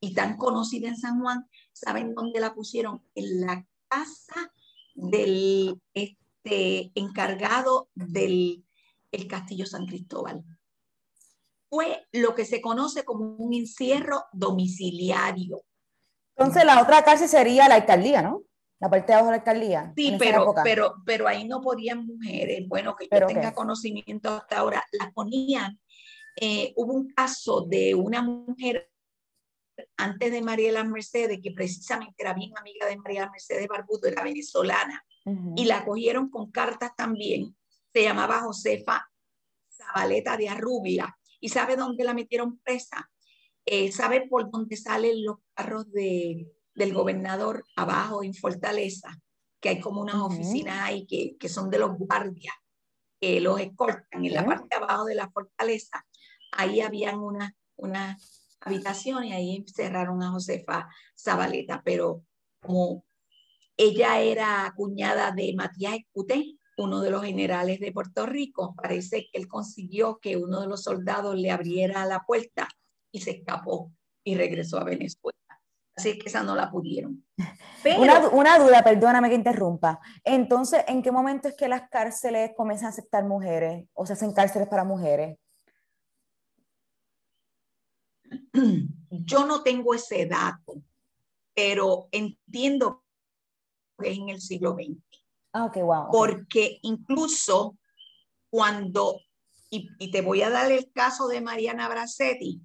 y 0.00 0.14
tan 0.14 0.36
conocida 0.36 0.88
en 0.88 0.96
San 0.96 1.20
Juan, 1.20 1.46
¿saben 1.72 2.14
dónde 2.14 2.40
la 2.40 2.54
pusieron? 2.54 3.02
En 3.14 3.40
la 3.40 3.66
casa 3.88 4.52
del 4.94 5.80
este, 5.94 6.92
encargado 6.94 7.88
del 7.94 8.64
el 9.12 9.26
Castillo 9.26 9.66
San 9.66 9.86
Cristóbal 9.86 10.44
fue 11.70 12.04
lo 12.12 12.34
que 12.34 12.44
se 12.44 12.60
conoce 12.60 13.04
como 13.04 13.36
un 13.36 13.54
encierro 13.54 14.24
domiciliario. 14.32 15.62
Entonces 16.36 16.64
la 16.64 16.82
otra 16.82 17.04
cárcel 17.04 17.28
sería 17.28 17.68
la 17.68 17.76
alcaldía, 17.76 18.22
¿no? 18.22 18.42
La 18.80 18.90
parte 18.90 19.08
de 19.08 19.14
abajo 19.14 19.26
de 19.26 19.36
la 19.36 19.38
alcaldía. 19.38 19.92
Sí, 19.96 20.16
pero, 20.18 20.52
pero, 20.64 20.94
pero 21.04 21.28
ahí 21.28 21.46
no 21.46 21.60
podían 21.60 22.06
mujeres, 22.06 22.66
bueno, 22.66 22.96
que 22.96 23.08
yo 23.10 23.26
tenga 23.26 23.52
conocimiento 23.52 24.30
hasta 24.30 24.58
ahora, 24.58 24.84
las 24.92 25.12
ponían. 25.12 25.78
Eh, 26.40 26.72
hubo 26.76 26.94
un 26.94 27.12
caso 27.12 27.66
de 27.68 27.94
una 27.94 28.22
mujer 28.22 28.90
antes 29.96 30.32
de 30.32 30.42
Mariela 30.42 30.84
Mercedes, 30.84 31.40
que 31.42 31.52
precisamente 31.52 32.16
era 32.18 32.34
bien 32.34 32.52
amiga 32.56 32.86
de 32.86 32.96
María 32.96 33.30
Mercedes 33.30 33.68
Barbudo, 33.68 34.08
era 34.08 34.22
venezolana, 34.22 35.04
y 35.54 35.64
la 35.66 35.84
cogieron 35.84 36.30
con 36.30 36.50
cartas 36.50 36.92
también. 36.96 37.56
Se 37.92 38.02
llamaba 38.02 38.40
Josefa 38.40 39.10
Zabaleta 39.70 40.36
de 40.36 40.48
Arrubia 40.48 41.14
¿Y 41.40 41.48
sabe 41.48 41.76
dónde 41.76 42.04
la 42.04 42.14
metieron 42.14 42.58
presa? 42.58 43.10
Eh, 43.64 43.90
¿Sabe 43.92 44.28
por 44.28 44.50
dónde 44.50 44.76
salen 44.76 45.24
los 45.24 45.38
carros 45.54 45.90
de, 45.90 46.46
del 46.74 46.92
gobernador 46.92 47.64
abajo 47.76 48.22
en 48.22 48.34
Fortaleza? 48.34 49.18
Que 49.60 49.70
hay 49.70 49.80
como 49.80 50.02
unas 50.02 50.16
oficinas 50.16 50.80
ahí 50.80 51.06
que, 51.06 51.36
que, 51.38 51.48
son 51.48 51.70
de 51.70 51.78
los 51.78 51.96
guardias, 51.98 52.54
que 53.20 53.40
los 53.40 53.58
escoltan 53.60 54.24
en 54.24 54.34
la 54.34 54.44
parte 54.44 54.76
abajo 54.76 55.06
de 55.06 55.14
la 55.14 55.30
fortaleza. 55.30 56.06
Ahí 56.52 56.80
habían 56.80 57.18
una, 57.18 57.54
una 57.76 58.16
habitación 58.60 59.24
y 59.24 59.32
ahí 59.32 59.64
cerraron 59.66 60.22
a 60.22 60.30
Josefa 60.30 60.88
Zabaleta, 61.18 61.82
pero 61.84 62.24
como 62.60 63.04
ella 63.76 64.20
era 64.20 64.72
cuñada 64.76 65.32
de 65.32 65.54
Matías 65.56 65.94
Escuté, 65.94 66.58
uno 66.76 67.00
de 67.00 67.10
los 67.10 67.24
generales 67.24 67.80
de 67.80 67.92
Puerto 67.92 68.26
Rico. 68.26 68.74
Parece 68.74 69.28
que 69.30 69.38
él 69.38 69.48
consiguió 69.48 70.18
que 70.18 70.36
uno 70.36 70.60
de 70.60 70.66
los 70.66 70.82
soldados 70.82 71.36
le 71.36 71.50
abriera 71.50 72.06
la 72.06 72.20
puerta 72.20 72.68
y 73.12 73.20
se 73.20 73.32
escapó 73.32 73.92
y 74.24 74.34
regresó 74.34 74.78
a 74.78 74.84
Venezuela. 74.84 75.36
Así 75.96 76.18
que 76.18 76.28
esa 76.28 76.42
no 76.42 76.54
la 76.54 76.70
pudieron. 76.70 77.24
una, 78.32 78.58
duda, 78.58 78.82
perdóname 78.82 79.28
que 79.28 79.34
interrumpa. 79.34 80.00
Entonces, 80.24 80.84
¿en 80.88 81.02
qué 81.02 81.12
momento 81.12 81.48
es 81.48 81.56
que 81.56 81.68
las 81.68 81.88
cárceles 81.90 82.52
comienzan 82.56 82.86
a 82.86 82.90
aceptar 82.90 83.24
mujeres 83.24 83.84
o 83.92 84.06
se 84.06 84.14
hacen 84.14 84.32
cárceles 84.32 84.68
para 84.68 84.84
mujeres? 84.84 85.38
Yo 89.10 89.46
no 89.46 89.62
tengo 89.62 89.94
ese 89.94 90.26
dato, 90.26 90.82
pero 91.54 92.08
entiendo 92.12 93.04
que 93.98 94.10
es 94.10 94.18
en 94.18 94.28
el 94.28 94.40
siglo 94.40 94.74
XX. 94.74 94.98
Ah, 95.52 95.70
wow. 95.74 96.08
Porque 96.12 96.78
incluso 96.82 97.76
cuando, 98.50 99.20
y, 99.68 100.10
te 100.10 100.22
voy 100.22 100.42
a 100.42 100.50
dar 100.50 100.70
el 100.70 100.90
caso 100.92 101.28
de 101.28 101.40
Mariana 101.40 101.88
Bracetti, 101.88 102.60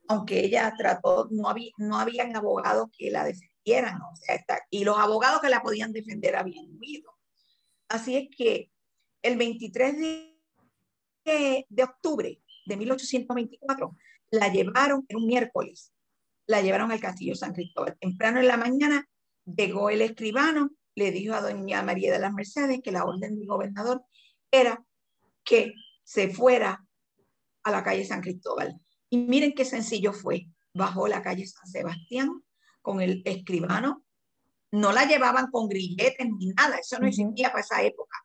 aunque 0.07 0.39
ella 0.43 0.73
trató, 0.77 1.27
no, 1.31 1.49
había, 1.49 1.71
no 1.77 1.97
habían 1.97 2.35
abogados 2.35 2.89
que 2.97 3.11
la 3.11 3.23
defendieran, 3.23 4.01
o 4.01 4.15
sea, 4.15 4.43
y 4.69 4.83
los 4.83 4.97
abogados 4.97 5.41
que 5.41 5.49
la 5.49 5.61
podían 5.61 5.93
defender 5.93 6.35
habían 6.35 6.67
huido. 6.79 7.13
Así 7.87 8.15
es 8.15 8.27
que 8.35 8.71
el 9.21 9.37
23 9.37 9.97
de, 11.25 11.65
de 11.69 11.83
octubre 11.83 12.41
de 12.65 12.77
1824 12.77 13.95
la 14.31 14.51
llevaron, 14.51 15.05
en 15.07 15.17
un 15.17 15.27
miércoles, 15.27 15.93
la 16.45 16.61
llevaron 16.61 16.91
al 16.91 16.99
castillo 16.99 17.35
San 17.35 17.53
Cristóbal. 17.53 17.97
Temprano 17.99 18.39
en 18.39 18.47
la 18.47 18.57
mañana 18.57 19.07
Llegó 19.55 19.89
el 19.89 20.01
escribano, 20.01 20.71
le 20.95 21.11
dijo 21.11 21.33
a 21.33 21.41
doña 21.41 21.83
María 21.83 22.11
de 22.11 22.19
las 22.19 22.33
Mercedes 22.33 22.81
que 22.83 22.91
la 22.91 23.05
orden 23.05 23.37
del 23.37 23.47
gobernador 23.47 24.03
era 24.51 24.83
que 25.43 25.73
se 26.03 26.29
fuera 26.29 26.85
a 27.63 27.71
la 27.71 27.83
calle 27.83 28.05
San 28.05 28.21
Cristóbal. 28.21 28.79
Y 29.09 29.17
miren 29.17 29.53
qué 29.53 29.65
sencillo 29.65 30.13
fue. 30.13 30.47
Bajó 30.73 31.07
la 31.07 31.21
calle 31.21 31.45
San 31.45 31.67
Sebastián 31.67 32.43
con 32.81 33.01
el 33.01 33.21
escribano. 33.25 34.05
No 34.71 34.91
la 34.91 35.05
llevaban 35.05 35.49
con 35.49 35.67
grilletes 35.67 36.27
ni 36.37 36.47
nada, 36.47 36.77
eso 36.77 36.99
no 36.99 37.07
existía 37.07 37.49
para 37.49 37.61
esa 37.61 37.81
época. 37.81 38.17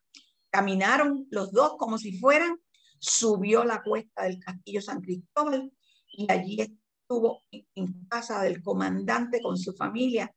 Caminaron 0.50 1.26
los 1.30 1.52
dos 1.52 1.76
como 1.78 1.96
si 1.96 2.18
fueran, 2.18 2.60
subió 2.98 3.64
la 3.64 3.82
cuesta 3.82 4.24
del 4.24 4.38
castillo 4.38 4.82
San 4.82 5.00
Cristóbal 5.00 5.72
y 6.06 6.30
allí 6.30 6.60
estuvo 6.60 7.42
en 7.50 8.06
casa 8.08 8.42
del 8.42 8.62
comandante 8.62 9.40
con 9.40 9.56
su 9.56 9.72
familia 9.72 10.34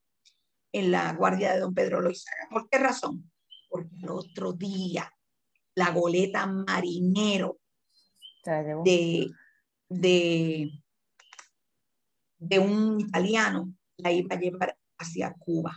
en 0.72 0.92
la 0.92 1.14
guardia 1.14 1.54
de 1.54 1.60
don 1.60 1.74
Pedro 1.74 2.02
Loizaga. 2.02 2.48
¿Por 2.50 2.70
qué 2.70 2.78
razón? 2.78 3.32
Porque 3.70 3.96
el 4.02 4.10
otro 4.10 4.54
día 4.54 5.12
la 5.76 5.92
goleta 5.92 6.48
marinero 6.48 7.60
de, 8.84 9.30
de 9.90 10.72
de 12.40 12.60
un 12.60 13.00
italiano 13.00 13.74
la 13.98 14.12
iba 14.12 14.36
a 14.36 14.40
llevar 14.40 14.78
hacia 14.98 15.34
Cuba. 15.34 15.76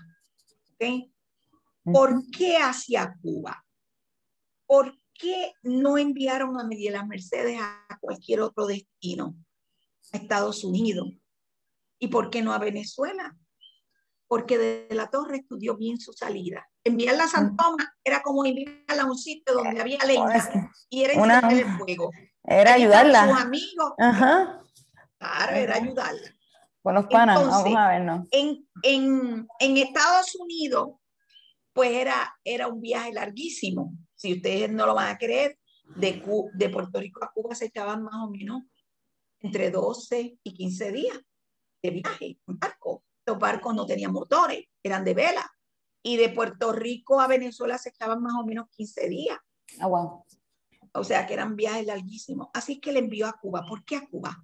¿Ok? 0.72 1.10
¿Por 1.84 2.22
qué 2.30 2.58
hacia 2.58 3.16
Cuba? 3.22 3.64
¿Por 4.66 4.94
qué 5.14 5.52
no 5.62 5.98
enviaron 5.98 6.58
a 6.60 6.64
Miguel 6.64 6.94
Mercedes 7.06 7.58
a 7.60 7.98
cualquier 8.00 8.40
otro 8.40 8.66
destino? 8.66 9.34
A 10.12 10.18
Estados 10.18 10.64
Unidos. 10.64 11.08
¿Y 11.98 12.08
por 12.08 12.30
qué 12.30 12.42
no 12.42 12.52
a 12.52 12.58
Venezuela? 12.58 13.36
Porque 14.30 14.58
de 14.58 14.94
la 14.94 15.10
torre 15.10 15.38
estudió 15.38 15.76
bien 15.76 15.98
su 15.98 16.12
salida. 16.12 16.64
Enviarla 16.84 17.24
a 17.24 17.26
San 17.26 17.56
Tomás 17.56 17.88
era 18.04 18.22
como 18.22 18.44
enviarla 18.44 19.02
a 19.02 19.06
un 19.06 19.18
sitio 19.18 19.52
donde 19.54 19.80
había 19.80 19.98
leña 20.06 20.48
y 20.88 21.02
era 21.02 21.14
encenderle 21.14 21.62
el 21.62 21.78
fuego. 21.78 22.10
Era 22.44 22.74
ayudarla. 22.74 23.28
Sus 23.28 23.40
amigos. 23.40 23.92
Ajá. 23.98 24.62
Claro, 25.18 25.56
era 25.56 25.74
ayudarla. 25.74 26.36
Con 26.80 26.94
los 26.94 27.06
panas, 27.08 27.44
vamos 27.44 27.76
a 27.76 27.88
vernos. 27.88 28.28
En, 28.30 28.68
en, 28.84 29.48
en 29.58 29.76
Estados 29.76 30.36
Unidos, 30.36 30.90
pues 31.72 31.90
era, 31.90 32.32
era 32.44 32.68
un 32.68 32.80
viaje 32.80 33.12
larguísimo. 33.12 33.94
Si 34.14 34.34
ustedes 34.34 34.70
no 34.70 34.86
lo 34.86 34.94
van 34.94 35.08
a 35.08 35.18
creer, 35.18 35.58
de, 35.96 36.22
de 36.54 36.68
Puerto 36.68 37.00
Rico 37.00 37.24
a 37.24 37.32
Cuba 37.32 37.56
se 37.56 37.66
echaban 37.66 38.04
más 38.04 38.14
o 38.14 38.30
menos 38.30 38.62
entre 39.40 39.72
12 39.72 40.38
y 40.40 40.54
15 40.54 40.92
días 40.92 41.18
de 41.82 41.90
viaje 41.90 42.38
en 42.46 42.58
barco. 42.60 43.02
Los 43.26 43.38
barcos 43.38 43.74
no 43.74 43.86
tenían 43.86 44.12
motores, 44.12 44.66
eran 44.82 45.04
de 45.04 45.14
vela. 45.14 45.50
Y 46.02 46.16
de 46.16 46.30
Puerto 46.30 46.72
Rico 46.72 47.20
a 47.20 47.26
Venezuela 47.26 47.76
se 47.76 47.90
echaban 47.90 48.22
más 48.22 48.34
o 48.34 48.44
menos 48.44 48.68
15 48.70 49.08
días. 49.08 49.38
Ah, 49.80 49.86
wow. 49.86 50.24
O 50.94 51.04
sea 51.04 51.26
que 51.26 51.34
eran 51.34 51.56
viajes 51.56 51.86
larguísimos. 51.86 52.48
Así 52.54 52.80
que 52.80 52.92
le 52.92 53.00
envió 53.00 53.26
a 53.26 53.38
Cuba. 53.38 53.64
¿Por 53.68 53.84
qué 53.84 53.96
a 53.96 54.06
Cuba? 54.06 54.42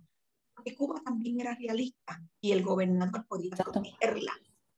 Porque 0.55 0.75
Cuba 0.75 1.01
también 1.05 1.41
era 1.41 1.55
realista 1.55 2.23
y 2.41 2.53
el 2.53 2.63
gobernador 2.63 3.27
podía 3.27 3.57
protegerla. 3.57 4.33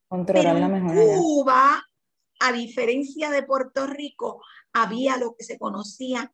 Controlarla 0.08 0.68
mejor. 0.68 0.94
Cuba 1.16 1.82
a 2.40 2.52
diferencia 2.52 3.30
de 3.30 3.42
Puerto 3.42 3.86
Rico, 3.86 4.42
había 4.72 5.16
lo 5.16 5.34
que 5.34 5.44
se 5.44 5.58
conocía 5.58 6.32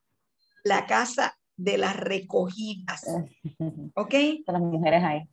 la 0.63 0.87
casa 0.87 1.39
de 1.57 1.79
las 1.79 1.97
recogidas. 1.97 3.07
¿Ok? 3.95 4.15
Las 4.47 4.61
mujeres 4.61 5.03
ahí. 5.03 5.29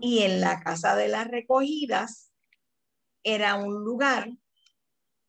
Y 0.00 0.22
en 0.22 0.40
la 0.40 0.60
casa 0.60 0.96
de 0.96 1.08
las 1.08 1.28
recogidas 1.28 2.32
era 3.22 3.56
un 3.56 3.84
lugar 3.84 4.30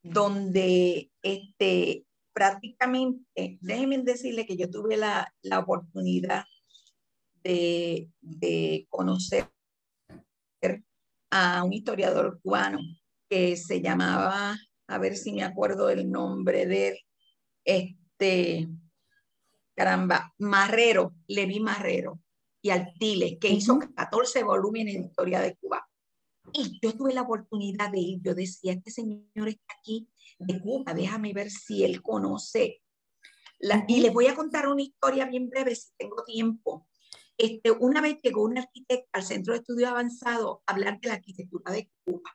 donde 0.03 1.11
este, 1.21 2.05
prácticamente, 2.33 3.57
déjenme 3.61 3.99
decirle 3.99 4.45
que 4.45 4.57
yo 4.57 4.69
tuve 4.69 4.97
la, 4.97 5.33
oportunidad 5.57 6.45
de, 7.43 8.09
de 8.21 8.85
conocer 8.89 9.49
a 11.31 11.63
un 11.63 11.73
historiador 11.73 12.39
cubano 12.41 12.79
que 13.29 13.57
se 13.57 13.81
llamaba 13.81 14.57
a 14.87 14.97
ver 14.97 15.17
si 15.17 15.33
me 15.33 15.43
acuerdo 15.43 15.89
el 15.89 16.09
nombre 16.09 16.65
de 16.65 17.01
este, 17.65 18.69
caramba, 19.75 20.33
Marrero, 20.37 21.13
Levi 21.27 21.59
Marrero 21.59 22.19
y 22.61 22.69
Altile, 22.69 23.37
que 23.39 23.49
hizo 23.49 23.79
14 23.95 24.43
volúmenes 24.43 24.95
de 24.95 25.01
historia 25.01 25.41
de 25.41 25.55
Cuba. 25.55 25.87
Y 26.53 26.79
yo 26.81 26.93
tuve 26.93 27.13
la 27.13 27.23
oportunidad 27.23 27.91
de 27.91 27.99
ir, 27.99 28.21
yo 28.21 28.33
decía, 28.33 28.73
este 28.73 28.91
señor 28.91 29.47
está 29.47 29.75
aquí 29.79 30.09
de 30.39 30.59
Cuba, 30.59 30.93
déjame 30.93 31.33
ver 31.33 31.49
si 31.49 31.83
él 31.83 32.01
conoce. 32.01 32.81
La, 33.59 33.85
y 33.87 34.01
les 34.01 34.13
voy 34.13 34.27
a 34.27 34.35
contar 34.35 34.67
una 34.67 34.81
historia 34.81 35.25
bien 35.25 35.49
breve, 35.49 35.75
si 35.75 35.89
tengo 35.97 36.23
tiempo. 36.23 36.87
Este, 37.37 37.71
una 37.71 38.01
vez 38.01 38.17
llegó 38.21 38.43
un 38.43 38.57
arquitecto 38.57 39.09
al 39.13 39.23
Centro 39.23 39.53
de 39.53 39.59
Estudios 39.59 39.89
Avanzados 39.89 40.59
a 40.65 40.73
hablar 40.73 40.99
de 40.99 41.09
la 41.09 41.15
arquitectura 41.15 41.71
de 41.71 41.89
Cuba. 42.03 42.31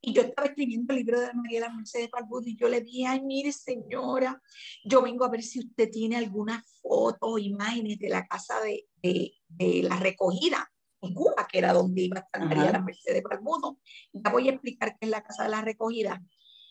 Y 0.00 0.12
yo 0.12 0.22
estaba 0.22 0.48
escribiendo 0.48 0.92
el 0.92 1.00
libro 1.00 1.20
de 1.20 1.32
María 1.34 1.60
la 1.60 1.72
Mercedes 1.72 2.08
Palbud 2.08 2.46
y 2.46 2.56
yo 2.56 2.68
le 2.68 2.80
dije, 2.80 3.06
ay, 3.06 3.22
mire 3.22 3.50
señora, 3.52 4.40
yo 4.84 5.02
vengo 5.02 5.24
a 5.24 5.30
ver 5.30 5.42
si 5.42 5.60
usted 5.60 5.90
tiene 5.90 6.16
alguna 6.16 6.62
foto 6.80 7.26
o 7.26 7.38
imágenes 7.38 7.98
de 7.98 8.08
la 8.08 8.26
casa 8.26 8.60
de, 8.60 8.86
de, 9.48 9.82
la 9.82 9.96
recogida 9.96 10.70
en 11.00 11.14
Cuba, 11.14 11.46
que 11.50 11.58
era 11.58 11.72
donde 11.72 12.02
iba 12.02 12.18
a 12.18 12.22
estar 12.22 12.44
María 12.44 12.72
la 12.72 12.80
Mercedes 12.80 13.22
Palbudo. 13.22 13.78
Ya 14.12 14.30
voy 14.30 14.48
a 14.48 14.52
explicar 14.52 14.96
qué 14.98 15.06
es 15.06 15.10
la 15.10 15.22
casa 15.22 15.44
de 15.44 15.50
la 15.50 15.62
recogida. 15.62 16.22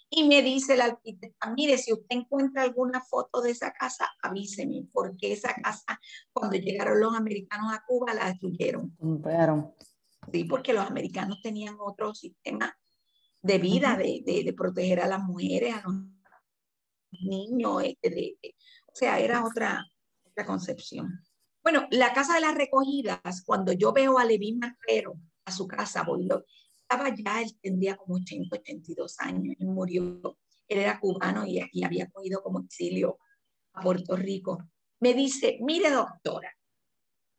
Y 0.10 0.28
me 0.28 0.42
dice 0.44 0.78
la 0.78 0.86
arquitecta, 0.86 1.52
mire, 1.56 1.78
si 1.78 1.92
usted 1.92 2.18
encuentra 2.18 2.62
alguna 2.62 3.02
foto 3.02 3.42
de 3.42 3.52
esa 3.52 3.74
casa, 3.74 4.08
avíseme, 4.22 4.88
porque 4.94 5.34
esa 5.34 5.54
casa, 5.56 6.00
cuando 6.32 6.58
llegaron 6.58 7.00
los 7.00 7.16
americanos 7.16 7.74
a 7.74 7.84
Cuba, 7.86 8.14
la 8.14 8.28
destruyeron. 8.28 8.96
Sí, 10.32 10.44
porque 10.44 10.74
los 10.74 10.86
americanos 10.86 11.42
tenían 11.42 11.78
otro 11.80 12.14
sistema 12.14 12.78
de 13.46 13.60
vida, 13.60 13.96
de, 13.96 14.24
de, 14.26 14.54
proteger 14.54 15.00
a 15.02 15.08
las 15.08 15.24
mujeres, 15.24 15.76
a 15.76 15.84
los 15.88 15.96
niños, 17.22 17.84
este, 17.84 18.38
o 18.88 18.96
sea, 18.96 19.20
era 19.20 19.46
otra, 19.46 19.86
otra 20.24 20.46
concepción. 20.48 21.24
Bueno, 21.62 21.88
la 21.92 22.12
casa 22.12 22.34
de 22.36 22.42
las 22.42 22.56
recogidas, 22.56 23.44
cuando 23.46 23.72
yo 23.72 23.94
veo 23.94 24.18
a 24.18 24.26
Levín 24.26 24.58
Marrero 24.58 25.14
a 25.46 25.52
su 25.52 25.68
casa, 25.68 26.02
voy, 26.02 26.28
estaba 26.76 27.14
ya, 27.16 27.42
él 27.44 27.56
tendría 27.62 27.96
como 27.98 28.16
80, 28.16 28.58
82 28.58 29.20
años, 29.20 29.56
él 29.60 29.68
murió, 29.68 30.40
él 30.68 30.80
era 30.80 31.00
cubano 31.00 31.46
y, 31.46 31.62
y 31.72 31.84
había 31.84 32.10
cogido 32.10 32.42
como 32.42 32.62
exilio 32.62 33.20
a 33.74 33.82
Puerto 33.82 34.16
Rico. 34.16 34.58
Me 35.02 35.14
dice, 35.14 35.60
mire 35.62 35.92
doctora, 35.92 36.52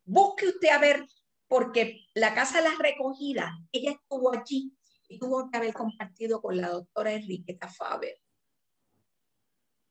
busque 0.05 0.47
usted 0.47 0.69
a 0.69 0.79
ver, 0.79 1.05
porque 1.49 2.05
la 2.13 2.33
casa 2.33 2.59
de 2.61 2.69
las 2.69 2.77
recogidas, 2.77 3.51
ella 3.73 3.91
estuvo 3.91 4.33
allí 4.33 4.76
y 5.07 5.19
tuvo 5.19 5.49
que 5.49 5.57
haber 5.57 5.73
compartido 5.73 6.41
con 6.41 6.57
la 6.57 6.69
doctora 6.69 7.13
Enriqueta 7.13 7.67
Faber. 7.67 8.19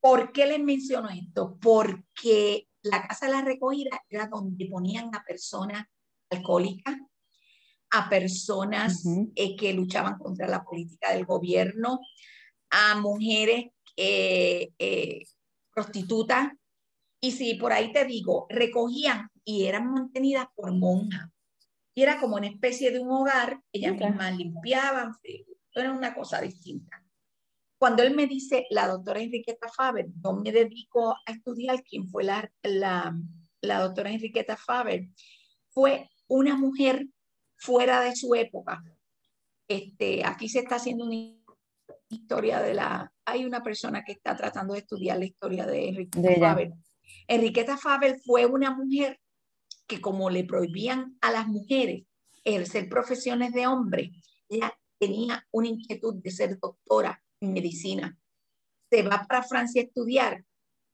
¿Por 0.01 0.33
qué 0.33 0.47
les 0.47 0.61
menciono 0.61 1.09
esto? 1.09 1.59
Porque 1.61 2.69
la 2.83 3.07
casa 3.07 3.27
de 3.27 3.33
la 3.33 3.43
recogida 3.43 4.01
era 4.09 4.29
donde 4.29 4.67
ponían 4.67 5.15
a 5.15 5.25
personas 5.25 5.87
alcohólicas, 6.31 6.97
a 7.91 8.09
personas 8.09 9.05
eh, 9.35 9.57
que 9.57 9.73
luchaban 9.73 10.19
contra 10.19 10.47
la 10.47 10.63
política 10.63 11.13
del 11.13 11.25
gobierno, 11.25 12.01
a 12.71 12.97
mujeres 13.01 13.67
eh, 13.97 14.71
eh, 14.79 15.23
prostitutas. 15.75 16.53
Y 17.21 17.33
si 17.33 17.55
por 17.55 17.73
ahí 17.73 17.93
te 17.93 18.05
digo, 18.05 18.47
recogían 18.49 19.31
y 19.45 19.65
eran 19.65 19.91
mantenidas 19.91 20.47
por 20.55 20.73
monjas 20.73 21.31
y 21.97 22.03
era 22.03 22.21
como 22.21 22.37
una 22.37 22.47
especie 22.47 22.91
de 22.91 23.01
un 23.01 23.11
hogar, 23.11 23.59
ellas 23.73 23.97
mismas 23.97 24.37
limpiaban, 24.37 25.13
era 25.75 25.93
una 25.93 26.15
cosa 26.15 26.43
distinta. 26.43 27.03
Cuando 27.79 28.03
él 28.03 28.15
me 28.15 28.27
dice, 28.27 28.67
la 28.69 28.87
doctora 28.87 29.23
Enriqueta 29.23 29.69
Faber, 29.75 30.07
yo 30.23 30.35
me 30.35 30.53
dedico 30.53 31.13
a 31.13 31.33
estudiar 31.33 31.83
quién 31.83 32.07
fue 32.07 32.23
la, 32.23 32.53
la, 32.63 33.19
la 33.63 33.81
doctora 33.81 34.11
Enriqueta 34.11 34.59
Faber, 34.59 35.09
fue 35.71 36.07
una 36.29 36.55
mujer 36.55 37.07
fuera 37.57 38.03
de 38.03 38.15
su 38.15 38.35
época. 38.35 38.85
Este, 39.67 40.23
aquí 40.23 40.51
se 40.51 40.61
está 40.61 40.77
haciendo 40.77 41.07
una 41.07 41.17
historia 42.11 42.61
de 42.61 42.75
la... 42.75 43.11
Hay 43.25 43.47
una 43.47 43.63
persona 43.63 44.05
que 44.05 44.13
está 44.13 44.37
tratando 44.37 44.75
de 44.75 44.81
estudiar 44.81 45.19
la 45.19 45.25
historia 45.25 45.65
de 45.65 45.89
Enriqueta 45.89 46.35
Faber. 46.39 46.73
Enriqueta 47.27 47.79
Faber 47.79 48.21
fue 48.23 48.45
una 48.45 48.77
mujer 48.77 49.19
que 49.87 50.01
como 50.01 50.31
le 50.31 50.45
prohibían 50.45 51.17
a 51.21 51.31
las 51.31 51.47
mujeres 51.47 52.05
ejercer 52.45 52.89
profesiones 52.89 53.53
de 53.53 53.67
hombre, 53.67 54.13
ella 54.49 54.77
tenía 54.99 55.47
una 55.51 55.69
inquietud 55.69 56.15
de 56.23 56.31
ser 56.31 56.59
doctora 56.59 57.23
en 57.41 57.53
medicina. 57.53 58.19
Se 58.91 59.03
va 59.03 59.27
para 59.29 59.43
Francia 59.43 59.83
a 59.83 59.85
estudiar, 59.85 60.45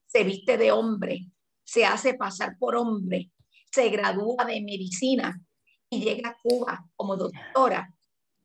se 0.07 0.24
viste 0.24 0.57
de 0.57 0.72
hombre, 0.72 1.26
se 1.64 1.84
hace 1.84 2.14
pasar 2.14 2.57
por 2.59 2.76
hombre, 2.76 3.30
se 3.70 3.88
gradúa 3.90 4.45
de 4.45 4.61
medicina 4.61 5.40
y 5.88 6.01
llega 6.01 6.30
a 6.30 6.36
Cuba 6.43 6.86
como 6.97 7.16
doctora. 7.16 7.95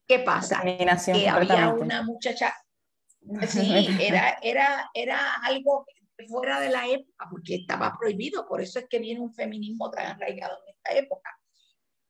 ¿Qué 0.06 0.20
pasa? 0.20 0.62
Que 0.64 1.28
había 1.28 1.70
una 1.70 2.04
muchacha, 2.04 2.54
sí, 3.48 3.88
era, 4.00 4.38
era, 4.42 4.90
era 4.94 5.36
algo 5.44 5.86
fuera 6.26 6.60
de 6.60 6.70
la 6.70 6.88
época, 6.88 7.28
porque 7.30 7.56
estaba 7.56 7.96
prohibido, 8.00 8.48
por 8.48 8.62
eso 8.62 8.80
es 8.80 8.88
que 8.90 9.00
viene 9.00 9.20
un 9.20 9.34
feminismo 9.34 9.92
tan 9.92 10.08
arraigado 10.08 10.58
en 10.66 10.74
esta 10.74 10.94
época. 10.98 11.30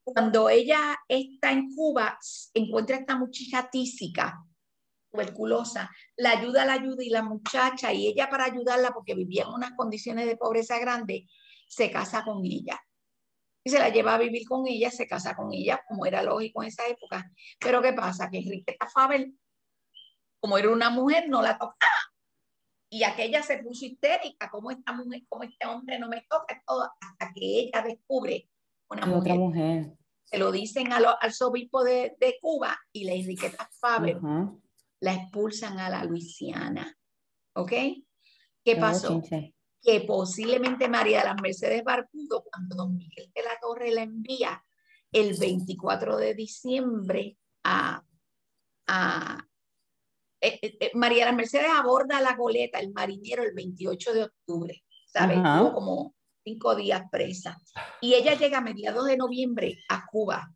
Cuando 0.04 0.48
ella 0.48 0.96
está 1.06 1.52
en 1.52 1.74
Cuba, 1.74 2.18
encuentra 2.54 2.96
a 2.96 3.00
esta 3.00 3.16
muchacha 3.16 3.68
tísica, 3.70 4.42
tuberculosa, 5.10 5.90
la 6.16 6.30
ayuda, 6.30 6.64
la 6.64 6.74
ayuda 6.74 7.04
y 7.04 7.10
la 7.10 7.22
muchacha, 7.22 7.92
y 7.92 8.06
ella 8.06 8.30
para 8.30 8.44
ayudarla, 8.44 8.92
porque 8.92 9.14
vivía 9.14 9.42
en 9.42 9.50
unas 9.50 9.72
condiciones 9.72 10.26
de 10.26 10.36
pobreza 10.36 10.78
grande, 10.78 11.26
se 11.68 11.90
casa 11.90 12.24
con 12.24 12.44
ella. 12.44 12.80
Y 13.64 13.70
se 13.70 13.78
la 13.78 13.90
lleva 13.90 14.14
a 14.14 14.18
vivir 14.18 14.48
con 14.48 14.66
ella, 14.66 14.90
se 14.90 15.06
casa 15.06 15.36
con 15.36 15.52
ella, 15.52 15.84
como 15.86 16.06
era 16.06 16.22
lógico 16.22 16.62
en 16.62 16.68
esa 16.68 16.86
época. 16.86 17.30
Pero 17.60 17.82
¿qué 17.82 17.92
pasa? 17.92 18.30
Que 18.30 18.38
Enriqueta 18.38 18.88
Fabel, 18.88 19.38
como 20.40 20.56
era 20.56 20.70
una 20.70 20.88
mujer, 20.88 21.28
no 21.28 21.42
la 21.42 21.58
tocaba 21.58 21.97
y 22.90 23.02
aquella 23.02 23.42
se 23.42 23.58
puso 23.58 23.84
histérica, 23.84 24.50
como 24.50 24.70
esta 24.70 24.92
mujer, 24.92 25.22
como 25.28 25.44
este 25.44 25.66
hombre 25.66 25.98
no 25.98 26.08
me 26.08 26.22
toca 26.28 26.62
todo, 26.66 26.90
hasta 27.00 27.32
que 27.34 27.60
ella 27.60 27.82
descubre 27.82 28.48
una 28.88 29.06
mujer. 29.06 29.20
Otra 29.20 29.34
mujer. 29.34 29.96
se 30.24 30.38
lo 30.38 30.50
dicen 30.50 30.92
al 30.92 31.06
arzobispo 31.20 31.84
de, 31.84 32.16
de, 32.18 32.36
Cuba 32.40 32.78
y 32.92 33.04
la 33.04 33.12
Enriqueta 33.12 33.68
Faber 33.78 34.18
la 35.00 35.14
expulsan 35.14 35.78
a 35.78 35.90
la 35.90 36.04
Luisiana. 36.04 36.96
¿Ok? 37.54 37.72
¿Qué 38.64 38.76
pasó? 38.76 39.22
Que 39.80 40.00
posiblemente 40.00 40.88
María 40.88 41.20
de 41.20 41.24
las 41.26 41.40
Mercedes 41.40 41.84
Barbudo, 41.84 42.44
cuando 42.44 42.76
don 42.76 42.96
Miguel 42.96 43.30
de 43.34 43.42
la 43.42 43.58
Torre 43.60 43.90
la 43.92 44.02
envía 44.02 44.62
el 45.12 45.36
24 45.38 46.16
de 46.16 46.34
diciembre 46.34 47.38
a, 47.64 48.02
a 48.86 49.47
eh, 50.40 50.58
eh, 50.62 50.76
eh, 50.80 50.90
María 50.94 51.24
las 51.24 51.34
Mercedes 51.34 51.70
aborda 51.74 52.20
la 52.20 52.34
goleta, 52.34 52.78
el 52.78 52.92
marinero, 52.92 53.42
el 53.42 53.54
28 53.54 54.12
de 54.12 54.24
octubre, 54.24 54.84
¿sabes? 55.06 55.38
como 55.74 56.14
cinco 56.44 56.76
días 56.76 57.02
presa. 57.10 57.60
Y 58.00 58.14
ella 58.14 58.34
llega 58.34 58.58
a 58.58 58.62
mediados 58.62 59.06
de 59.06 59.16
noviembre 59.16 59.78
a 59.88 60.06
Cuba 60.06 60.52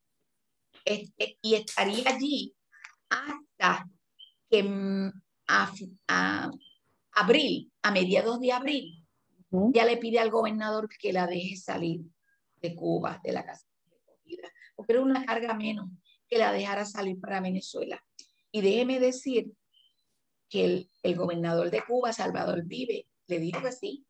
este, 0.85 1.39
y 1.43 1.55
estaría 1.55 2.09
allí 2.09 2.55
hasta 3.11 3.89
que 4.49 4.63
mm, 4.63 5.13
a, 5.49 6.51
abril, 7.13 7.73
a 7.83 7.91
mediados 7.91 8.41
de 8.41 8.53
abril, 8.53 8.99
ya 9.51 9.85
le 9.85 9.99
pide 9.99 10.19
al 10.19 10.31
gobernador 10.31 10.89
que 10.89 11.13
la 11.13 11.27
deje 11.27 11.57
salir 11.57 12.01
de 12.57 12.75
Cuba, 12.75 13.21
de 13.23 13.33
la 13.33 13.45
casa 13.45 13.67
de 13.85 13.97
recogida, 13.99 14.49
porque 14.75 14.93
era 14.93 15.03
una 15.03 15.27
carga 15.27 15.53
menos 15.53 15.91
que 16.27 16.39
la 16.39 16.53
dejara 16.53 16.87
salir 16.87 17.21
para 17.21 17.41
Venezuela. 17.41 18.03
Y 18.51 18.63
déjeme 18.63 18.99
decir 18.99 19.53
que 20.53 20.65
el, 20.67 20.91
el 21.03 21.17
gobernador 21.17 21.71
de 21.71 21.83
Cuba, 21.83 22.13
Salvador 22.13 22.65
Vive, 22.65 23.07
le 23.27 23.39
dijo 23.39 23.63
que 23.63 23.73
sí, 23.73 24.07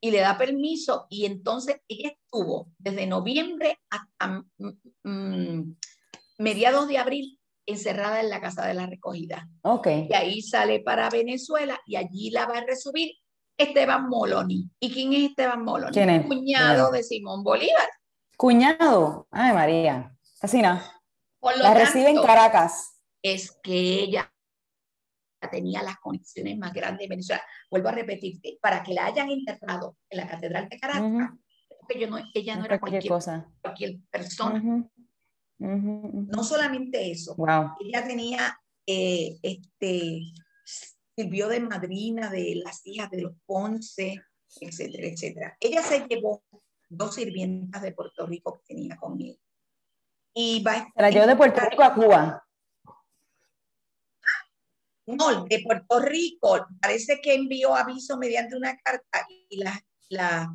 y 0.00 0.10
le 0.10 0.18
da 0.18 0.36
permiso 0.36 1.06
y 1.08 1.26
entonces 1.26 1.76
ella 1.86 2.10
estuvo 2.10 2.72
desde 2.76 3.06
noviembre 3.06 3.78
hasta 3.88 4.44
mm, 4.58 5.08
mm, 5.08 5.76
mediados 6.38 6.88
de 6.88 6.98
abril 6.98 7.38
encerrada 7.66 8.20
en 8.20 8.28
la 8.28 8.40
casa 8.40 8.66
de 8.66 8.74
la 8.74 8.86
recogida. 8.86 9.48
Ok. 9.62 9.86
Y 10.10 10.14
ahí 10.14 10.42
sale 10.42 10.80
para 10.80 11.08
Venezuela 11.08 11.78
y 11.86 11.94
allí 11.94 12.30
la 12.30 12.46
va 12.46 12.58
a 12.58 12.64
resubir 12.64 13.12
Esteban 13.56 14.08
Moloni. 14.08 14.68
¿Y 14.80 14.92
quién 14.92 15.12
es 15.12 15.30
Esteban 15.30 15.62
Moloni? 15.62 15.92
¿Quién 15.92 16.10
es? 16.10 16.26
Cuñado 16.26 16.90
de 16.90 17.04
Simón 17.04 17.44
Bolívar. 17.44 17.88
Cuñado. 18.36 19.28
Ay, 19.30 19.52
María. 19.52 20.12
Así 20.40 20.60
no. 20.60 20.82
la 21.58 21.74
recibe 21.74 22.10
en 22.10 22.20
Caracas. 22.20 23.00
Es 23.22 23.56
que 23.62 24.02
ella 24.02 24.31
tenía 25.50 25.82
las 25.82 25.98
conexiones 25.98 26.58
más 26.58 26.72
grandes 26.72 27.00
de 27.00 27.08
Venezuela. 27.08 27.42
Vuelvo 27.70 27.88
a 27.88 27.92
repetirte, 27.92 28.58
para 28.60 28.82
que 28.82 28.94
la 28.94 29.06
hayan 29.06 29.30
enterrado 29.30 29.96
en 30.10 30.18
la 30.18 30.28
Catedral 30.28 30.68
de 30.68 30.78
Caracas, 30.78 31.30
porque 31.80 32.00
yo 32.00 32.08
no, 32.08 32.18
ella 32.34 32.56
no, 32.56 32.64
era 32.64 32.78
cualquier, 32.78 33.06
cosa. 33.06 33.48
cualquier 33.60 33.98
persona. 34.10 34.88
No 35.58 36.44
solamente 36.44 37.10
eso, 37.10 37.36
ella 37.80 38.06
tenía, 38.06 38.58
eh, 38.86 39.38
este, 39.42 40.22
sirvió 41.16 41.48
de 41.48 41.60
madrina 41.60 42.30
de 42.30 42.60
las 42.64 42.84
hijas 42.86 43.10
de 43.10 43.22
los 43.22 43.32
Ponce, 43.46 44.22
etcétera, 44.60 45.06
etcétera. 45.06 45.56
Ella 45.60 45.82
se 45.82 46.06
llevó 46.08 46.42
dos 46.88 47.14
sirvientas 47.14 47.82
de 47.82 47.92
Puerto 47.92 48.26
Rico 48.26 48.54
que 48.54 48.74
tenía 48.74 48.96
conmigo. 48.96 49.38
Y 50.34 50.62
va 50.62 50.90
la 50.94 51.10
llevó 51.10 51.26
de 51.26 51.36
Puerto 51.36 51.60
Rico 51.68 51.82
a 51.82 51.94
Cuba. 51.94 52.46
No, 55.16 55.44
de 55.44 55.60
Puerto 55.60 56.00
Rico. 56.00 56.66
Parece 56.80 57.20
que 57.20 57.34
envió 57.34 57.74
aviso 57.74 58.16
mediante 58.18 58.56
una 58.56 58.76
carta 58.78 59.26
y 59.48 59.58
la, 59.58 59.84
la, 60.08 60.54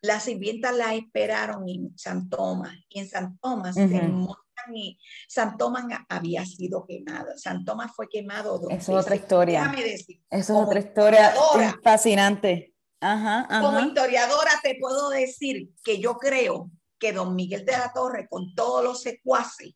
las 0.00 0.24
sirvientas 0.24 0.76
la 0.76 0.94
esperaron 0.94 1.68
en 1.68 1.96
San 1.96 2.28
Tomás. 2.28 2.76
Y 2.88 3.00
en 3.00 3.08
San 3.08 3.38
Tomás 3.38 3.74
se 3.74 3.86
montan 3.86 4.36
y 4.74 4.98
San 5.28 5.56
Tomás 5.56 5.84
había 6.08 6.44
sido 6.44 6.84
quemado. 6.86 7.36
San 7.36 7.64
Tomás 7.64 7.92
fue 7.94 8.08
quemado 8.08 8.58
dos 8.58 8.70
Eso 8.70 8.98
es 8.98 9.04
otra 9.04 9.16
historia. 9.16 9.60
Déjame 9.60 9.82
decir. 9.82 10.22
Eso 10.30 10.60
es 10.60 10.66
otra 10.66 10.80
historia 10.80 11.34
fascinante. 11.82 12.74
Ajá, 13.00 13.46
ajá. 13.48 13.60
Como 13.60 13.80
historiadora 13.80 14.50
te 14.62 14.76
puedo 14.80 15.10
decir 15.10 15.70
que 15.84 15.98
yo 16.00 16.16
creo 16.16 16.70
que 16.98 17.12
don 17.12 17.36
Miguel 17.36 17.64
de 17.64 17.72
la 17.72 17.92
Torre, 17.92 18.26
con 18.28 18.54
todos 18.54 18.82
los 18.82 19.00
secuaces, 19.02 19.74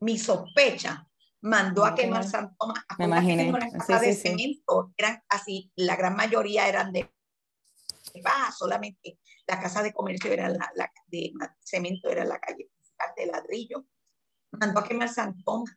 mi 0.00 0.16
sospecha 0.16 1.08
mandó 1.42 1.84
a 1.84 1.94
quemar 1.94 2.24
San 2.24 2.56
Tomás. 2.56 2.84
Me 2.98 3.04
imaginé. 3.04 3.52
Sí, 3.86 3.92
de 3.92 4.14
cemento, 4.14 4.92
eran 4.96 5.22
así, 5.28 5.70
la 5.76 5.96
gran 5.96 6.16
mayoría 6.16 6.68
eran 6.68 6.92
de 6.92 7.10
baja, 8.22 8.52
solamente 8.52 9.18
la 9.46 9.60
casa 9.60 9.82
de 9.82 9.92
comercio 9.92 10.30
era 10.32 10.48
la, 10.48 10.70
la 10.74 10.90
de 11.06 11.32
cemento, 11.60 12.08
era 12.08 12.24
la 12.24 12.38
calle 12.38 12.70
principal 12.72 13.08
de 13.16 13.26
ladrillo. 13.26 13.86
Mandó 14.52 14.80
a 14.80 14.84
quemar 14.84 15.08
San 15.08 15.42
Tomás. 15.42 15.76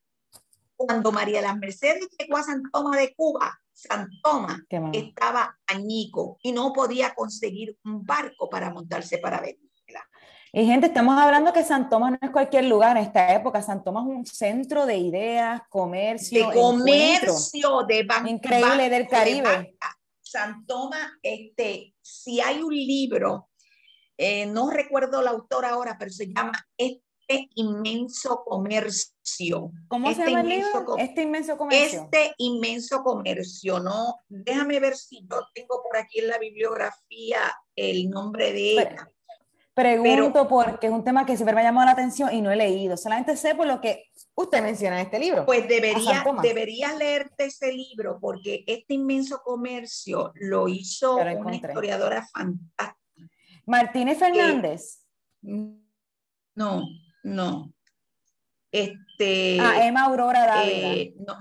Cuando 0.78 1.12
María 1.12 1.42
las 1.42 1.58
Mercedes 1.58 2.08
llegó 2.20 2.38
a 2.38 2.44
San 2.44 2.62
Tomás 2.72 2.98
de 2.98 3.16
Cuba, 3.16 3.58
San 3.72 4.10
Tomás 4.22 4.62
estaba 4.94 5.58
añico 5.68 6.38
y 6.44 6.52
no 6.52 6.74
podía 6.74 7.16
conseguir 7.16 7.78
un 7.86 8.06
barco 8.06 8.50
para 8.50 8.72
montarse 8.72 9.18
para 9.18 9.40
ver 9.40 9.58
y 10.58 10.66
gente, 10.66 10.88
estamos 10.88 11.20
hablando 11.20 11.52
que 11.52 11.66
San 11.66 11.90
Tomás 11.90 12.12
no 12.12 12.18
es 12.22 12.30
cualquier 12.30 12.64
lugar 12.64 12.96
en 12.96 13.04
esta 13.04 13.36
época. 13.36 13.62
San 13.62 13.84
Tomás 13.84 14.06
es 14.08 14.16
un 14.16 14.26
centro 14.26 14.86
de 14.86 14.96
ideas, 14.96 15.62
comercio. 15.68 16.48
De 16.48 16.56
comercio, 16.56 17.84
de 17.86 18.04
banco. 18.04 18.30
Increíble 18.30 18.90
del 18.90 19.06
Caribe. 19.06 19.76
San 20.22 20.66
Tomás, 20.66 21.12
este, 21.22 21.94
si 22.02 22.40
hay 22.40 22.64
un 22.64 22.74
libro, 22.74 23.50
eh, 24.18 24.46
no 24.46 24.70
recuerdo 24.70 25.22
la 25.22 25.32
autor 25.32 25.66
ahora, 25.66 25.98
pero 26.00 26.10
se 26.10 26.28
llama 26.28 26.54
Este 26.78 27.50
inmenso 27.56 28.42
comercio. 28.46 29.74
¿Cómo 29.90 30.10
este 30.10 30.24
se 30.24 30.30
llama 30.30 30.42
el 30.42 30.48
libro? 30.48 30.96
Este 30.98 31.24
inmenso 31.24 31.58
comercio. 31.58 32.04
Este 32.04 32.34
inmenso 32.38 33.04
comercio, 33.04 33.82
¿no? 33.82 34.22
Déjame 34.30 34.80
ver 34.80 34.96
si 34.96 35.28
yo 35.30 35.42
tengo 35.54 35.84
por 35.84 35.98
aquí 35.98 36.20
en 36.20 36.30
la 36.30 36.38
bibliografía 36.38 37.42
el 37.76 38.10
nombre 38.10 38.54
de 38.54 38.72
ella. 38.72 39.12
Pregunto 39.76 40.48
porque 40.48 40.88
es 40.88 40.94
un 40.94 41.04
tema 41.04 41.26
que 41.26 41.36
siempre 41.36 41.54
me 41.54 41.60
ha 41.60 41.66
llamado 41.66 41.88
la 41.88 41.92
atención 41.92 42.34
y 42.34 42.42
no 42.42 42.50
he 42.50 42.56
leído. 42.56 42.96
Solamente 42.96 43.36
sé 43.36 43.56
por 43.56 43.68
lo 43.68 43.82
que 43.82 44.06
usted 44.34 44.64
menciona 44.64 45.02
en 45.02 45.06
este 45.08 45.20
libro. 45.20 45.46
Pues 45.46 45.68
debería, 45.68 46.24
deberías 46.42 46.98
leerte 46.98 47.46
ese 47.46 47.74
libro 47.74 48.18
porque 48.22 48.64
este 48.68 48.94
inmenso 48.94 49.42
comercio 49.44 50.32
lo 50.36 50.70
hizo 50.70 51.18
una 51.18 51.56
historiadora 51.56 52.26
fantástica. 52.34 52.98
Martínez 53.66 54.18
Fernández. 54.18 55.04
no, 55.42 56.84
no. 57.24 57.74
Este, 58.72 59.58
ah, 59.60 59.86
Emma 59.86 60.06
Aurora 60.06 60.46
Dávila. 60.48 60.94
Eh, 60.94 61.16
no, 61.18 61.36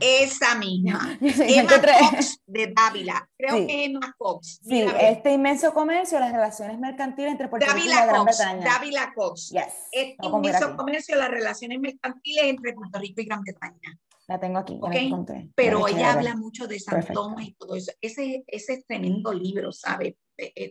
esa 0.00 0.54
misma. 0.56 1.18
Emma 1.20 1.72
Cox 1.80 2.40
de 2.46 2.72
Dávila. 2.74 3.28
Creo 3.36 3.66
que 3.66 3.84
Emma 3.84 4.14
Cox. 4.18 4.60
Sí, 4.62 4.84
este 5.00 5.32
inmenso 5.32 5.72
comercio, 5.72 6.18
las 6.18 6.32
relaciones 6.32 6.78
mercantiles 6.78 7.32
entre 7.32 7.48
Puerto 7.48 7.72
Rico 7.72 7.86
y 7.86 7.88
la 7.88 8.06
Gran 8.06 8.24
Bretaña. 8.24 8.64
Dávila 8.64 9.12
Cox. 9.14 9.50
Yes. 9.50 9.88
Este 9.92 10.26
inmenso 10.26 10.76
comercio, 10.76 11.16
las 11.16 11.30
relaciones 11.30 11.80
mercantiles 11.80 12.44
entre 12.44 12.72
Puerto 12.72 12.98
Rico 12.98 13.20
y 13.20 13.24
Gran 13.24 13.42
Bretaña. 13.42 13.98
La 14.28 14.38
tengo 14.38 14.58
aquí. 14.58 14.78
Okay. 14.80 15.50
Pero 15.54 15.86
ella 15.88 16.12
habla 16.12 16.36
mucho 16.36 16.66
de 16.66 16.78
San 16.78 17.04
Tomás 17.06 17.44
y 17.44 17.54
todo 17.54 17.74
eso. 17.74 17.92
Ese, 18.00 18.44
ese 18.46 18.82
tremendo 18.86 19.32
libro, 19.32 19.72
¿sabe? 19.72 20.16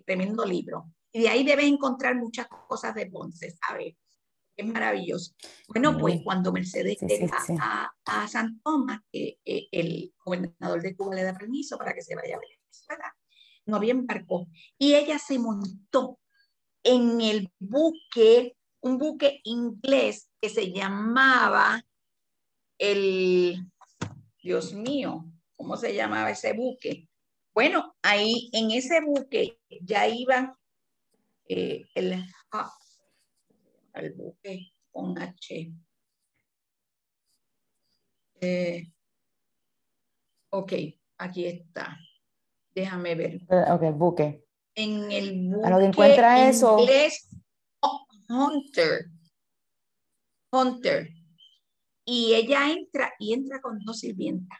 tremendo 0.05 0.45
libro. 0.45 0.87
Y 1.13 1.21
de 1.21 1.29
ahí 1.29 1.43
debes 1.43 1.65
encontrar 1.65 2.15
muchas 2.15 2.47
cosas 2.67 2.95
de 2.95 3.05
Ponce, 3.07 3.51
¿sabes? 3.51 3.95
Es 4.61 4.67
maravilloso. 4.67 5.33
Bueno, 5.67 5.97
pues 5.97 6.21
cuando 6.23 6.51
Mercedes 6.51 6.97
llega 7.01 7.37
A, 7.59 7.91
a, 8.05 8.27
San 8.27 8.61
Tomás, 8.61 9.01
eh, 9.11 9.37
el 9.43 10.13
gobernador 10.23 10.81
de 10.81 10.95
Cuba 10.95 11.15
le 11.15 11.23
da 11.23 11.37
permiso 11.37 11.77
para 11.77 11.93
que 11.93 12.01
se 12.01 12.15
vaya 12.15 12.35
a 12.35 12.39
Venezuela. 12.39 13.15
No 13.65 13.77
había 13.77 13.91
embarcó. 13.91 14.47
Y 14.77 14.95
ella 14.95 15.19
se 15.19 15.37
montó 15.37 16.19
en 16.83 17.21
el 17.21 17.51
buque, 17.59 18.55
un 18.81 18.97
buque 18.97 19.41
inglés 19.43 20.29
que 20.41 20.49
se 20.49 20.71
llamaba 20.71 21.83
el, 22.77 23.63
Dios 24.41 24.73
mío, 24.73 25.25
¿cómo 25.55 25.77
se 25.77 25.93
llamaba 25.93 26.31
ese 26.31 26.53
buque? 26.53 27.07
Bueno, 27.53 27.95
ahí 28.01 28.49
en 28.53 28.71
ese 28.71 29.01
buque 29.01 29.59
ya 29.81 30.07
iban 30.07 30.53
eh, 31.47 31.83
el, 31.93 32.25
ah, 32.51 32.73
al 33.93 34.11
buque 34.13 34.73
con 34.91 35.17
H. 35.17 35.71
Eh, 38.41 38.91
ok, 40.49 40.73
aquí 41.17 41.45
está. 41.45 41.97
Déjame 42.73 43.15
ver. 43.15 43.35
Eh, 43.49 43.71
ok, 43.71 43.95
buque. 43.95 44.43
En 44.75 45.11
el 45.11 45.49
buque. 45.49 45.67
A 45.67 45.69
lo 45.69 45.79
que 45.79 45.85
encuentra 45.85 46.49
eso. 46.49 46.77
Hunter. 48.29 49.05
Hunter. 50.51 51.09
Y 52.05 52.33
ella 52.33 52.71
entra 52.71 53.13
y 53.19 53.33
entra 53.33 53.61
con 53.61 53.79
dos 53.79 53.99
sirvientas. 53.99 54.57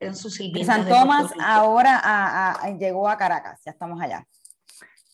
Eran 0.00 0.16
sus 0.16 0.34
sirvientas. 0.34 0.76
San 0.76 0.88
Tomás 0.88 1.32
ahora 1.40 2.76
llegó 2.78 3.08
a 3.08 3.16
Caracas, 3.16 3.60
ya 3.64 3.72
estamos 3.72 4.00
allá. 4.00 4.26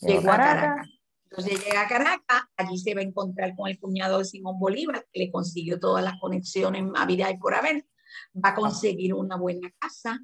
Llegó, 0.01 0.31
a 0.31 0.37
Caracas 0.37 1.00
Entonces 1.31 1.65
llega 1.65 1.83
a 1.83 1.89
Caracas, 1.89 2.43
allí 2.57 2.77
se 2.77 2.93
va 2.95 3.01
a 3.01 3.05
encontrar 3.05 3.55
con 3.55 3.69
el 3.69 3.79
cuñado 3.79 4.19
de 4.19 4.25
Simón 4.25 4.59
Bolívar, 4.59 5.07
que 5.13 5.21
le 5.21 5.31
consiguió 5.31 5.79
todas 5.79 6.03
las 6.03 6.19
conexiones 6.19 6.85
a 6.97 7.07
vida 7.07 7.31
y 7.31 7.39
por 7.39 7.55
haber. 7.55 7.87
Va 8.35 8.51
a 8.51 8.55
conseguir 8.55 9.15
una 9.15 9.37
buena 9.37 9.73
casa, 9.79 10.19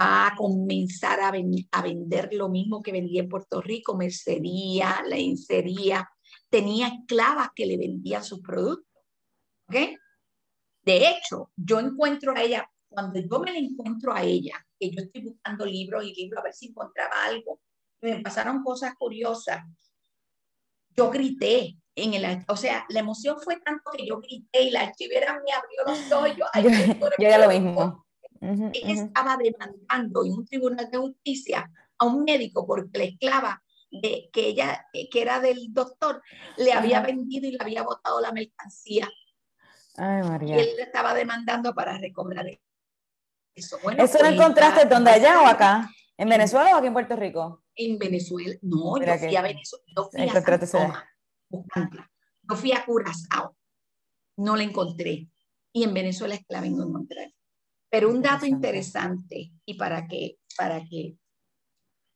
va 0.00 0.28
a 0.28 0.34
comenzar 0.34 1.20
a, 1.20 1.28
a 1.28 1.82
vender 1.82 2.30
lo 2.32 2.48
mismo 2.48 2.82
que 2.82 2.92
vendía 2.92 3.20
en 3.22 3.28
Puerto 3.28 3.60
Rico, 3.60 3.94
mercería, 3.94 5.02
lencería, 5.06 6.08
tenía 6.48 6.88
esclavas 6.88 7.50
que 7.54 7.66
le 7.66 7.76
vendían 7.76 8.24
sus 8.24 8.40
productos. 8.40 8.86
¿Ok? 9.68 9.76
De 10.82 11.08
hecho, 11.10 11.50
yo 11.56 11.78
encuentro 11.78 12.34
a 12.34 12.42
ella, 12.42 12.70
cuando 12.88 13.20
yo 13.20 13.38
me 13.40 13.52
la 13.52 13.58
encuentro 13.58 14.14
a 14.14 14.22
ella, 14.22 14.66
que 14.78 14.90
yo 14.90 15.02
estoy 15.02 15.24
buscando 15.24 15.66
libros 15.66 16.04
y 16.04 16.14
libros 16.14 16.40
a 16.40 16.44
ver 16.44 16.54
si 16.54 16.68
encontraba 16.68 17.24
algo, 17.26 17.60
me 18.00 18.20
pasaron 18.20 18.62
cosas 18.62 18.94
curiosas 18.98 19.62
yo 20.96 21.10
grité 21.10 21.76
en 21.94 22.14
el, 22.14 22.44
o 22.48 22.56
sea, 22.56 22.84
la 22.88 23.00
emoción 23.00 23.38
fue 23.40 23.58
tanto 23.60 23.90
que 23.90 24.06
yo 24.06 24.20
grité 24.20 24.62
y 24.62 24.70
la 24.70 24.82
archivera 24.82 25.40
me 25.44 25.52
abrió 25.52 25.84
los 25.86 26.12
ojos. 26.12 26.36
Yo, 27.18 27.26
era 27.26 27.38
lo 27.38 27.48
mismo. 27.48 28.06
Ella 28.40 29.04
estaba 29.04 29.36
demandando 29.36 30.24
en 30.24 30.32
un 30.32 30.46
tribunal 30.46 30.90
de 30.90 30.98
justicia 30.98 31.70
a 31.98 32.04
un 32.04 32.24
médico 32.24 32.66
porque 32.66 32.98
la 32.98 33.04
esclava 33.04 33.62
de, 33.90 34.28
que 34.32 34.48
ella, 34.48 34.86
que 34.92 35.22
era 35.22 35.40
del 35.40 35.72
doctor, 35.72 36.22
le 36.58 36.72
había 36.72 37.00
vendido 37.00 37.48
y 37.48 37.52
le 37.52 37.58
había 37.60 37.82
botado 37.82 38.20
la 38.20 38.32
mercancía. 38.32 39.08
Ay, 39.96 40.22
María. 40.22 40.56
Y 40.56 40.60
él 40.60 40.76
le 40.76 40.82
estaba 40.82 41.14
demandando 41.14 41.74
para 41.74 41.96
recobrar 41.96 42.46
eso. 43.54 43.78
Bueno, 43.82 44.04
¿Eso 44.04 44.18
lo 44.18 44.26
encontraste 44.26 44.84
donde 44.84 45.12
allá 45.12 45.40
o 45.40 45.46
acá? 45.46 45.88
¿En 46.18 46.28
Venezuela 46.28 46.74
o 46.74 46.78
aquí 46.78 46.86
en 46.86 46.92
Puerto 46.92 47.16
Rico? 47.16 47.62
en 47.76 47.98
Venezuela. 47.98 48.56
No, 48.62 48.98
yo 48.98 49.18
fui 49.18 49.36
a 49.36 49.42
Venezuela. 49.42 49.84
Yo 49.94 50.10
fui 50.10 50.28
a 50.28 50.32
San 50.32 51.90
Yo 52.48 52.56
fui 52.56 52.72
a 52.72 52.84
Curazao. 52.84 53.56
No 54.38 54.56
la 54.56 54.64
encontré. 54.64 55.28
Y 55.72 55.84
en 55.84 55.94
Venezuela 55.94 56.34
es 56.34 56.44
clave 56.46 56.70
no 56.70 56.84
encontrar. 56.84 57.32
Pero 57.90 58.10
un 58.10 58.20
dato 58.20 58.46
interesante, 58.46 59.52
y 59.64 59.74
para 59.74 60.08
que, 60.08 60.38
para 60.56 60.84
que, 60.84 61.16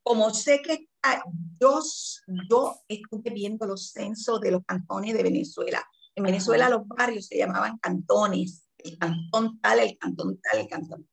como 0.03 0.31
sé 0.31 0.61
que 0.63 0.89
yo, 1.61 1.81
yo 2.51 2.77
estuve 2.89 3.31
viendo 3.31 3.67
los 3.67 3.91
censos 3.91 4.41
de 4.41 4.51
los 4.51 4.65
cantones 4.65 5.15
de 5.15 5.23
Venezuela. 5.23 5.87
En 6.15 6.25
Venezuela 6.25 6.69
los 6.69 6.87
barrios 6.89 7.27
se 7.27 7.39
llamaban 7.39 7.79
cantones, 7.79 8.67
el 8.79 8.99
cantón 8.99 9.61
tal, 9.61 9.79
el 9.79 9.97
cantón 9.97 10.41
tal, 10.41 10.61
el 10.61 10.69
cantón. 10.69 11.09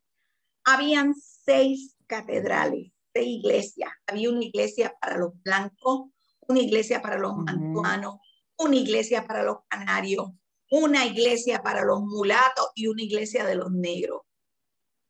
Habían 0.65 1.13
seis 1.48 1.98
catedrales 2.06 2.91
iglesia 3.22 3.91
Había 4.06 4.30
una 4.30 4.43
iglesia 4.43 4.95
para 5.00 5.18
los 5.18 5.41
blancos, 5.43 6.10
una 6.48 6.60
iglesia 6.60 7.02
para 7.02 7.18
los 7.18 7.36
mantuanos, 7.36 8.18
una 8.58 8.76
iglesia 8.76 9.26
para 9.26 9.43
los 9.43 9.58
canarios, 9.68 10.30
una 10.72 11.06
iglesia 11.06 11.62
para 11.62 11.84
los 11.84 12.02
mulatos 12.02 12.70
y 12.76 12.88
una 12.88 13.04
iglesia 13.04 13.45
de 13.45 13.56
los 13.56 13.72
negros. 13.72 14.22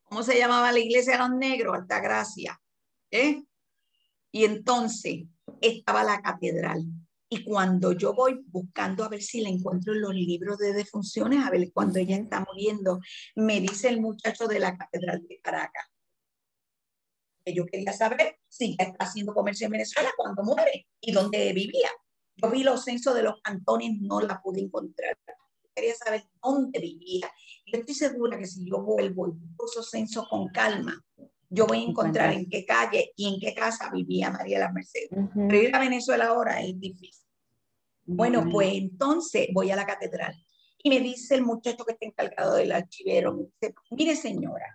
¿Cómo 0.03 0.23
se 0.23 0.37
llamaba 0.37 0.71
la 0.71 0.79
iglesia 0.79 1.13
de 1.13 1.19
los 1.19 1.31
negros? 1.31 1.75
Altagracia. 1.75 2.59
¿Eh? 3.11 3.43
Y 4.31 4.45
entonces 4.45 5.25
estaba 5.61 6.03
la 6.03 6.21
catedral. 6.21 6.85
Y 7.29 7.43
cuando 7.43 7.91
yo 7.91 8.13
voy 8.13 8.41
buscando 8.47 9.03
a 9.03 9.09
ver 9.09 9.21
si 9.21 9.41
la 9.41 9.49
encuentro 9.49 9.93
en 9.93 10.01
los 10.01 10.13
libros 10.13 10.57
de 10.59 10.71
defunciones, 10.71 11.45
a 11.45 11.49
ver 11.49 11.71
cuando 11.73 11.99
ella 11.99 12.15
está 12.15 12.39
muriendo, 12.39 12.99
me 13.35 13.59
dice 13.59 13.89
el 13.89 13.99
muchacho 13.99 14.47
de 14.47 14.59
la 14.59 14.77
catedral 14.77 15.25
de 15.27 15.39
Caracas, 15.41 15.87
yo 17.53 17.65
quería 17.65 17.93
saber 17.93 18.39
si 18.47 18.75
ya 18.77 18.85
está 18.85 19.05
haciendo 19.05 19.33
comercio 19.33 19.65
en 19.65 19.71
Venezuela 19.71 20.09
cuando 20.15 20.43
muere 20.43 20.87
y 20.99 21.11
dónde 21.11 21.53
vivía. 21.53 21.89
Yo 22.35 22.49
vi 22.49 22.63
los 22.63 22.83
censos 22.83 23.15
de 23.15 23.23
los 23.23 23.41
cantones, 23.41 23.91
no 23.99 24.21
la 24.21 24.41
pude 24.41 24.61
encontrar. 24.61 25.17
Quería 25.73 25.95
saber 25.95 26.23
dónde 26.41 26.79
vivía. 26.79 27.31
Y 27.65 27.77
estoy 27.77 27.95
segura 27.95 28.37
que 28.37 28.45
si 28.45 28.67
yo 28.67 28.81
vuelvo 28.81 29.27
y 29.27 29.31
busco 29.55 29.83
censos 29.83 30.27
con 30.29 30.47
calma, 30.49 31.03
yo 31.49 31.65
voy 31.65 31.79
a 31.79 31.87
encontrar 31.89 32.33
en 32.33 32.49
qué 32.49 32.65
calle 32.65 33.13
y 33.15 33.33
en 33.33 33.39
qué 33.39 33.53
casa 33.53 33.89
vivía 33.91 34.31
María 34.31 34.59
la 34.59 34.71
Mercedes. 34.71 35.09
Pero 35.33 35.55
ir 35.55 35.75
a 35.75 35.79
Venezuela 35.79 36.27
ahora 36.27 36.61
es 36.61 36.79
difícil. 36.79 37.25
Bueno, 38.05 38.47
pues 38.49 38.73
entonces 38.73 39.47
voy 39.53 39.71
a 39.71 39.75
la 39.75 39.85
catedral 39.85 40.35
y 40.81 40.89
me 40.89 40.99
dice 40.99 41.35
el 41.35 41.43
muchacho 41.43 41.83
que 41.83 41.93
está 41.93 42.05
encargado 42.05 42.55
del 42.55 42.71
archivero, 42.71 43.33
me 43.33 43.43
dice, 43.43 43.75
mire 43.91 44.15
señora, 44.15 44.73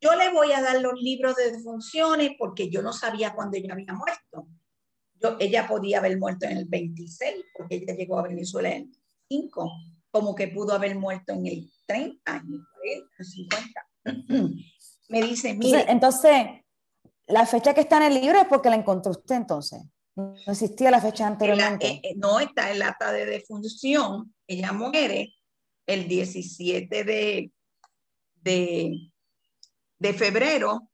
yo 0.00 0.14
le 0.16 0.32
voy 0.32 0.52
a 0.52 0.62
dar 0.62 0.80
los 0.80 0.94
libros 1.00 1.36
de 1.36 1.52
defunciones 1.52 2.32
porque 2.38 2.70
yo 2.70 2.82
no 2.82 2.92
sabía 2.92 3.34
cuándo 3.34 3.56
ella 3.56 3.74
había 3.74 3.92
muerto. 3.92 4.48
Yo, 5.22 5.36
ella 5.38 5.68
podía 5.68 5.98
haber 5.98 6.18
muerto 6.18 6.46
en 6.46 6.56
el 6.56 6.64
26 6.64 7.44
porque 7.56 7.76
ella 7.76 7.94
llegó 7.94 8.18
a 8.18 8.22
Venezuela 8.22 8.70
en 8.70 8.82
el 8.84 8.90
5, 9.28 9.70
como 10.10 10.34
que 10.34 10.48
pudo 10.48 10.74
haber 10.74 10.96
muerto 10.96 11.32
en 11.32 11.46
el 11.46 11.72
30, 11.86 12.36
en 12.36 12.66
el 13.18 13.24
50. 13.24 13.86
Me 15.08 15.22
dice, 15.22 15.54
mire. 15.54 15.84
Entonces, 15.88 16.46
la 17.26 17.44
fecha 17.44 17.74
que 17.74 17.82
está 17.82 17.98
en 17.98 18.12
el 18.12 18.22
libro 18.22 18.40
es 18.40 18.46
porque 18.46 18.70
la 18.70 18.76
encontró 18.76 19.10
usted 19.10 19.34
entonces. 19.34 19.82
No 20.16 20.34
existía 20.46 20.90
la 20.90 21.00
fecha 21.00 21.26
anteriormente. 21.26 21.86
Eh, 21.86 22.00
eh, 22.02 22.14
no 22.16 22.40
está 22.40 22.70
el 22.70 22.82
acta 22.82 23.12
de 23.12 23.26
defunción. 23.26 24.34
Ella 24.46 24.72
muere 24.72 25.34
el 25.86 26.08
17 26.08 27.04
de, 27.04 27.52
de 28.42 29.09
de 30.00 30.12
febrero 30.14 30.90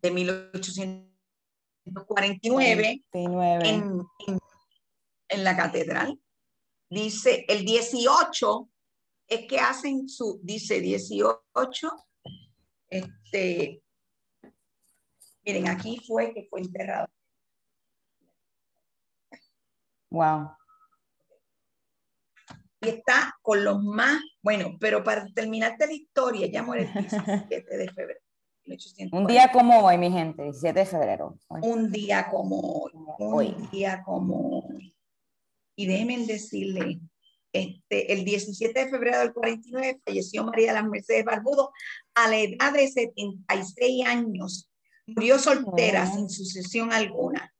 de 0.00 0.10
1849 0.10 3.04
en, 3.12 4.00
en, 5.28 5.44
la 5.44 5.54
catedral. 5.56 6.18
Dice, 6.88 7.44
el 7.48 7.64
18 7.64 8.68
es 9.26 9.48
que 9.48 9.58
hacen 9.58 10.08
su, 10.08 10.38
dice 10.42 10.80
18, 10.80 11.90
este, 12.88 13.82
miren, 15.44 15.68
aquí 15.68 16.00
fue 16.06 16.32
que 16.32 16.46
fue 16.48 16.60
enterrado. 16.60 17.08
Wow. 20.10 20.50
Está 22.86 23.36
con 23.42 23.64
los 23.64 23.82
más 23.82 24.20
bueno, 24.44 24.76
pero 24.78 25.02
para 25.02 25.26
terminarte 25.32 25.86
la 25.86 25.94
historia, 25.94 26.46
ya 26.46 26.62
muere 26.62 26.84
el 26.84 26.92
17 26.92 27.76
de 27.76 27.88
febrero. 27.90 28.20
Un 29.12 29.26
día 29.26 29.50
como 29.52 29.80
hoy, 29.80 29.96
mi 29.98 30.10
gente, 30.10 30.42
17 30.42 30.80
de 30.80 30.86
febrero. 30.86 31.38
Un 31.48 31.90
día 31.90 32.28
como 32.30 32.90
hoy, 33.18 33.54
un 33.56 33.70
día 33.70 34.02
como 34.04 34.60
hoy. 34.60 34.94
Y 35.76 35.86
déjenme 35.86 36.26
decirle, 36.26 37.00
este, 37.52 38.12
el 38.12 38.24
17 38.24 38.84
de 38.84 38.90
febrero 38.90 39.20
del 39.20 39.32
49 39.32 40.00
falleció 40.04 40.44
María 40.44 40.74
las 40.74 40.86
Mercedes 40.86 41.24
Barbudo 41.24 41.72
a 42.14 42.28
la 42.28 42.38
edad 42.38 42.72
de 42.72 42.88
76 42.88 44.06
años. 44.06 44.70
Murió 45.06 45.38
soltera, 45.38 46.06
sin 46.06 46.28
sucesión 46.28 46.92
alguna. 46.92 47.53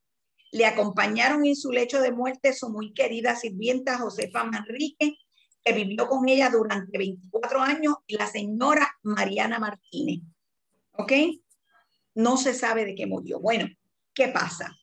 Le 0.51 0.65
acompañaron 0.65 1.45
en 1.45 1.55
su 1.55 1.71
lecho 1.71 2.01
de 2.01 2.11
muerte 2.11 2.53
su 2.53 2.69
muy 2.69 2.93
querida 2.93 3.35
sirvienta 3.35 3.97
Josefa 3.97 4.43
Manrique 4.43 5.17
que 5.65 5.73
vivió 5.73 6.07
con 6.07 6.29
ella 6.29 6.49
durante 6.51 6.95
24 6.97 7.59
años, 7.59 7.95
y 8.05 8.17
la 8.17 8.27
señora 8.27 8.87
Mariana 9.01 9.57
Martínez. 9.57 10.21
¿Ok? 10.91 11.11
No 12.13 12.37
se 12.37 12.53
sabe 12.53 12.85
de 12.85 12.93
qué 12.93 13.07
murió. 13.07 13.39
Bueno, 13.39 13.67
¿qué 14.13 14.27
pasa? 14.27 14.77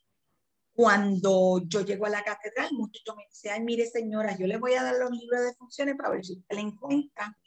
Cuando 0.75 1.63
yo 1.69 1.83
llego 1.83 2.07
a 2.07 2.11
la 2.11 2.25
catedral, 2.25 2.69
el 2.73 2.77
muchacho 2.77 3.15
me 3.15 3.27
dice, 3.29 3.51
ay, 3.51 3.63
mire 3.63 3.87
señora, 3.87 4.37
yo 4.37 4.47
le 4.49 4.59
voy 4.59 4.75
a 4.75 4.83
dar 4.83 4.97
los 4.97 5.11
libros 5.13 5.43
de 5.43 5.55
funciones 5.55 5.95
para 5.97 6.11
ver 6.11 6.25
si 6.25 6.33
usted 6.33 6.57
le 6.57 6.63
encuentra, 6.63 7.39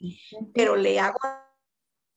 pero 0.53 0.78
le 0.78 0.97
hago 0.99 1.20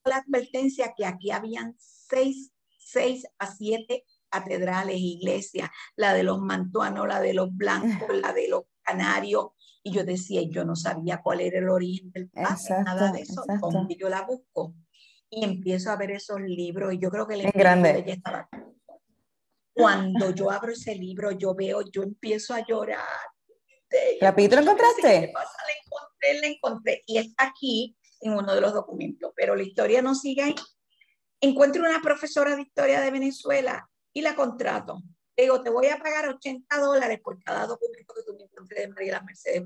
la 0.04 0.16
advertencia 0.18 0.94
que 0.96 1.04
aquí 1.04 1.32
habían 1.32 1.74
seis, 1.78 2.52
seis 2.78 3.26
a 3.38 3.52
siete 3.52 4.04
catedrales, 4.28 4.96
iglesias, 4.98 5.70
la 5.96 6.14
de 6.14 6.22
los 6.22 6.40
mantuanos, 6.40 7.06
la 7.06 7.20
de 7.20 7.34
los 7.34 7.54
blancos, 7.54 8.08
la 8.22 8.32
de 8.32 8.48
los 8.48 8.64
canarios, 8.82 9.48
y 9.82 9.92
yo 9.92 10.04
decía, 10.04 10.42
yo 10.42 10.64
no 10.64 10.76
sabía 10.76 11.22
cuál 11.22 11.40
era 11.40 11.58
el 11.58 11.68
origen 11.68 12.10
del 12.12 12.28
pase, 12.28 12.74
nada 12.82 13.12
de 13.12 13.22
eso. 13.22 13.44
Como 13.60 13.88
yo 13.88 14.08
la 14.08 14.22
busco 14.22 14.74
y 15.30 15.44
empiezo 15.44 15.90
a 15.90 15.96
ver 15.96 16.10
esos 16.12 16.40
libros 16.40 16.94
y 16.94 16.98
yo 16.98 17.10
creo 17.10 17.26
que 17.26 17.34
el 17.34 17.50
grande. 17.52 18.04
estaba. 18.06 18.48
Cuando 19.72 20.30
yo 20.30 20.50
abro 20.50 20.72
ese 20.72 20.94
libro, 20.94 21.30
yo 21.30 21.54
veo, 21.54 21.82
yo 21.90 22.02
empiezo 22.02 22.52
a 22.52 22.66
llorar. 22.66 23.04
¿Rapidito 24.20 24.56
lo 24.56 24.62
encontraste? 24.62 25.32
La 25.32 25.74
encontré, 25.84 26.40
la 26.40 26.46
encontré. 26.48 27.02
Y 27.06 27.18
está 27.18 27.44
aquí 27.44 27.96
en 28.20 28.32
uno 28.32 28.54
de 28.54 28.60
los 28.60 28.74
documentos, 28.74 29.32
pero 29.36 29.54
la 29.54 29.62
historia 29.62 30.02
no 30.02 30.14
sigue 30.14 30.42
ahí. 30.42 30.54
Encuentro 31.40 31.82
una 31.82 32.02
profesora 32.02 32.56
de 32.56 32.62
historia 32.62 33.00
de 33.00 33.12
Venezuela 33.12 33.88
y 34.18 34.22
la 34.22 34.34
contrato. 34.34 35.00
Digo, 35.36 35.62
te 35.62 35.70
voy 35.70 35.86
a 35.86 35.98
pagar 35.98 36.28
80 36.28 36.80
dólares 36.80 37.20
por 37.22 37.40
cada 37.42 37.66
documento 37.66 38.12
que 38.14 38.22
tú 38.24 38.36
me 38.36 38.44
encontres 38.44 38.80
de 38.80 38.88
María 38.88 39.22
Mercedes 39.22 39.62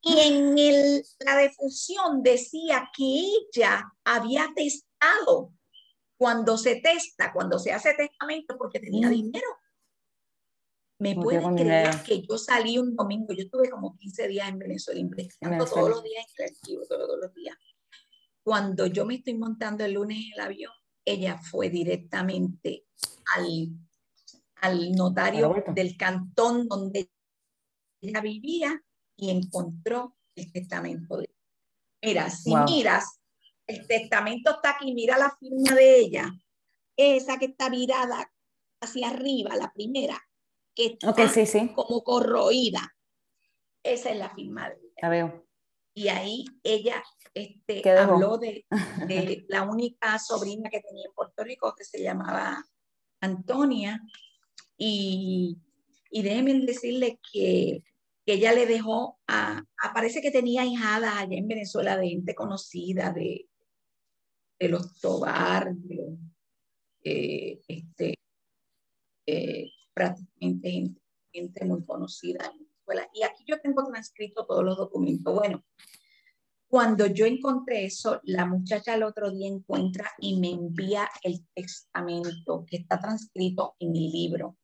Y 0.00 0.18
en 0.18 1.02
la 1.20 1.36
defusión 1.36 2.22
decía 2.24 2.90
que 2.96 3.04
ella 3.04 3.84
había 4.04 4.48
testado 4.54 5.52
Cuando 6.18 6.58
se 6.58 6.80
testa, 6.80 7.32
cuando 7.32 7.60
se 7.60 7.72
hace 7.72 7.94
testamento, 7.94 8.56
porque 8.58 8.80
tenía 8.80 9.08
dinero. 9.08 9.46
Me 10.98 11.14
pueden 11.14 11.54
creer 11.54 12.02
que 12.02 12.22
yo 12.22 12.38
salí 12.38 12.78
un 12.78 12.96
domingo, 12.96 13.34
yo 13.34 13.44
estuve 13.44 13.70
como 13.70 13.96
15 13.96 14.28
días 14.28 14.48
en 14.48 14.58
Venezuela 14.58 14.98
investigando 14.98 15.66
todos 15.66 15.90
los 15.90 16.02
días 16.02 16.24
en 16.26 16.44
el 16.44 16.50
archivo, 16.50 16.82
todos 16.88 17.20
los 17.20 17.34
días. 17.34 17.56
Cuando 18.42 18.86
yo 18.86 19.04
me 19.04 19.16
estoy 19.16 19.34
montando 19.34 19.84
el 19.84 19.92
lunes 19.92 20.18
en 20.18 20.32
el 20.32 20.40
avión, 20.40 20.72
ella 21.06 21.38
fue 21.38 21.70
directamente 21.70 22.84
al, 23.36 23.70
al 24.56 24.92
notario 24.92 25.54
del 25.68 25.96
cantón 25.96 26.66
donde 26.68 27.10
ella 28.02 28.20
vivía 28.20 28.82
y 29.16 29.30
encontró 29.30 30.16
el 30.34 30.52
testamento 30.52 31.16
de 31.18 31.30
Mira, 32.02 32.28
si 32.30 32.54
miras, 32.54 33.20
el 33.66 33.86
testamento 33.86 34.50
está 34.50 34.70
aquí, 34.70 34.92
mira 34.94 35.16
la 35.18 35.34
firma 35.40 35.74
de 35.74 35.98
ella, 35.98 36.30
esa 36.96 37.38
que 37.38 37.46
está 37.46 37.68
virada 37.68 38.30
hacia 38.80 39.08
arriba, 39.08 39.56
la 39.56 39.72
primera, 39.72 40.22
que 40.74 40.98
está 41.00 41.28
sí, 41.28 41.46
sí. 41.46 41.72
como 41.74 42.04
corroída. 42.04 42.94
Esa 43.82 44.10
es 44.10 44.18
la 44.18 44.30
firma 44.30 44.68
de 44.68 44.76
ella. 44.76 44.94
La 45.02 45.08
veo. 45.08 45.45
Y 45.96 46.08
ahí 46.08 46.44
ella 46.62 47.02
este, 47.32 47.88
habló 47.90 48.36
de, 48.36 48.66
de, 49.08 49.46
la 49.48 49.62
única 49.62 50.18
sobrina 50.18 50.68
que 50.70 50.80
tenía 50.80 51.06
en 51.06 51.14
Puerto 51.14 51.42
Rico 51.42 51.74
que 51.74 51.84
se 51.84 52.02
llamaba 52.02 52.64
Antonia. 53.20 54.00
Y, 54.76 55.56
y 56.10 56.22
déjenme 56.22 56.66
decirle 56.66 57.18
que 57.32 57.82
que 58.26 58.32
ella 58.34 58.52
le 58.52 58.66
dejó 58.66 59.20
a, 59.28 59.62
parece 59.94 60.20
que 60.20 60.32
tenía 60.32 60.64
hijadas 60.64 61.14
allá 61.14 61.36
en 61.36 61.46
Venezuela 61.46 61.96
de 61.96 62.08
gente 62.08 62.34
conocida, 62.34 63.12
de, 63.12 63.48
de 64.58 64.68
los 64.68 64.98
Tobar, 64.98 65.72
de 65.76 66.18
eh, 67.04 67.60
este, 67.68 68.18
eh, 69.26 69.70
prácticamente 69.94 71.00
gente, 71.32 71.64
muy 71.64 71.84
conocida 71.84 72.52
en 72.52 72.65
Y 73.12 73.22
aquí 73.22 73.44
yo 73.46 73.60
tengo 73.60 73.84
transcrito 73.84 74.46
todos 74.46 74.64
los 74.64 74.76
documentos. 74.76 75.34
Bueno, 75.34 75.64
cuando 76.68 77.06
yo 77.06 77.26
encontré 77.26 77.84
eso, 77.84 78.20
la 78.24 78.44
muchacha 78.44 78.94
el 78.94 79.02
otro 79.02 79.30
día 79.30 79.48
encuentra 79.48 80.10
y 80.18 80.38
me 80.38 80.50
envía 80.50 81.08
el 81.22 81.46
testamento 81.54 82.64
que 82.66 82.78
está 82.78 83.00
transcrito 83.00 83.76
en 83.78 83.92
mi 83.92 84.10
libro. 84.10 84.56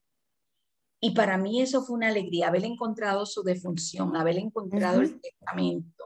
Y 1.01 1.13
para 1.13 1.37
mí 1.37 1.61
eso 1.61 1.83
fue 1.83 1.97
una 1.97 2.09
alegría, 2.09 2.49
haber 2.49 2.65
encontrado 2.65 3.27
su 3.27 3.43
defunción, 3.43 4.17
haber 4.17 4.39
encontrado 4.39 5.01
el 5.01 5.21
testamento 5.21 6.05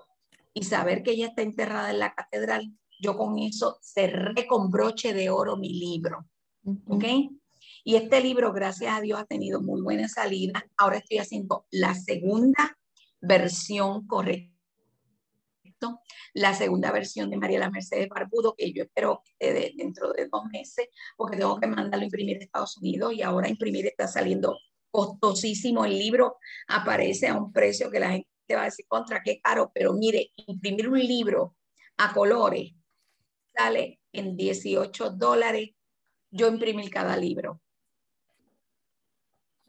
y 0.55 0.62
saber 0.62 1.03
que 1.03 1.12
ella 1.12 1.29
está 1.29 1.43
enterrada 1.43 1.91
en 1.91 1.99
la 1.99 2.14
catedral. 2.14 2.73
Yo 2.99 3.17
con 3.17 3.39
eso 3.39 3.79
cerré 3.83 4.47
con 4.47 4.71
broche 4.71 5.12
de 5.12 5.29
oro 5.29 5.57
mi 5.57 5.75
libro. 5.75 6.27
¿Ok? 6.89 7.05
Y 7.89 7.95
este 7.95 8.20
libro, 8.20 8.53
gracias 8.53 8.93
a 8.93 9.01
Dios, 9.01 9.20
ha 9.20 9.26
tenido 9.26 9.62
muy 9.62 9.80
buena 9.80 10.09
salida. 10.09 10.66
Ahora 10.76 10.97
estoy 10.99 11.18
haciendo 11.18 11.66
la 11.70 11.95
segunda 11.95 12.76
versión 13.20 14.09
correcta 14.09 14.57
la 16.34 16.53
segunda 16.53 16.91
versión 16.91 17.30
de 17.30 17.37
María 17.37 17.61
la 17.61 17.70
Mercedes 17.70 18.09
Barbudo, 18.09 18.57
que 18.57 18.72
yo 18.72 18.82
espero 18.82 19.22
que 19.39 19.72
dentro 19.76 20.12
de 20.12 20.26
dos 20.26 20.47
meses, 20.51 20.89
porque 21.16 21.37
tengo 21.37 21.61
que 21.61 21.68
mandarlo 21.68 22.03
a 22.03 22.07
imprimir 22.07 22.39
a 22.39 22.41
Estados 22.41 22.76
Unidos 22.78 23.12
y 23.12 23.22
ahora 23.22 23.49
imprimir 23.49 23.87
está 23.87 24.09
saliendo 24.09 24.59
costosísimo. 24.91 25.84
El 25.84 25.97
libro 25.97 26.39
aparece 26.66 27.28
a 27.28 27.37
un 27.39 27.53
precio 27.53 27.89
que 27.89 28.01
la 28.01 28.11
gente 28.11 28.26
va 28.55 28.62
a 28.62 28.64
decir 28.64 28.87
contra 28.89 29.22
qué 29.22 29.41
caro, 29.41 29.70
pero 29.72 29.93
mire, 29.93 30.32
imprimir 30.34 30.89
un 30.89 30.99
libro 30.99 31.55
a 31.99 32.12
colores 32.12 32.72
sale 33.55 34.01
en 34.12 34.37
18 34.37 35.11
dólares. 35.11 35.70
Yo 36.32 36.49
imprimir 36.49 36.91
cada 36.91 37.16
libro. 37.16 37.61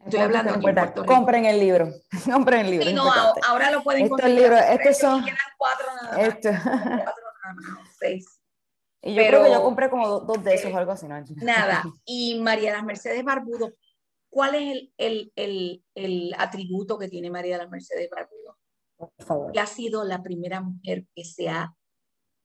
Estoy 0.04 0.20
hablando 0.20 0.54
aquí 0.54 1.04
Compren 1.06 1.44
el 1.44 1.60
libro. 1.60 1.90
Compren 2.32 2.66
el 2.66 2.70
libro. 2.70 2.90
no, 2.92 3.12
ahora 3.46 3.70
lo 3.70 3.82
pueden 3.82 4.04
estos 4.04 4.30
Libros, 4.30 4.60
estos 4.70 4.98
son. 4.98 5.24
cuatro 5.56 5.86
nada 6.02 6.16
más. 6.16 6.28
Esto. 6.28 6.48
Cuatro 6.50 7.24
nada 7.44 7.54
más, 7.54 7.88
seis. 7.98 8.40
Y 9.02 9.14
yo 9.14 9.22
creo 9.26 9.44
que 9.44 9.50
yo 9.52 9.62
compré 9.62 9.90
como 9.90 10.20
dos, 10.20 10.42
de 10.42 10.54
esos 10.54 10.72
o 10.72 10.76
algo 10.76 10.92
así, 10.92 11.06
¿no? 11.06 11.22
Nada. 11.42 11.84
Y 12.04 12.40
María 12.40 12.72
las 12.72 12.84
Mercedes 12.84 13.22
Barbudo 13.24 13.72
¿Cuál 14.30 14.54
es 14.54 14.88
el, 14.98 16.34
atributo 16.36 16.98
que 16.98 17.08
tiene 17.08 17.30
María 17.30 17.56
de 17.56 17.64
la 17.64 17.70
Mercedes 17.70 18.10
Barbudo? 18.10 18.58
Por 18.96 19.24
favor. 19.24 19.52
Que 19.52 19.60
ha 19.60 19.66
sido 19.66 20.04
la 20.04 20.22
primera 20.22 20.60
mujer 20.60 21.06
que 21.14 21.24
se 21.24 21.48
ha 21.48 21.74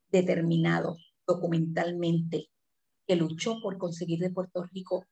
determinado 0.09 0.97
documentalmente 1.27 2.49
que 3.05 3.15
luchó 3.15 3.59
por 3.61 3.77
conseguir 3.77 4.19
de 4.19 4.29
Puerto 4.29 4.63
Rico 4.71 5.05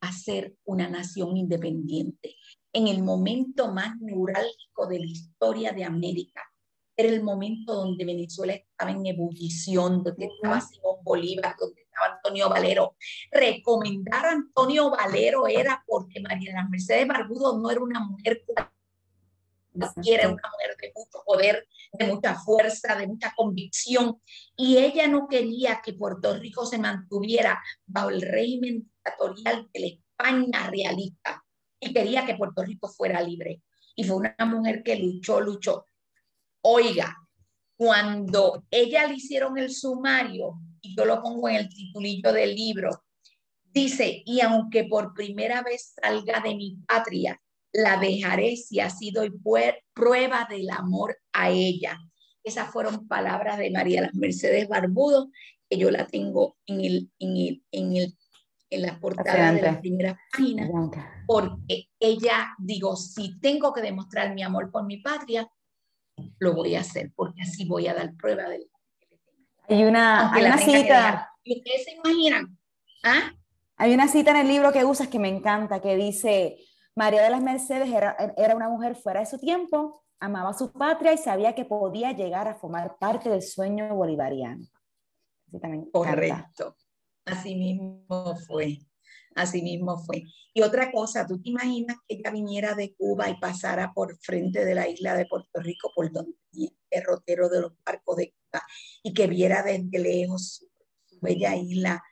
hacer 0.00 0.56
una 0.64 0.88
nación 0.88 1.36
independiente. 1.36 2.36
En 2.72 2.88
el 2.88 3.02
momento 3.02 3.72
más 3.72 3.96
neurálgico 4.00 4.86
de 4.86 5.00
la 5.00 5.06
historia 5.06 5.72
de 5.72 5.84
América, 5.84 6.42
era 6.96 7.08
el 7.08 7.22
momento 7.22 7.74
donde 7.74 8.04
Venezuela 8.04 8.54
estaba 8.54 8.90
en 8.90 9.06
ebullición, 9.06 10.02
donde 10.02 10.26
estaba 10.26 10.60
Simón 10.60 10.96
Bolívar, 11.04 11.54
donde 11.58 11.88
Antonio 12.06 12.48
Valero. 12.48 12.96
Recomendar 13.30 14.26
a 14.26 14.32
Antonio 14.32 14.90
Valero 14.90 15.46
era 15.46 15.82
porque 15.86 16.20
María 16.20 16.50
de 16.50 16.58
las 16.58 16.70
Mercedes 16.70 17.06
Barbudo 17.06 17.58
no 17.58 17.70
era 17.70 17.80
una 17.80 18.00
mujer 18.00 18.44
era 20.04 20.28
una 20.28 20.42
mujer 20.50 20.76
de 20.80 20.92
mucho 20.94 21.22
poder, 21.24 21.66
de 21.92 22.06
mucha 22.06 22.34
fuerza, 22.34 22.96
de 22.96 23.06
mucha 23.06 23.32
convicción, 23.36 24.20
y 24.56 24.78
ella 24.78 25.06
no 25.06 25.28
quería 25.28 25.80
que 25.84 25.94
Puerto 25.94 26.36
Rico 26.36 26.66
se 26.66 26.78
mantuviera 26.78 27.62
bajo 27.86 28.10
el 28.10 28.22
régimen 28.22 28.82
dictatorial 28.82 29.68
de 29.72 29.80
la 29.80 29.86
España 29.86 30.70
realista, 30.70 31.44
y 31.80 31.92
quería 31.92 32.26
que 32.26 32.36
Puerto 32.36 32.62
Rico 32.62 32.88
fuera 32.88 33.20
libre. 33.22 33.62
Y 33.94 34.04
fue 34.04 34.16
una 34.16 34.34
mujer 34.46 34.82
que 34.82 34.96
luchó, 34.96 35.40
luchó. 35.40 35.86
Oiga, 36.62 37.16
cuando 37.76 38.64
ella 38.70 39.06
le 39.06 39.14
hicieron 39.14 39.58
el 39.58 39.72
sumario, 39.72 40.60
y 40.80 40.96
yo 40.96 41.04
lo 41.04 41.22
pongo 41.22 41.48
en 41.48 41.56
el 41.56 41.68
titulillo 41.68 42.32
del 42.32 42.54
libro, 42.54 43.04
dice, 43.64 44.22
y 44.24 44.40
aunque 44.40 44.84
por 44.84 45.14
primera 45.14 45.62
vez 45.62 45.94
salga 46.00 46.40
de 46.40 46.54
mi 46.54 46.76
patria, 46.86 47.40
la 47.72 47.98
dejaré 47.98 48.56
si 48.56 48.80
ha 48.80 48.90
sido 48.90 49.22
prueba 49.92 50.46
del 50.48 50.70
amor 50.70 51.18
a 51.32 51.50
ella. 51.50 51.98
Esas 52.42 52.70
fueron 52.70 53.06
palabras 53.08 53.58
de 53.58 53.70
María 53.70 54.02
las 54.02 54.14
Mercedes 54.14 54.68
Barbudo, 54.68 55.30
que 55.68 55.76
yo 55.76 55.90
la 55.90 56.06
tengo 56.06 56.56
en, 56.66 56.80
el, 56.80 57.10
en, 57.18 57.36
el, 57.36 57.62
en, 57.72 57.96
el, 57.96 58.18
en 58.70 58.82
la 58.82 58.98
portada 58.98 59.52
de 59.52 59.62
la 59.62 59.80
primera 59.80 60.18
página, 60.32 60.70
porque 61.26 61.88
ella, 62.00 62.54
digo, 62.58 62.96
si 62.96 63.38
tengo 63.40 63.72
que 63.72 63.82
demostrar 63.82 64.34
mi 64.34 64.42
amor 64.42 64.70
por 64.70 64.84
mi 64.86 64.98
patria, 64.98 65.50
lo 66.38 66.54
voy 66.54 66.74
a 66.74 66.80
hacer, 66.80 67.12
porque 67.14 67.42
así 67.42 67.66
voy 67.66 67.86
a 67.86 67.94
dar 67.94 68.14
prueba 68.16 68.48
del 68.48 68.68
hay 69.68 69.84
una, 69.84 70.32
hay 70.32 70.44
una 70.44 70.58
cita. 70.58 71.30
¿Y 71.44 71.58
ustedes 71.58 71.84
se 71.84 71.92
imaginan? 71.92 72.58
¿Ah? 73.04 73.32
Hay 73.76 73.92
una 73.92 74.08
cita 74.08 74.30
en 74.30 74.38
el 74.38 74.48
libro 74.48 74.72
que 74.72 74.84
usas 74.84 75.08
que 75.08 75.18
me 75.18 75.28
encanta, 75.28 75.80
que 75.80 75.94
dice, 75.94 76.56
María 76.98 77.22
de 77.22 77.30
las 77.30 77.40
Mercedes 77.40 77.88
era, 77.90 78.16
era 78.36 78.56
una 78.56 78.68
mujer 78.68 78.96
fuera 78.96 79.20
de 79.20 79.26
su 79.26 79.38
tiempo, 79.38 80.02
amaba 80.18 80.52
su 80.52 80.72
patria 80.72 81.12
y 81.12 81.18
sabía 81.18 81.54
que 81.54 81.64
podía 81.64 82.10
llegar 82.10 82.48
a 82.48 82.56
formar 82.56 82.98
parte 82.98 83.30
del 83.30 83.40
sueño 83.40 83.94
bolivariano. 83.94 84.66
Correcto. 85.92 86.74
Así 87.24 87.54
mismo 87.54 88.34
fue. 88.48 88.78
Así 89.36 89.62
mismo 89.62 89.96
fue. 89.98 90.24
Y 90.52 90.62
otra 90.62 90.90
cosa, 90.90 91.24
¿tú 91.24 91.40
te 91.40 91.50
imaginas 91.50 91.98
que 92.08 92.16
ella 92.16 92.32
viniera 92.32 92.74
de 92.74 92.92
Cuba 92.96 93.30
y 93.30 93.38
pasara 93.38 93.92
por 93.94 94.18
frente 94.18 94.64
de 94.64 94.74
la 94.74 94.88
isla 94.88 95.14
de 95.14 95.26
Puerto 95.26 95.60
Rico, 95.60 95.92
por 95.94 96.10
donde 96.10 96.32
el 96.52 96.76
derrotero 96.90 97.48
de 97.48 97.60
los 97.60 97.72
barcos 97.84 98.16
de 98.16 98.32
Cuba, 98.32 98.64
y 99.04 99.14
que 99.14 99.28
viera 99.28 99.62
desde 99.62 100.00
lejos 100.00 100.66
su 101.06 101.20
bella 101.20 101.54
isla? 101.54 102.02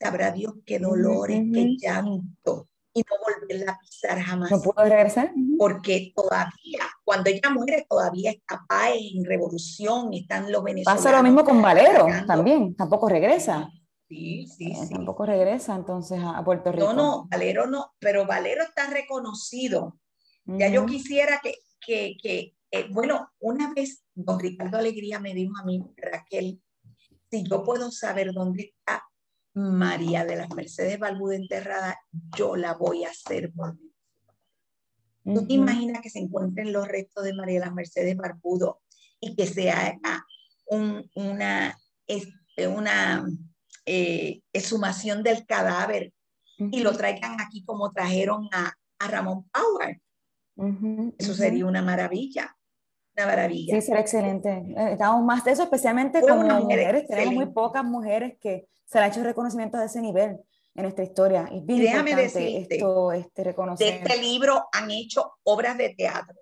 Sabrá 0.00 0.32
Dios 0.32 0.54
qué 0.66 0.80
dolores, 0.80 1.40
qué 1.52 1.76
llanto, 1.80 2.68
y 2.94 3.00
no 3.02 3.16
volverla 3.40 3.72
a 3.72 3.78
pisar 3.80 4.20
jamás. 4.20 4.50
¿No 4.50 4.62
puedo 4.62 4.88
regresar? 4.88 5.32
Porque 5.58 6.12
todavía, 6.14 6.80
cuando 7.04 7.28
ella 7.28 7.50
muere, 7.50 7.86
todavía 7.88 8.30
está 8.30 8.64
paz 8.68 8.92
en 8.96 9.24
revolución, 9.24 10.14
están 10.14 10.50
los 10.50 10.62
venezolanos. 10.62 11.02
Pasa 11.02 11.16
lo 11.16 11.22
mismo 11.22 11.44
con 11.44 11.60
Valero, 11.60 12.06
también, 12.26 12.74
tampoco 12.76 13.08
regresa. 13.08 13.68
Sí, 14.08 14.46
sí, 14.46 14.70
eh, 14.70 14.86
sí. 14.86 14.94
Tampoco 14.94 15.26
regresa 15.26 15.74
entonces 15.74 16.20
a 16.22 16.42
Puerto 16.44 16.70
Rico. 16.70 16.86
No, 16.86 16.94
no, 16.94 17.28
Valero 17.28 17.66
no, 17.66 17.94
pero 17.98 18.26
Valero 18.26 18.62
está 18.62 18.88
reconocido. 18.88 19.98
Ya 20.46 20.68
yo 20.68 20.86
quisiera 20.86 21.40
que, 21.42 21.54
que, 21.80 22.16
que 22.22 22.54
eh, 22.70 22.88
bueno, 22.90 23.30
una 23.40 23.72
vez 23.72 24.04
don 24.14 24.38
Ricardo 24.38 24.78
Alegría 24.78 25.18
me 25.18 25.34
dijo 25.34 25.54
a 25.58 25.64
mí, 25.64 25.82
Raquel, 25.96 26.62
si 27.30 27.42
yo 27.48 27.64
puedo 27.64 27.90
saber 27.90 28.32
dónde 28.32 28.74
está 28.76 29.02
María 29.54 30.24
de 30.24 30.36
las 30.36 30.50
Mercedes 30.50 30.98
Balbuda 30.98 31.36
enterrada, 31.36 31.98
yo 32.36 32.56
la 32.56 32.74
voy 32.74 33.04
a 33.04 33.10
hacer 33.10 33.52
por 33.52 33.74
mí. 33.74 33.92
¿Tú 35.24 35.46
te 35.46 35.54
imaginas 35.54 36.02
que 36.02 36.10
se 36.10 36.18
encuentren 36.18 36.72
los 36.72 36.86
restos 36.86 37.24
de 37.24 37.32
María 37.32 37.60
de 37.60 37.66
las 37.66 37.74
Mercedes 37.74 38.16
Barbudo 38.16 38.82
y 39.20 39.34
que 39.34 39.46
se 39.46 39.70
haga 39.70 40.26
un, 40.66 41.10
una, 41.14 41.78
este, 42.06 42.68
una 42.68 43.24
eh, 43.86 44.42
exhumación 44.52 45.22
del 45.22 45.46
cadáver 45.46 46.12
y 46.58 46.80
lo 46.80 46.92
traigan 46.96 47.40
aquí 47.40 47.64
como 47.64 47.90
trajeron 47.92 48.48
a, 48.52 48.74
a 48.98 49.08
Ramón 49.08 49.48
Power. 49.50 50.00
Eso 51.18 51.34
sería 51.34 51.66
una 51.66 51.82
maravilla. 51.82 52.56
Una 53.16 53.26
maravilla. 53.26 53.74
Sí, 53.74 53.82
sería 53.82 54.00
excelente. 54.00 54.50
Eh, 54.50 54.92
estamos 54.92 55.24
más 55.24 55.44
de 55.44 55.52
eso, 55.52 55.62
especialmente 55.62 56.20
como 56.20 56.42
mujeres. 56.42 57.06
Tenemos 57.06 57.34
muy 57.34 57.46
pocas 57.46 57.84
mujeres 57.84 58.36
que 58.40 58.68
se 58.84 58.98
le 58.98 59.04
ha 59.04 59.08
hecho 59.08 59.22
reconocimiento 59.22 59.78
de 59.78 59.86
ese 59.86 60.00
nivel 60.00 60.40
en 60.74 60.82
nuestra 60.82 61.04
historia. 61.04 61.48
Es 61.52 61.64
bien 61.64 61.80
Déjame 61.80 62.10
importante 62.10 62.56
esto, 62.58 63.12
este, 63.12 63.44
reconocer. 63.44 63.86
De 63.86 63.96
este 63.98 64.22
libro 64.22 64.68
han 64.72 64.90
hecho 64.90 65.34
obras 65.44 65.78
de 65.78 65.90
teatro. 65.90 66.40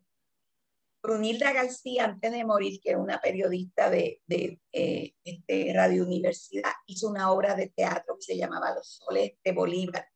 Brunilda 1.03 1.53
García, 1.53 2.05
antes 2.05 2.31
de 2.31 2.45
morir, 2.45 2.81
que 2.81 2.91
era 2.91 2.99
una 3.01 3.21
periodista 3.21 3.91
de, 3.91 4.23
de 4.27 4.61
eh, 4.71 5.15
este, 5.25 5.73
Radio 5.75 6.05
Universidad, 6.05 6.71
hizo 6.87 7.09
una 7.09 7.33
obra 7.33 7.57
de 7.57 7.69
teatro 7.69 8.15
que 8.15 8.23
se 8.23 8.37
llamaba 8.37 8.73
Los 8.75 9.01
Soles 9.05 9.33
de 9.43 9.53
Bolívar. 9.53 10.07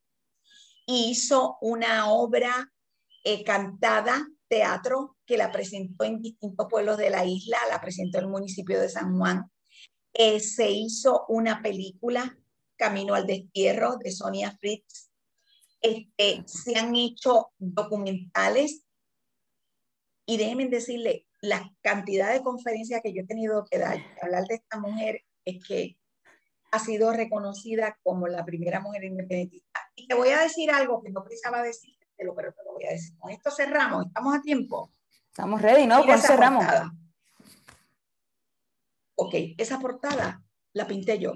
hizo 0.86 1.58
una 1.60 2.12
obra 2.12 2.72
eh, 3.24 3.42
cantada, 3.42 4.24
teatro, 4.46 5.15
que 5.26 5.36
la 5.36 5.50
presentó 5.50 6.04
en 6.04 6.22
distintos 6.22 6.66
pueblos 6.70 6.96
de 6.98 7.10
la 7.10 7.24
isla, 7.24 7.58
la 7.68 7.80
presentó 7.80 8.18
en 8.18 8.24
el 8.24 8.30
municipio 8.30 8.80
de 8.80 8.88
San 8.88 9.18
Juan. 9.18 9.50
Eh, 10.12 10.40
se 10.40 10.70
hizo 10.70 11.26
una 11.28 11.62
película, 11.62 12.38
Camino 12.76 13.14
al 13.14 13.26
Destierro, 13.26 13.96
de 13.96 14.12
Sonia 14.12 14.56
Fritz. 14.58 15.10
Este, 15.80 16.42
se 16.46 16.78
han 16.78 16.94
hecho 16.96 17.52
documentales 17.58 18.86
y 20.26 20.36
déjenme 20.36 20.68
decirle, 20.68 21.26
la 21.40 21.72
cantidad 21.80 22.32
de 22.32 22.42
conferencias 22.42 23.00
que 23.02 23.12
yo 23.12 23.22
he 23.22 23.26
tenido 23.26 23.64
que 23.70 23.78
dar, 23.78 23.98
hablar 24.20 24.44
de 24.46 24.56
esta 24.56 24.80
mujer, 24.80 25.22
es 25.44 25.64
que 25.64 25.96
ha 26.72 26.80
sido 26.80 27.12
reconocida 27.12 27.96
como 28.02 28.26
la 28.26 28.44
primera 28.44 28.80
mujer 28.80 29.04
independentista. 29.04 29.80
Y 29.94 30.08
te 30.08 30.14
voy 30.14 30.30
a 30.30 30.40
decir 30.40 30.70
algo 30.70 31.00
que 31.02 31.10
no 31.10 31.22
pensaba 31.22 31.62
decírtelo, 31.62 32.34
pero 32.34 32.52
te 32.52 32.64
lo 32.64 32.72
voy 32.72 32.84
a 32.86 32.90
decir. 32.90 33.16
Con 33.18 33.30
esto 33.30 33.50
cerramos, 33.52 34.06
estamos 34.06 34.34
a 34.34 34.42
tiempo. 34.42 34.92
Estamos 35.36 35.60
ready, 35.60 35.86
¿no? 35.86 36.02
Con 36.02 36.18
cerramos. 36.18 36.64
Ok, 39.16 39.34
esa 39.58 39.78
portada 39.78 40.42
la 40.72 40.86
pinté 40.86 41.18
yo. 41.18 41.34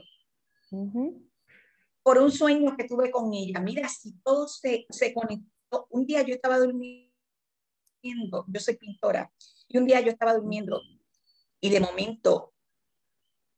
Por 2.02 2.16
un 2.16 2.32
sueño 2.32 2.78
que 2.78 2.84
tuve 2.84 3.10
con 3.10 3.34
ella. 3.34 3.60
Mira, 3.60 3.90
si 3.90 4.18
todo 4.22 4.48
se, 4.48 4.86
se 4.88 5.12
conectó. 5.12 5.86
Un 5.90 6.06
día 6.06 6.22
yo 6.22 6.34
estaba 6.34 6.58
durmiendo 6.58 7.10
yo 8.48 8.58
soy 8.58 8.76
pintora, 8.76 9.30
y 9.68 9.76
un 9.76 9.84
día 9.84 10.00
yo 10.00 10.10
estaba 10.10 10.32
durmiendo 10.32 10.80
y 11.60 11.68
de 11.68 11.80
momento 11.80 12.54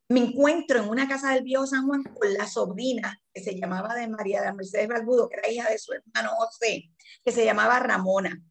me 0.09 0.19
encuentro 0.19 0.83
en 0.83 0.89
una 0.89 1.07
casa 1.07 1.33
del 1.33 1.45
viejo 1.45 1.69
San 1.69 1.87
Juan 1.87 2.03
con 2.03 2.35
la 2.35 2.49
sobrina 2.49 3.23
que 3.33 3.45
se 3.45 3.55
llamaba 3.55 3.95
de 3.95 4.09
María 4.09 4.43
de 4.43 4.53
Mercedes 4.53 4.89
Balbudo, 4.89 5.29
que 5.29 5.37
era 5.37 5.49
hija 5.49 5.71
de 5.71 5.79
su 5.79 5.93
hermano 5.93 6.31
José, 6.37 6.91
que 7.25 7.31
se 7.31 7.45
llamaba 7.45 7.79
Ramona. 7.79 8.43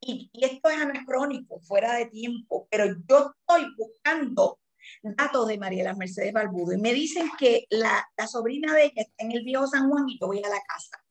Y, 0.00 0.30
y, 0.32 0.44
esto 0.44 0.68
es 0.68 0.76
anacrónico, 0.76 1.60
fuera 1.60 1.94
de 1.94 2.06
tiempo, 2.06 2.68
pero 2.70 2.86
yo 3.08 3.32
estoy 3.40 3.66
buscando 3.76 4.60
datos 5.02 5.48
de 5.48 5.58
María 5.58 5.84
de 5.84 5.94
Mercedes 5.94 6.32
Balbudo 6.32 6.72
y 6.74 6.80
me 6.80 6.92
dicen 6.92 7.30
que 7.38 7.66
la, 7.70 8.08
la 8.16 8.26
sobrina 8.26 8.74
de 8.74 8.84
ella 8.84 9.02
está 9.02 9.24
en 9.24 9.32
el 9.32 9.44
viejo 9.44 9.66
San 9.66 9.90
Juan 9.90 10.08
y 10.08 10.18
yo 10.18 10.26
voy 10.26 10.38
a 10.38 10.48
la 10.48 10.60
casa. 10.60 11.02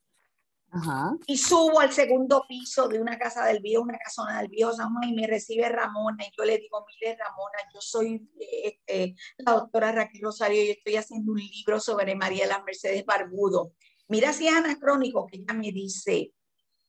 Y 1.25 1.37
subo 1.37 1.79
al 1.79 1.93
segundo 1.93 2.43
piso 2.47 2.89
de 2.89 2.99
una 2.99 3.17
casa 3.17 3.45
del 3.45 3.61
viejo, 3.61 3.83
una 3.83 3.97
casona 3.97 4.39
del 4.39 4.49
viejo 4.49 4.73
San 4.73 4.93
Juan, 4.93 5.09
y 5.09 5.13
me 5.13 5.25
recibe 5.25 5.69
Ramona. 5.69 6.25
Y 6.25 6.31
yo 6.37 6.43
le 6.43 6.57
digo, 6.57 6.85
mire, 6.85 7.15
Ramona, 7.15 7.57
yo 7.73 7.79
soy 7.79 8.29
este, 8.63 9.15
la 9.37 9.53
doctora 9.53 9.93
Raquel 9.93 10.21
Rosario 10.21 10.61
y 10.61 10.71
estoy 10.71 10.97
haciendo 10.97 11.31
un 11.31 11.39
libro 11.39 11.79
sobre 11.79 12.15
las 12.15 12.63
Mercedes 12.65 13.05
Barbudo. 13.05 13.73
Mira 14.09 14.33
si 14.33 14.47
es 14.47 14.53
anacrónico 14.53 15.27
que 15.27 15.37
ella 15.37 15.53
me 15.53 15.71
dice, 15.71 16.33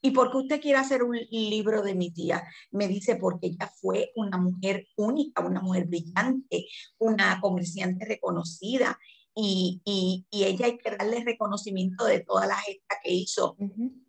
¿y 0.07 0.13
por 0.13 0.31
qué 0.31 0.37
usted 0.37 0.61
quiere 0.61 0.79
hacer 0.79 1.03
un 1.03 1.19
libro 1.31 1.83
de 1.83 1.97
mi 1.97 2.13
tía? 2.13 2.45
Me 2.71 2.87
dice, 2.87 3.17
porque 3.17 3.49
ella 3.49 3.73
fue 3.81 4.13
una 4.15 4.39
mujer 4.39 4.87
única, 4.97 5.45
una 5.45 5.61
mujer 5.61 5.87
brillante, 5.87 6.67
una 6.99 7.41
comerciante 7.41 8.05
reconocida 8.05 8.97
y, 9.35 9.83
y, 9.85 10.25
y, 10.31 10.45
ella 10.45 10.67
hay 10.67 10.79
que 10.79 10.97
darle 10.97 11.25
reconocimiento 11.25 12.05
de 12.05 12.21
toda 12.21 12.47
la 12.47 12.57
gesta 12.57 12.99
que 13.03 13.11
hizo. 13.11 13.57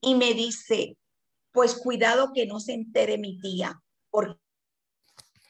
Y 0.01 0.13
me 0.13 0.35
dice, 0.35 0.97
pues 1.51 1.73
cuidado 1.75 2.31
que 2.31 2.45
no 2.45 2.59
se 2.59 2.73
entere 2.73 3.17
mi 3.17 3.39
tía, 3.39 3.81
porque 4.11 4.39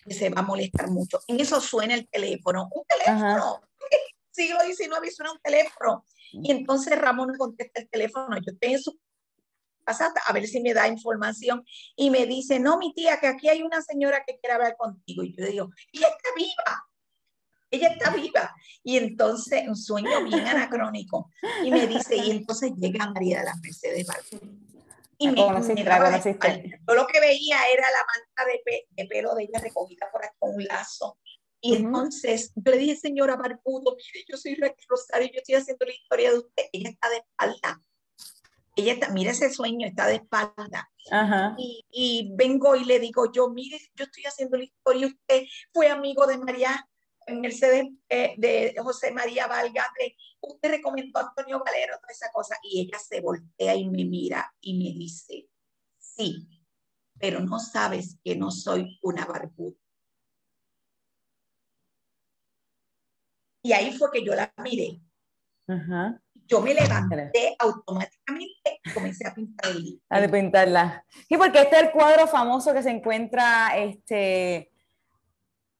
se 0.09 0.29
va 0.29 0.39
a 0.39 0.45
molestar 0.45 0.89
mucho. 0.89 1.19
En 1.27 1.41
eso 1.41 1.59
suena 1.59 1.93
el 1.93 2.07
teléfono, 2.07 2.69
un 2.73 2.83
teléfono, 2.87 3.59
siglo 4.31 4.59
XIX 4.61 5.13
suena 5.13 5.33
un 5.33 5.39
teléfono. 5.43 6.05
Y 6.31 6.51
entonces 6.51 6.97
Ramón 6.97 7.35
contesta 7.37 7.81
el 7.81 7.89
teléfono, 7.89 8.37
yo 8.37 8.53
estoy 8.53 8.73
en 8.73 8.81
su 8.81 8.97
casa 9.87 10.13
a 10.25 10.33
ver 10.33 10.45
si 10.47 10.61
me 10.61 10.73
da 10.73 10.87
información 10.87 11.63
y 11.95 12.09
me 12.09 12.25
dice, 12.25 12.59
no, 12.59 12.77
mi 12.77 12.93
tía, 12.93 13.19
que 13.19 13.27
aquí 13.27 13.49
hay 13.49 13.63
una 13.63 13.81
señora 13.81 14.23
que 14.25 14.37
quiere 14.37 14.53
hablar 14.53 14.75
contigo. 14.77 15.23
Y 15.23 15.35
yo 15.35 15.45
digo, 15.45 15.69
ella 15.91 16.07
está 16.07 16.29
viva 16.35 16.87
ella 17.69 17.89
está 17.89 18.11
viva. 18.11 18.53
Y 18.83 18.97
entonces, 18.97 19.67
un 19.67 19.75
sueño 19.75 20.23
bien 20.23 20.45
anacrónico. 20.47 21.31
Y 21.63 21.71
me 21.71 21.87
dice, 21.87 22.15
y 22.15 22.31
entonces 22.31 22.71
llega 22.77 23.09
María 23.11 23.39
de 23.39 23.45
las 23.45 23.59
Mercedes 23.59 24.07
Y 25.17 25.27
me, 25.29 25.41
Yo 26.87 26.95
lo 26.95 27.07
que 27.07 27.19
veía 27.19 27.57
era 27.73 27.83
la 27.91 28.05
manta 28.05 28.51
de, 28.95 29.07
pelo 29.07 29.35
de 29.35 29.43
ella 29.43 29.59
recogida 29.59 30.09
por 30.11 30.23
aquí 30.23 30.35
con 30.39 30.55
un 30.55 30.63
lazo. 30.63 31.17
Y 31.59 31.75
entonces 31.75 32.51
yo 32.55 32.71
le 32.71 32.77
dije, 32.77 32.95
señora 32.95 33.35
Barbudo, 33.35 33.97
mire, 33.97 34.25
yo 34.29 34.37
soy 34.37 34.55
Rosario, 34.87 35.27
yo 35.33 35.39
estoy 35.39 35.55
haciendo 35.55 35.85
la 35.85 35.93
historia 35.93 36.31
de 36.31 36.37
usted. 36.37 36.63
Ella 36.71 36.89
está 36.89 37.09
de 37.09 37.17
espalda. 37.17 37.81
Ella 38.77 38.93
está, 38.93 39.09
mire 39.09 39.31
ese 39.31 39.51
sueño, 39.51 39.87
está 39.87 40.07
de 40.07 40.15
espalda. 40.15 40.89
Y, 41.57 41.85
y, 41.91 42.31
vengo 42.35 42.75
y 42.75 42.85
le 42.85 42.99
digo 42.99 43.31
yo, 43.31 43.49
mire, 43.49 43.79
yo 43.95 44.05
estoy 44.05 44.23
haciendo 44.23 44.55
la 44.55 44.65
historia, 44.65 45.07
usted 45.07 45.43
fue 45.73 45.89
amigo 45.89 46.27
de 46.27 46.37
María 46.37 46.87
Mercedes 47.27 47.87
eh, 48.09 48.35
de 48.37 48.75
José 48.81 49.11
María 49.11 49.47
Valga, 49.47 49.85
usted 50.41 50.69
recomendó 50.69 51.19
a 51.19 51.23
Antonio 51.23 51.61
Valero, 51.63 51.97
toda 51.99 52.11
esa 52.11 52.31
cosa, 52.31 52.55
y 52.63 52.81
ella 52.81 52.99
se 52.99 53.19
voltea 53.21 53.75
y 53.75 53.89
me 53.89 54.05
mira 54.05 54.53
y 54.61 54.77
me 54.77 54.97
dice, 54.97 55.49
sí, 55.97 56.47
pero 57.19 57.39
no 57.39 57.59
sabes 57.59 58.17
que 58.23 58.35
no 58.35 58.51
soy 58.51 58.99
una 59.01 59.25
barbuda. 59.25 59.75
Y 63.63 63.73
ahí 63.73 63.91
fue 63.97 64.09
que 64.11 64.23
yo 64.23 64.33
la 64.33 64.53
miré. 64.63 65.01
Yo 66.47 66.61
me 66.61 66.73
levanté 66.73 67.55
automáticamente 67.59 68.79
y 68.83 68.91
comencé 68.91 69.27
a 69.27 69.33
pintar 69.33 69.71
el 69.71 70.01
A 70.09 70.27
pintarla. 70.27 71.05
Y 71.29 71.37
porque 71.37 71.61
este 71.61 71.75
es 71.75 71.83
el 71.83 71.91
cuadro 71.91 72.27
famoso 72.27 72.73
que 72.73 72.81
se 72.81 72.89
encuentra 72.89 73.77
este, 73.77 74.71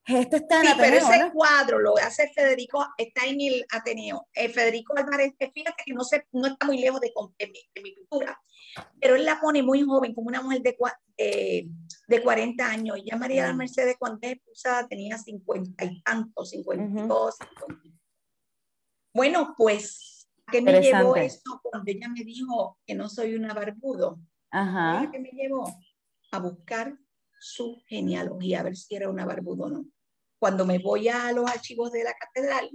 esto 0.08 0.38
está 0.38 0.62
en 0.62 0.68
sí, 0.68 0.74
pero 0.78 0.96
ese 0.96 1.32
cuadro 1.34 1.80
lo 1.80 1.98
hace 1.98 2.30
Federico, 2.34 2.86
está 2.98 3.26
en 3.26 3.42
el 3.42 3.66
Ateneo. 3.70 4.28
Eh, 4.34 4.48
Federico 4.48 4.94
Álvarez, 4.98 5.34
fíjate 5.38 5.84
que 5.86 5.94
no, 5.94 6.04
se, 6.06 6.26
no 6.32 6.48
está 6.48 6.66
muy 6.66 6.80
lejos 6.80 7.02
de, 7.02 7.12
mi, 7.76 7.92
pintura, 7.92 8.40
pero 9.02 9.16
él 9.16 9.26
la 9.26 9.42
pone 9.42 9.62
muy 9.62 9.82
joven, 9.82 10.14
como 10.14 10.30
una 10.30 10.42
mujer 10.42 10.62
de, 10.62 11.70
de 12.08 12.24
40 12.24 12.66
años. 12.66 12.98
Y 13.00 13.10
ya 13.10 13.18
María 13.18 13.52
Mercedes, 13.52 13.98
cuando 14.00 14.20
es 14.22 14.34
expulsada, 14.34 14.88
tenía 14.88 15.18
50 15.18 15.84
y 15.84 16.02
tantos, 16.02 16.52
52, 16.52 17.36
Bueno, 19.14 19.56
pues, 19.58 20.17
¿qué 20.52 20.62
me 20.62 20.80
llevó 20.82 21.16
esto 21.16 21.60
cuando 21.64 21.92
ella 21.92 22.08
me 22.10 22.24
dijo 22.24 22.80
que 22.86 22.96
no 22.96 23.10
soy 23.10 23.36
una 23.36 23.54
barbudo? 23.54 24.20
Ajá. 24.52 25.10
¿Qué 25.12 25.20
me 25.20 25.30
llevó? 25.30 25.72
A 26.32 26.40
buscar 26.40 26.98
su 27.40 27.82
genealogía, 27.88 28.62
a 28.62 28.64
ver 28.64 28.76
si 28.76 28.96
era 28.96 29.10
una 29.10 29.26
barbudo 29.26 29.66
o 29.66 29.70
no 29.70 29.86
cuando 30.40 30.66
me 30.66 30.80
voy 30.80 31.10
a 31.10 31.32
los 31.32 31.50
archivos 31.50 31.92
de 31.92 32.04
la 32.04 32.14
catedral, 32.14 32.70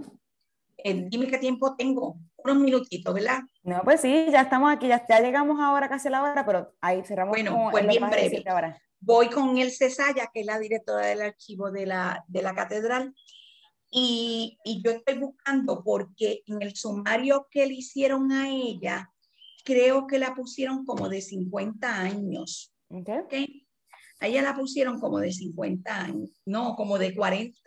eh, 0.78 1.06
dime 1.08 1.28
qué 1.28 1.38
tiempo 1.38 1.76
tengo, 1.76 2.16
unos 2.38 2.56
minutitos, 2.56 3.14
¿verdad? 3.14 3.40
No, 3.62 3.82
pues 3.84 4.00
sí, 4.00 4.26
ya 4.30 4.42
estamos 4.42 4.72
aquí, 4.72 4.88
ya, 4.88 5.04
llegamos 5.20 5.60
ahora 5.60 5.88
casi 5.88 6.08
a 6.08 6.12
la 6.12 6.22
hora, 6.22 6.44
pero 6.44 6.74
ahí 6.80 7.02
cerramos. 7.04 7.30
Bueno, 7.30 7.68
pues 7.70 7.86
bien 7.86 8.08
breve. 8.10 8.44
Voy 8.98 9.28
con 9.28 9.58
el 9.58 9.72
Cesaya, 9.72 10.30
que 10.32 10.40
es 10.40 10.46
la 10.46 10.58
directora 10.58 11.06
del 11.06 11.22
archivo 11.22 11.70
de 11.70 11.86
la, 11.86 12.24
de 12.28 12.42
la 12.42 12.54
catedral, 12.54 13.14
y, 13.94 14.58
y, 14.64 14.82
yo 14.82 14.90
estoy 14.90 15.18
buscando 15.18 15.84
porque 15.84 16.42
en 16.46 16.62
el 16.62 16.74
sumario 16.74 17.46
que 17.50 17.66
le 17.66 17.74
hicieron 17.74 18.32
a 18.32 18.48
ella, 18.48 19.12
creo 19.64 20.06
que 20.06 20.18
la 20.18 20.34
pusieron 20.34 20.84
como 20.86 21.10
de 21.10 21.20
50 21.20 22.00
años. 22.00 22.74
¿okay? 22.88 23.66
A 24.20 24.26
ella 24.26 24.42
la 24.42 24.54
pusieron 24.54 24.98
como 24.98 25.18
de 25.18 25.32
50 25.32 25.94
años, 25.94 26.30
no, 26.46 26.74
como 26.74 26.98
de 26.98 27.14
40. 27.14 27.58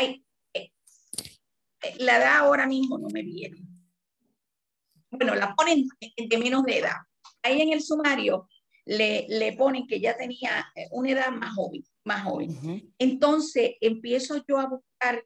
Eh, 0.00 0.22
eh, 0.54 0.72
la 1.98 2.16
edad 2.16 2.38
ahora 2.38 2.66
mismo 2.66 2.98
no 2.98 3.08
me 3.08 3.22
viene. 3.22 3.58
Bueno, 5.10 5.34
la 5.34 5.54
ponen 5.54 5.86
de 6.00 6.38
menos 6.38 6.64
de 6.64 6.78
edad. 6.78 6.96
Ahí 7.42 7.60
en 7.60 7.72
el 7.72 7.82
sumario 7.82 8.48
le, 8.84 9.26
le 9.28 9.52
ponen 9.52 9.86
que 9.86 10.00
ya 10.00 10.16
tenía 10.16 10.66
eh, 10.74 10.88
una 10.90 11.10
edad 11.10 11.30
más 11.30 11.54
joven. 11.54 11.84
Más 12.04 12.24
joven. 12.24 12.92
Entonces 12.98 13.72
empiezo 13.80 14.42
yo 14.48 14.58
a 14.58 14.68
buscar 14.68 15.24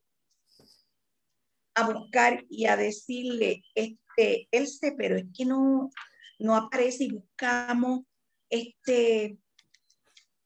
a 1.77 1.93
buscar 1.93 2.45
y 2.49 2.65
a 2.67 2.77
decirle, 2.77 3.63
este, 3.75 4.49
él 4.51 4.67
se, 4.67 4.93
pero 4.93 5.17
es 5.17 5.27
que 5.37 5.45
no, 5.45 5.91
no 6.39 6.57
aparece 6.57 7.05
y 7.05 7.13
buscamos, 7.13 8.01
este, 8.49 9.39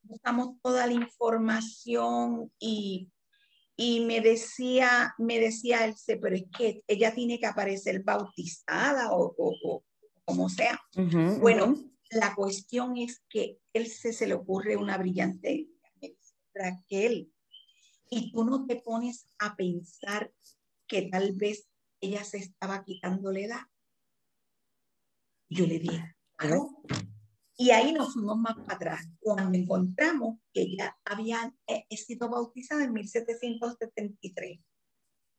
buscamos 0.02 0.56
toda 0.60 0.88
la 0.88 0.92
información 0.92 2.52
y, 2.58 3.12
y 3.76 4.00
me 4.06 4.20
decía, 4.20 5.14
me 5.18 5.38
decía 5.38 5.84
él, 5.84 5.94
pero 6.20 6.34
es 6.34 6.44
que 6.56 6.82
ella 6.88 7.14
tiene 7.14 7.38
que 7.38 7.46
aparecer 7.46 8.02
bautizada 8.02 9.12
o, 9.12 9.32
o, 9.38 9.84
como 10.24 10.48
sea. 10.48 10.80
bueno, 11.40 11.76
la 12.10 12.34
cuestión 12.34 12.96
es 12.96 13.22
que 13.28 13.58
él 13.72 13.86
se, 13.86 14.12
se 14.12 14.26
le 14.26 14.34
ocurre 14.34 14.76
una 14.76 14.98
brillante 14.98 15.68
Raquel, 16.60 17.32
y 18.10 18.32
tú 18.32 18.44
no 18.44 18.66
te 18.66 18.76
pones 18.76 19.26
a 19.38 19.56
pensar 19.56 20.32
que 20.86 21.02
tal 21.02 21.32
vez 21.32 21.68
ella 22.00 22.24
se 22.24 22.38
estaba 22.38 22.84
quitando 22.84 23.30
la 23.32 23.40
edad. 23.40 23.66
Yo 25.48 25.66
le 25.66 25.78
dije, 25.78 26.16
claro. 26.36 26.82
Y 27.56 27.70
ahí 27.70 27.92
nos 27.92 28.14
fuimos 28.14 28.38
más 28.38 28.56
para 28.56 28.74
atrás, 28.74 29.06
cuando 29.20 29.56
encontramos 29.56 30.38
que 30.52 30.62
ella 30.62 30.98
había 31.04 31.54
eh, 31.66 31.84
sido 31.96 32.28
bautizada 32.28 32.84
en 32.84 32.94
1773. 32.94 34.60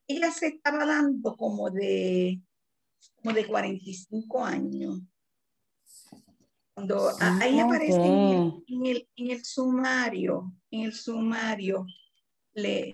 Ella 0.06 0.30
se 0.30 0.46
estaba 0.46 0.86
dando 0.86 1.36
como 1.36 1.70
de, 1.70 2.40
como 3.16 3.34
de 3.34 3.46
45 3.46 4.44
años. 4.44 5.00
Cuando 6.82 7.10
ahí 7.20 7.60
ah, 7.60 7.64
aparece 7.64 7.94
en, 7.94 8.86
el, 8.86 9.08
en, 9.14 9.30
el, 9.30 9.44
sumario, 9.44 10.52
en 10.68 10.80
el 10.80 10.92
sumario, 10.92 11.86
le, 12.54 12.92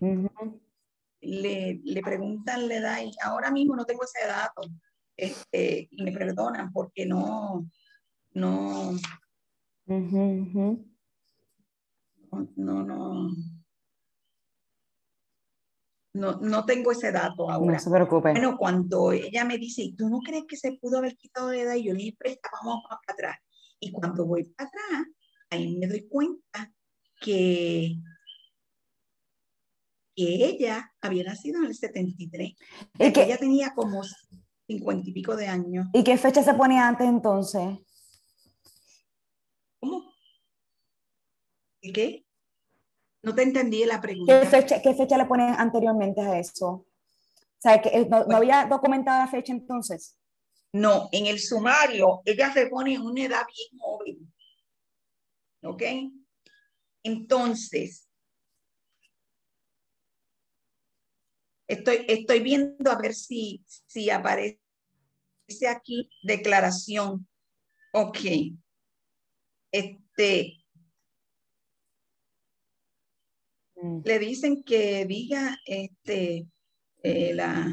le, 1.22 1.80
le, 1.82 2.02
preguntan 2.02 2.68
la 2.68 2.74
edad 2.74 3.00
y 3.02 3.12
ahora 3.22 3.50
mismo 3.50 3.74
no 3.74 3.86
tengo 3.86 4.04
ese 4.04 4.26
dato. 4.26 4.60
Este, 5.16 5.88
y 5.90 6.02
me 6.02 6.12
perdonan 6.12 6.70
porque 6.70 7.06
no, 7.06 7.66
no, 8.34 8.92
no, 9.86 10.04
no, 12.56 13.30
no, 16.12 16.36
no, 16.42 16.64
tengo 16.66 16.92
ese 16.92 17.10
dato 17.10 17.50
ahora. 17.50 17.72
No 17.72 17.78
se 17.78 17.90
preocupe. 17.90 18.32
Bueno, 18.32 18.58
cuando 18.58 19.12
ella 19.12 19.46
me 19.46 19.56
dice, 19.56 19.94
¿tú 19.96 20.10
no 20.10 20.18
crees 20.18 20.44
que 20.46 20.58
se 20.58 20.72
pudo 20.72 20.98
haber 20.98 21.16
quitado 21.16 21.48
de 21.48 21.62
edad? 21.62 21.74
Y 21.76 21.84
yo 21.84 21.94
le 21.94 22.00
dije, 22.00 22.18
vamos 22.62 22.82
para 22.86 23.00
atrás. 23.08 23.38
Y 23.80 23.92
cuando 23.92 24.26
voy 24.26 24.44
para 24.44 24.68
atrás, 24.68 25.06
ahí 25.50 25.76
me 25.76 25.86
doy 25.86 26.08
cuenta 26.08 26.72
que 27.20 27.96
que 30.18 30.46
ella 30.46 30.92
había 31.00 31.22
nacido 31.22 31.60
en 31.60 31.66
el 31.66 31.76
73. 31.76 32.56
Y 32.98 33.12
que 33.12 33.22
ella 33.22 33.38
tenía 33.38 33.72
como 33.72 34.02
50 34.66 35.10
y 35.10 35.12
pico 35.12 35.36
de 35.36 35.46
años. 35.46 35.86
¿Y 35.92 36.02
qué 36.02 36.18
fecha 36.18 36.42
se 36.42 36.54
ponía 36.54 36.88
antes 36.88 37.06
entonces? 37.06 37.78
¿Cómo? 39.78 40.12
¿Y 41.80 41.92
qué? 41.92 42.26
No 43.22 43.32
te 43.32 43.44
entendí 43.44 43.84
la 43.84 44.00
pregunta. 44.00 44.40
¿Qué 44.40 44.46
fecha, 44.48 44.82
qué 44.82 44.92
fecha 44.92 45.16
le 45.16 45.26
ponen 45.26 45.54
anteriormente 45.56 46.20
a 46.20 46.36
eso? 46.36 46.66
O 46.66 46.86
sea, 47.60 47.80
que 47.80 47.88
eh, 47.90 48.08
no, 48.08 48.36
había 48.36 48.66
documentado 48.66 49.20
la 49.20 49.28
fecha 49.28 49.52
entonces. 49.52 50.17
No, 50.78 51.08
en 51.12 51.26
el 51.26 51.38
sumario 51.40 52.22
ella 52.24 52.52
se 52.52 52.66
pone 52.66 52.94
en 52.94 53.02
una 53.02 53.24
edad 53.24 53.46
bien 53.46 53.78
joven. 53.78 54.34
¿Ok? 55.62 55.82
Entonces, 57.02 58.08
Estoy, 61.68 62.06
estoy 62.08 62.40
viendo 62.40 62.90
a 62.90 62.96
ver 62.98 63.14
si, 63.14 63.62
si 63.66 64.08
aparece 64.08 64.58
aquí 65.68 66.08
declaración. 66.22 67.28
Ok. 67.92 68.18
Este. 69.70 70.64
Mm. 73.76 74.00
Le 74.02 74.18
dicen 74.18 74.62
que 74.64 75.04
diga 75.04 75.58
este, 75.66 76.48
eh, 77.02 77.34
la. 77.34 77.70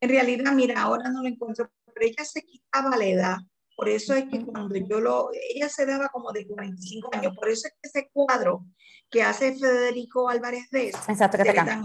En 0.00 0.08
realidad, 0.10 0.52
mira, 0.52 0.82
ahora 0.82 1.08
no 1.10 1.22
lo 1.22 1.28
encuentro, 1.28 1.70
pero 1.84 2.06
ella 2.06 2.24
se 2.24 2.42
quitaba 2.42 2.96
la 2.96 3.06
edad. 3.06 3.36
Por 3.76 3.88
eso 3.88 4.14
es 4.14 4.24
que 4.24 4.44
cuando 4.44 4.74
yo 4.76 5.00
lo, 5.00 5.30
ella 5.54 5.68
se 5.68 5.84
daba 5.84 6.08
como 6.08 6.32
de 6.32 6.46
45 6.46 7.10
años, 7.12 7.34
por 7.36 7.48
eso 7.48 7.68
es 7.68 7.74
que 7.74 7.88
ese 7.88 8.10
cuadro 8.10 8.64
que 9.10 9.22
hace 9.22 9.54
Federico 9.54 10.28
Álvarez 10.28 10.68
de 10.70 10.88
Exacto, 10.88 11.36
que 11.36 11.48
está 11.48 11.62
acá. 11.62 11.82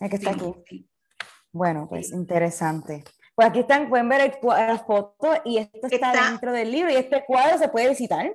Es 0.00 0.10
que 0.10 0.16
está 0.16 0.30
aquí. 0.30 0.88
Bueno, 1.52 1.86
pues 1.88 2.12
interesante. 2.12 3.04
Pues 3.34 3.48
aquí 3.48 3.60
están, 3.60 3.88
pueden 3.88 4.08
ver 4.08 4.20
el, 4.20 4.32
la 4.42 4.78
foto 4.78 5.28
y 5.44 5.58
esto 5.58 5.88
está, 5.90 6.30
dentro 6.30 6.52
del 6.52 6.70
libro 6.70 6.92
y 6.92 6.96
este 6.96 7.24
cuadro 7.26 7.58
se 7.58 7.68
puede 7.68 7.88
visitar. 7.88 8.32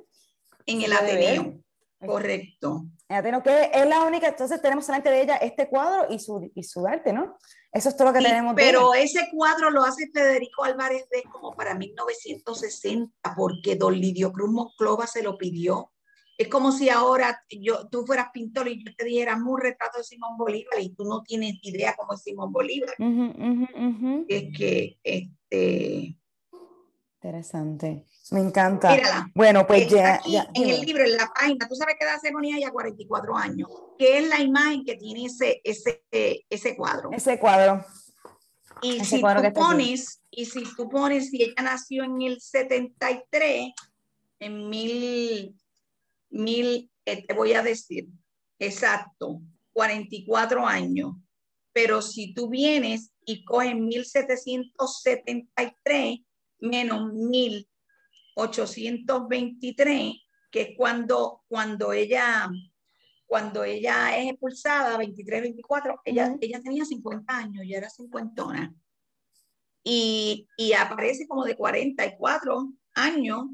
En 0.65 0.81
el 0.81 0.91
Ateneo, 0.91 1.57
correcto. 2.05 2.85
Que 3.43 3.71
es 3.73 3.87
la 3.87 4.03
única, 4.03 4.27
entonces 4.27 4.61
tenemos 4.61 4.87
delante 4.87 5.09
de 5.09 5.21
ella 5.21 5.35
este 5.37 5.67
cuadro 5.67 6.07
y 6.09 6.19
su, 6.19 6.51
y 6.53 6.63
su 6.63 6.85
arte, 6.85 7.13
¿no? 7.13 7.37
Eso 7.71 7.89
es 7.89 7.97
todo 7.97 8.07
lo 8.07 8.13
que 8.13 8.23
tenemos. 8.23 8.53
Pero 8.55 8.93
ese 8.93 9.29
cuadro 9.31 9.69
lo 9.69 9.83
hace 9.83 10.09
Federico 10.11 10.63
Álvarez 10.63 11.07
de 11.09 11.23
como 11.23 11.53
para 11.53 11.75
1960, 11.75 13.11
porque 13.35 13.75
don 13.75 13.99
Lidio 13.99 14.31
Cruz 14.31 14.49
Mosclova 14.49 15.07
se 15.07 15.23
lo 15.23 15.37
pidió 15.37 15.91
es 16.39 16.47
como 16.47 16.71
si 16.71 16.89
ahora 16.89 17.43
yo, 17.49 17.89
tú 17.89 18.05
fueras 18.05 18.29
pintor 18.33 18.69
y 18.69 18.81
yo 18.81 18.95
te 18.95 19.03
dijera 19.03 19.35
un 19.35 19.59
retrato 19.59 19.97
de 19.97 20.05
Simón 20.05 20.37
Bolívar 20.37 20.79
y 20.79 20.95
tú 20.95 21.03
no 21.03 21.21
tienes 21.21 21.55
idea 21.63 21.97
cómo 21.97 22.13
es 22.13 22.21
Simón 22.21 22.53
Bolívar. 22.53 22.95
Es 24.29 24.57
que, 24.57 24.97
este... 25.03 26.15
Interesante. 27.21 28.05
Me 28.31 28.39
encanta. 28.39 28.97
Bueno, 29.35 29.67
pues 29.67 29.89
ya, 29.89 30.21
En 30.53 30.69
el 30.69 30.79
libro, 30.79 31.03
en 31.03 31.17
la 31.17 31.27
página, 31.27 31.67
tú 31.67 31.75
sabes 31.75 31.97
que 31.99 32.05
da 32.05 32.17
ponía 32.31 32.57
ya 32.57 32.71
44 32.71 33.35
años, 33.35 33.67
¿Qué 33.97 34.19
es 34.19 34.29
la 34.29 34.39
imagen 34.39 34.85
que 34.85 34.95
tiene 34.95 35.25
ese, 35.25 35.59
ese, 35.65 36.01
ese 36.49 36.77
cuadro. 36.77 37.09
Ese 37.11 37.37
cuadro. 37.37 37.85
Y 38.81 39.03
si 39.03 39.19
tú 39.19 39.53
pones, 39.53 40.21
y 40.31 40.45
si 40.45 40.63
tú 40.77 40.87
pones, 40.87 41.29
si 41.29 41.43
ella 41.43 41.61
nació 41.61 42.05
en 42.05 42.21
el 42.21 42.39
73, 42.39 43.73
en 44.39 44.69
mil, 44.69 45.53
mil, 46.29 46.89
eh, 47.03 47.25
te 47.27 47.33
voy 47.33 47.51
a 47.51 47.61
decir, 47.61 48.07
exacto, 48.59 49.41
44 49.73 50.65
años. 50.65 51.15
Pero 51.73 52.01
si 52.01 52.33
tú 52.33 52.47
vienes 52.47 53.11
y 53.25 53.43
coges 53.43 53.75
1773 53.75 56.19
menos 56.59 57.13
1823, 57.13 60.13
que 60.51 60.61
es 60.61 60.69
cuando, 60.77 61.43
cuando 61.47 61.93
ella 61.93 62.51
cuando 63.29 63.63
ella 63.63 64.17
es 64.17 64.31
expulsada, 64.31 64.97
23, 64.97 65.43
24, 65.43 66.01
ella, 66.03 66.35
ella 66.41 66.61
tenía 66.63 66.83
50 66.83 67.37
años, 67.37 67.63
ya 67.69 67.77
era 67.77 67.87
cincuentona. 67.87 68.73
Y, 69.83 70.47
y 70.57 70.73
aparece 70.73 71.27
como 71.27 71.45
de 71.45 71.55
44 71.55 72.73
años 72.95 73.45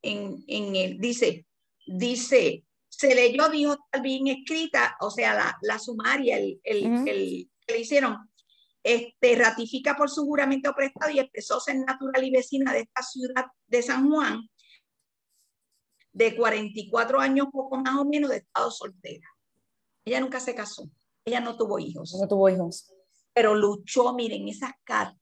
en, 0.00 0.42
en 0.46 0.76
el, 0.76 0.98
dice, 0.98 1.46
dice, 1.86 2.64
se 2.88 3.14
leyó, 3.14 3.50
dijo 3.50 3.76
tal 3.90 4.00
bien 4.00 4.28
escrita, 4.28 4.96
o 5.00 5.10
sea, 5.10 5.34
la, 5.34 5.58
la 5.60 5.78
sumaria, 5.78 6.38
el, 6.38 6.58
el, 6.64 7.06
el, 7.06 7.50
que 7.66 7.74
le 7.74 7.80
hicieron, 7.80 8.16
este, 8.82 9.36
ratifica 9.36 9.96
por 9.96 10.10
su 10.10 10.24
juramento 10.24 10.72
prestado 10.74 11.10
y 11.12 11.20
expresó 11.20 11.60
ser 11.60 11.76
natural 11.76 12.24
y 12.24 12.30
vecina 12.30 12.72
de 12.72 12.80
esta 12.80 13.02
ciudad 13.02 13.46
de 13.66 13.82
San 13.82 14.10
Juan, 14.10 14.48
de 16.12 16.36
44 16.36 17.20
años, 17.20 17.46
poco 17.52 17.78
más 17.78 17.96
o 17.96 18.04
menos, 18.04 18.30
de 18.30 18.38
estado 18.38 18.70
soltera. 18.70 19.26
Ella 20.04 20.20
nunca 20.20 20.40
se 20.40 20.54
casó, 20.54 20.90
ella 21.24 21.40
no 21.40 21.56
tuvo 21.56 21.78
hijos. 21.78 22.14
No 22.20 22.28
tuvo 22.28 22.48
hijos. 22.48 22.92
Pero 23.32 23.54
luchó, 23.54 24.12
miren, 24.14 24.48
esas 24.48 24.72
cartas, 24.84 25.18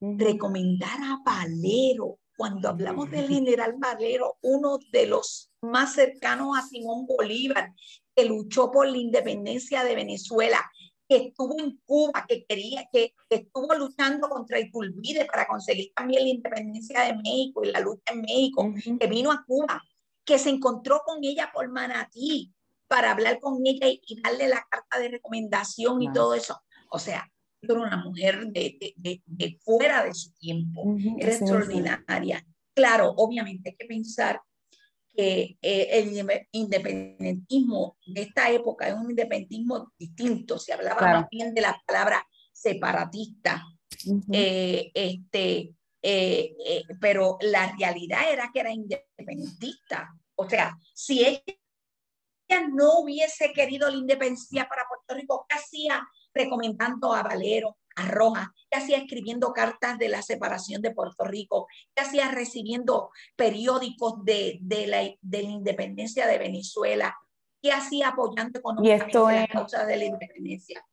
recomendar 0.00 0.98
a 1.02 1.22
Valero, 1.24 2.18
cuando 2.36 2.68
hablamos 2.68 3.10
del 3.10 3.28
general 3.28 3.76
Valero, 3.78 4.36
uno 4.42 4.78
de 4.92 5.06
los 5.06 5.50
más 5.62 5.94
cercanos 5.94 6.56
a 6.56 6.66
Simón 6.66 7.06
Bolívar, 7.06 7.72
que 8.14 8.26
luchó 8.26 8.70
por 8.70 8.86
la 8.86 8.98
independencia 8.98 9.84
de 9.84 9.94
Venezuela, 9.94 10.60
que 11.08 11.16
estuvo 11.16 11.58
en 11.60 11.80
Cuba, 11.84 12.24
que 12.28 12.44
quería, 12.44 12.88
que, 12.92 13.14
estuvo 13.30 13.74
luchando 13.74 14.28
contra 14.28 14.58
Iturbide 14.58 15.24
para 15.24 15.46
conseguir 15.46 15.92
también 15.94 16.22
la 16.22 16.28
independencia 16.28 17.02
de 17.02 17.14
México 17.14 17.64
y 17.64 17.70
la 17.70 17.80
lucha 17.80 18.12
en 18.12 18.22
México, 18.22 18.74
que 18.98 19.06
vino 19.06 19.30
a 19.30 19.44
Cuba, 19.46 19.82
que 20.24 20.38
se 20.38 20.50
encontró 20.50 21.02
con 21.04 21.22
ella 21.22 21.50
por 21.52 21.68
Manatí 21.68 22.52
para 22.88 23.12
hablar 23.12 23.40
con 23.40 23.64
ella 23.64 23.86
y, 23.88 24.20
darle 24.22 24.48
la 24.48 24.66
carta 24.68 24.98
de 24.98 25.08
recomendación 25.08 26.02
y 26.02 26.12
todo 26.12 26.34
eso. 26.34 26.60
O 26.90 26.98
sea, 26.98 27.30
era 27.62 27.74
una 27.74 27.96
mujer 27.96 28.46
de, 28.48 28.94
de, 28.96 29.22
de, 29.24 29.58
fuera 29.64 30.04
de 30.04 30.14
su 30.14 30.32
tiempo, 30.34 30.96
era 31.18 31.32
extraordinaria. 31.32 32.44
Claro, 32.74 33.12
obviamente 33.16 33.70
hay 33.70 33.76
que 33.76 33.86
pensar 33.86 34.40
que 35.16 35.56
eh, 35.62 35.88
el 35.92 36.46
independentismo 36.52 37.96
de 38.06 38.22
esta 38.22 38.50
época 38.50 38.88
es 38.88 38.94
un 38.94 39.10
independentismo 39.10 39.92
distinto. 39.98 40.58
Se 40.58 40.72
hablaba 40.72 41.00
más 41.00 41.28
bien 41.30 41.54
de 41.54 41.60
la 41.62 41.80
palabra 41.86 42.26
separatista. 42.52 43.64
Eh, 44.32 44.90
este, 44.92 45.74
eh, 46.02 46.54
pero 47.00 47.38
la 47.40 47.74
realidad 47.78 48.30
era 48.30 48.50
que 48.52 48.60
era 48.60 48.72
independentista. 48.72 50.12
O 50.34 50.48
sea, 50.48 50.76
si 50.92 51.24
ella 51.24 52.68
no 52.72 53.00
hubiese 53.00 53.52
querido 53.52 53.90
la 53.90 53.96
independencia 53.96 54.68
para 54.68 54.86
Puerto 54.86 55.14
Rico, 55.14 55.46
¿qué 55.48 55.56
hacía 55.56 56.06
recomendando 56.34 57.12
a 57.14 57.22
Valero, 57.22 57.78
a 57.96 58.08
Roja? 58.08 58.52
¿Qué 58.70 58.78
hacía 58.78 58.98
escribiendo 58.98 59.52
cartas 59.52 59.98
de 59.98 60.08
la 60.08 60.22
separación 60.22 60.82
de 60.82 60.92
Puerto 60.94 61.24
Rico? 61.24 61.66
¿Qué 61.94 62.02
hacía 62.02 62.30
recibiendo 62.30 63.10
periódicos 63.34 64.24
de, 64.24 64.58
de, 64.60 64.86
la, 64.86 65.02
de 65.20 65.42
la 65.42 65.48
independencia 65.48 66.26
de 66.26 66.38
Venezuela? 66.38 67.16
¿Qué 67.60 67.72
hacía 67.72 68.08
apoyando 68.08 68.58
económicamente 68.58 69.18
la 69.18 69.46
causa 69.48 69.84
de 69.86 69.96
la 69.96 70.04
independencia? 70.04 70.86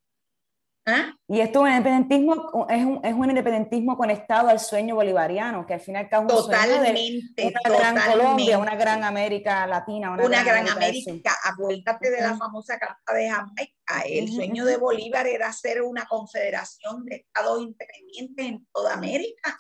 ¿Ah? 0.86 1.14
Y 1.30 1.40
esto 1.40 1.60
es 1.60 1.72
un 1.72 1.78
independentismo, 1.78 2.68
es 2.70 2.86
un, 2.86 3.00
es 3.06 3.14
un, 3.14 3.30
independentismo 3.30 3.98
conectado 3.98 4.50
al 4.50 4.60
sueño 4.60 4.96
bolivariano, 4.96 5.66
que 5.66 5.76
al 5.76 5.80
final 5.80 6.10
un 6.20 6.28
totalmente, 6.28 7.54
una 7.66 7.78
gran 7.78 8.12
Colombia, 8.12 8.58
una 8.58 8.76
gran 8.76 9.04
América 9.04 9.66
Latina, 9.66 10.12
una, 10.12 10.44
gran, 10.44 10.68
América. 10.68 11.34
Acuérdate 11.46 12.12
de 12.12 12.22
la 12.22 12.36
famosa 12.36 12.78
carta 12.78 13.14
de 13.14 13.30
Jamaica. 13.30 14.04
El 14.06 14.30
sueño 14.30 14.66
de 14.66 14.76
Bolívar 14.76 15.26
era 15.26 15.48
hacer 15.48 15.82
una 15.82 16.06
confederación 16.06 17.06
de 17.06 17.16
estados 17.16 17.62
independientes 17.62 18.46
en 18.46 18.68
toda 18.74 18.94
América. 18.94 19.58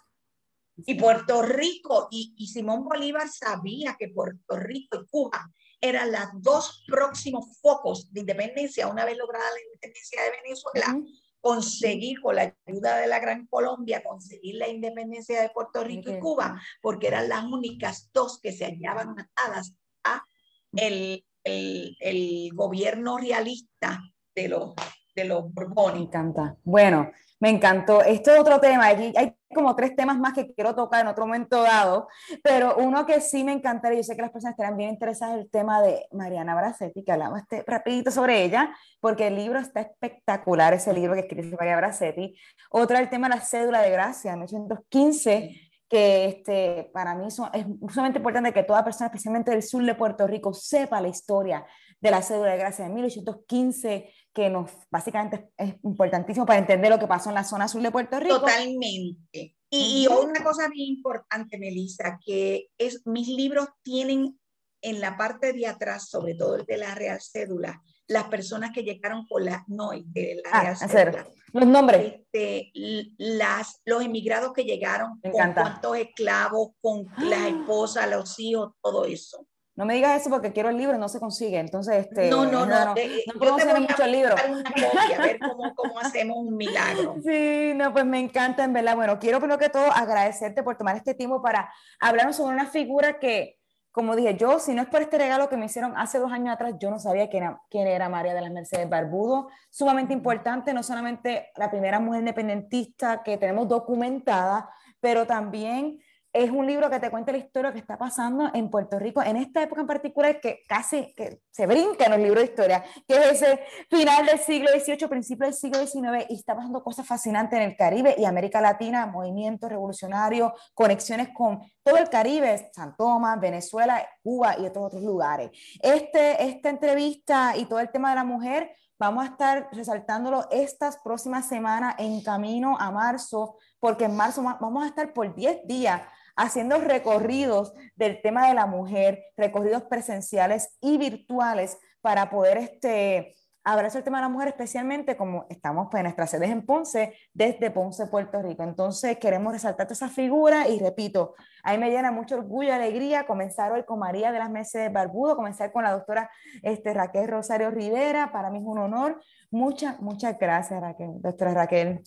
Y 0.86 0.96
Puerto 0.96 1.42
Rico, 1.42 2.08
y, 2.12 2.34
y 2.38 2.48
Simón 2.48 2.84
Bolívar 2.84 3.30
sabía 3.30 3.96
que 3.98 4.10
Puerto 4.10 4.58
Rico 4.58 5.00
y 5.02 5.08
Cuba 5.08 5.50
eran 5.80 6.12
los 6.12 6.42
dos 6.42 6.84
próximos 6.88 7.60
focos 7.62 8.12
de 8.14 8.22
independencia, 8.22 8.88
una 8.88 9.04
vez 9.04 9.18
lograda 9.18 9.44
la 9.44 9.62
independencia 9.62 10.22
de 10.24 10.32
Venezuela, 10.42 11.02
conseguir 11.42 12.22
con 12.22 12.38
la 12.38 12.56
ayuda 12.66 12.98
de 12.98 13.08
la 13.08 13.20
Gran 13.20 13.48
Colombia, 13.48 14.02
conseguir 14.02 14.56
la 14.56 14.70
independencia 14.70 15.42
de 15.42 15.50
Puerto 15.50 15.84
Rico 15.84 16.10
y 16.10 16.20
Cuba, 16.20 16.62
porque 16.82 17.08
eran 17.08 17.28
las 17.28 17.44
únicas 17.44 18.10
dos 18.14 18.40
que 18.40 18.54
se 18.54 18.64
hallaban 18.64 19.16
atadas 19.20 19.76
a 20.06 20.24
el, 20.72 21.26
el, 21.44 21.98
el 22.00 22.50
gobierno 22.54 23.18
realista 23.18 24.00
de 24.34 24.48
los, 24.48 24.74
de 25.16 25.26
los 25.26 25.54
Borbones. 25.54 25.96
Me 25.96 26.06
encanta. 26.06 26.58
Bueno, 26.64 27.12
me 27.42 27.50
encantó. 27.50 28.02
Esto 28.02 28.32
es 28.32 28.40
otro 28.40 28.62
tema. 28.62 28.86
Hay 28.86 29.36
como 29.54 29.76
tres 29.76 29.96
temas 29.96 30.20
más 30.20 30.34
que 30.34 30.54
quiero 30.54 30.76
tocar 30.76 31.02
en 31.02 31.08
otro 31.08 31.26
momento 31.26 31.62
dado, 31.62 32.08
pero 32.44 32.76
uno 32.78 33.06
que 33.06 33.22
sí 33.22 33.44
me 33.44 33.54
encantaría, 33.54 34.00
yo 34.00 34.04
sé 34.04 34.16
que 34.16 34.22
las 34.22 34.32
personas 34.32 34.54
estarán 34.54 34.78
bien 34.78 34.90
interesadas 34.90 35.38
el 35.38 35.50
tema 35.50 35.82
de 35.82 36.06
Mariana 36.12 36.56
Bracetti, 36.56 37.04
que 37.04 37.12
hablamos 37.12 37.42
este 37.42 37.64
rapidito 37.66 38.12
sobre 38.12 38.44
ella, 38.44 38.76
porque 39.00 39.28
el 39.28 39.36
libro 39.36 39.60
está 39.60 39.82
espectacular, 39.82 40.74
ese 40.74 40.94
libro 40.94 41.14
que 41.14 41.22
escribió 41.22 41.58
María 41.58 41.78
Bracetti. 41.78 42.36
Otra, 42.70 43.00
el 43.00 43.10
tema 43.10 43.30
de 43.30 43.36
la 43.36 43.42
cédula 43.42 43.82
de 43.82 43.92
gracia, 43.92 44.34
1915, 44.34 45.72
que 45.90 46.26
este, 46.26 46.90
para 46.92 47.14
mí 47.14 47.30
son, 47.30 47.50
es 47.54 47.66
sumamente 47.94 48.18
importante 48.18 48.52
que 48.52 48.64
toda 48.64 48.84
persona, 48.84 49.08
especialmente 49.08 49.52
del 49.52 49.62
sur 49.62 49.84
de 49.86 49.94
Puerto 49.94 50.26
Rico, 50.26 50.54
sepa 50.54 51.00
la 51.00 51.08
historia 51.08 51.66
de 52.02 52.12
la 52.12 52.22
cédula 52.22 52.52
de 52.52 52.58
gracia 52.58 52.86
de 52.86 52.94
1815, 52.94 54.14
que 54.34 54.50
nos 54.50 54.72
básicamente 54.90 55.52
es 55.58 55.76
importantísimo 55.84 56.46
para 56.46 56.60
entender 56.60 56.90
lo 56.90 57.00
que 57.00 57.08
pasó 57.08 57.30
en 57.30 57.36
la 57.36 57.44
zona 57.44 57.68
sur 57.68 57.82
de 57.82 57.92
Puerto 57.92 58.20
Rico. 58.20 58.40
Totalmente. 58.40 59.56
Y, 59.70 60.08
una 60.08 60.44
cosa 60.44 60.68
bien 60.70 60.90
importante, 60.90 61.58
Melissa, 61.58 62.20
que 62.24 62.68
es 62.78 63.06
mis 63.06 63.28
libros 63.28 63.68
tienen 63.82 64.40
en 64.82 65.00
la 65.00 65.18
parte 65.18 65.54
de 65.54 65.66
atrás, 65.66 66.10
sobre 66.10 66.36
todo 66.36 66.58
el 66.58 66.66
de 66.66 66.78
la 66.78 66.94
Real 66.94 67.20
Cédula, 67.22 67.82
las 68.08 68.26
personas 68.26 68.72
que 68.72 68.84
llegaron 68.84 69.26
por 69.28 69.42
la 69.42 69.64
no 69.68 69.92
de 69.92 70.42
la 70.44 70.50
ah, 70.52 70.62
Real 70.62 70.78
Cédula. 70.78 71.28
Los 71.54 71.68
nombres. 71.68 72.16
Este, 72.16 72.72
las, 73.18 73.82
los 73.86 74.04
emigrados 74.04 74.54
que 74.54 74.64
llegaron, 74.64 75.20
con 75.22 75.54
cuántos 75.54 75.98
esclavos, 75.98 76.72
con 76.82 77.08
las 77.20 77.48
esposas, 77.48 78.10
los 78.10 78.40
hijos, 78.40 78.74
todo 78.82 79.06
eso. 79.06 79.48
No 79.76 79.86
me 79.86 79.96
digas 79.96 80.22
eso 80.22 80.30
porque 80.30 80.54
quiero 80.54 80.70
el 80.70 80.78
libro, 80.78 81.00
no 81.00 81.10
se 81.10 81.20
consigue. 81.20 81.58
Entonces, 81.58 82.06
este, 82.06 82.30
no, 82.30 82.46
no, 82.46 82.66
no, 82.66 82.86
no, 82.86 82.94
no 82.94 83.40
podemos 83.40 83.62
hacer 83.62 83.82
mucho 83.82 84.04
el 84.04 84.12
libro. 84.12 84.36
a 84.36 85.22
ver 85.22 85.40
cómo, 85.40 85.74
cómo, 85.74 86.00
hacemos 86.00 86.38
un 86.38 86.56
milagro. 86.56 87.16
Sí, 87.24 87.74
no, 87.76 87.92
pues 87.92 88.06
me 88.06 88.20
encanta, 88.20 88.64
en 88.64 88.74
verdad. 88.74 88.96
Bueno, 88.96 89.18
quiero 89.18 89.40
primero 89.40 89.58
que 89.58 89.70
todo 89.70 89.92
agradecerte 89.92 90.62
por 90.62 90.78
tomar 90.78 90.96
este 90.96 91.16
tiempo 91.16 91.42
para 91.42 91.74
hablarnos 92.00 92.36
sobre 92.36 92.54
una 92.54 92.68
figura 92.68 93.18
que, 93.20 93.58
como 93.92 94.16
dije, 94.16 94.36
yo, 94.38 94.60
si 94.60 94.76
no 94.76 94.84
es 94.84 94.88
por 94.90 95.02
este 95.02 95.18
regalo 95.18 95.50
que 95.50 95.58
me 95.58 95.66
hicieron 95.66 95.98
hace 95.98 96.20
dos 96.20 96.32
años 96.32 96.54
atrás, 96.54 96.76
yo 96.80 96.92
no 96.92 97.00
sabía 97.00 97.30
quién 97.30 97.44
era, 97.44 97.62
quién 97.70 97.88
era 97.88 98.10
María 98.10 98.36
de 98.36 98.42
las 98.42 98.52
Mercedes 98.52 98.88
Barbudo. 98.88 99.48
Sumamente 99.72 100.14
importante, 100.14 100.72
no 100.74 100.84
solamente 100.84 101.52
la 101.56 101.72
primera 101.72 102.00
mujer 102.00 102.20
independentista 102.20 103.24
que 103.24 103.38
tenemos 103.38 103.68
documentada, 103.68 104.70
pero 105.00 105.26
también 105.26 106.00
es 106.34 106.50
un 106.50 106.66
libro 106.66 106.90
que 106.90 107.00
te 107.00 107.12
cuenta 107.12 107.32
la 107.32 107.38
historia 107.38 107.72
que 107.72 107.80
está 107.80 107.98
pasando 107.98 108.50
en 108.54 108.72
Puerto 108.72 108.98
Rico 108.98 109.22
en 109.22 109.38
esta 109.38 109.62
época 109.62 109.82
en 109.82 109.88
particular 109.88 110.42
que 110.42 110.64
casi 110.68 111.14
que 111.14 111.42
se 111.52 111.68
brinca 111.68 112.06
en 112.06 112.12
los 112.12 112.20
libros 112.20 112.40
de 112.40 112.50
historia, 112.50 112.84
que 113.08 113.16
es 113.16 113.42
ese 113.42 113.60
final 113.90 114.26
del 114.26 114.40
siglo 114.40 114.70
XVIII, 114.72 115.08
principio 115.08 115.46
del 115.46 115.54
siglo 115.54 115.86
XIX, 115.86 116.26
y 116.30 116.36
está 116.36 116.56
pasando 116.56 116.84
cosas 116.84 117.06
fascinantes 117.06 117.58
en 117.60 117.70
el 117.70 117.78
Caribe 117.78 118.16
y 118.18 118.26
América 118.26 118.60
Latina, 118.60 119.06
movimientos 119.06 119.70
revolucionarios, 119.70 120.52
conexiones 120.74 121.30
con 121.36 121.62
todo 121.84 121.98
el 121.98 122.10
Caribe, 122.10 122.72
San 122.74 122.96
Tomás, 122.98 123.40
Venezuela, 123.40 124.04
Cuba 124.24 124.58
y 124.58 124.66
otros 124.66 124.86
otros 124.88 125.04
lugares. 125.04 125.52
Este, 125.82 126.44
esta 126.44 126.70
entrevista 126.70 127.56
y 127.56 127.66
todo 127.66 127.80
el 127.80 127.92
tema 127.92 128.10
de 128.10 128.16
la 128.16 128.24
mujer, 128.24 128.76
vamos 128.98 129.24
a 129.24 129.28
estar 129.28 129.70
resaltándolo 129.72 130.48
estas 130.50 130.98
próximas 130.98 131.48
semanas 131.48 131.96
en 132.00 132.24
camino 132.24 132.76
a 132.80 132.90
marzo, 132.90 133.58
porque 133.80 134.06
en 134.06 134.16
marzo 134.16 134.42
vamos 134.42 134.84
a 134.84 134.88
estar 134.88 135.14
por 135.14 135.36
10 135.36 135.68
días 135.68 136.02
haciendo 136.36 136.80
recorridos 136.80 137.74
del 137.96 138.22
tema 138.22 138.48
de 138.48 138.54
la 138.54 138.66
mujer, 138.66 139.24
recorridos 139.38 139.84
presenciales 139.84 140.78
y 140.82 140.98
virtuales 140.98 141.78
para 142.02 142.30
poder 142.30 142.58
este, 142.58 143.36
abrazar 143.64 144.00
el 144.00 144.04
tema 144.04 144.18
de 144.18 144.24
la 144.24 144.30
mujer, 144.30 144.50
especialmente 144.50 145.16
como 145.16 145.46
estamos 145.50 145.88
pues, 145.90 146.02
en 146.02 146.04
nuestras 146.06 146.32
sedes 146.32 146.50
en 146.50 146.66
Ponce, 146.66 147.14
desde 147.34 147.72
Ponce, 147.72 148.08
Puerto 148.08 148.42
Rico. 148.42 148.64
Entonces 148.64 149.18
queremos 149.18 149.54
resaltar 149.54 149.90
esa 149.90 150.10
figura 150.10 150.68
y 150.68 150.80
repito, 150.80 151.36
a 151.64 151.72
mí 151.72 151.78
me 151.78 151.90
llena 151.90 152.12
mucho 152.12 152.36
orgullo 152.36 152.70
y 152.70 152.72
alegría 152.72 153.26
comenzar 153.26 153.72
hoy 153.72 153.84
con 153.84 154.00
María 154.00 154.32
de 154.32 154.40
las 154.40 154.50
Meses 154.50 154.92
Barbudo, 154.92 155.36
comenzar 155.36 155.72
con 155.72 155.84
la 155.84 155.92
doctora 155.92 156.30
este, 156.62 156.94
Raquel 156.94 157.28
Rosario 157.28 157.72
Rivera, 157.72 158.32
para 158.32 158.50
mí 158.50 158.60
es 158.60 158.66
un 158.66 158.80
honor. 158.80 159.22
Muchas, 159.50 160.00
muchas 160.02 160.38
gracias, 160.38 160.82
Raquel, 160.82 161.22
doctora 161.22 161.54
Raquel. 161.54 162.04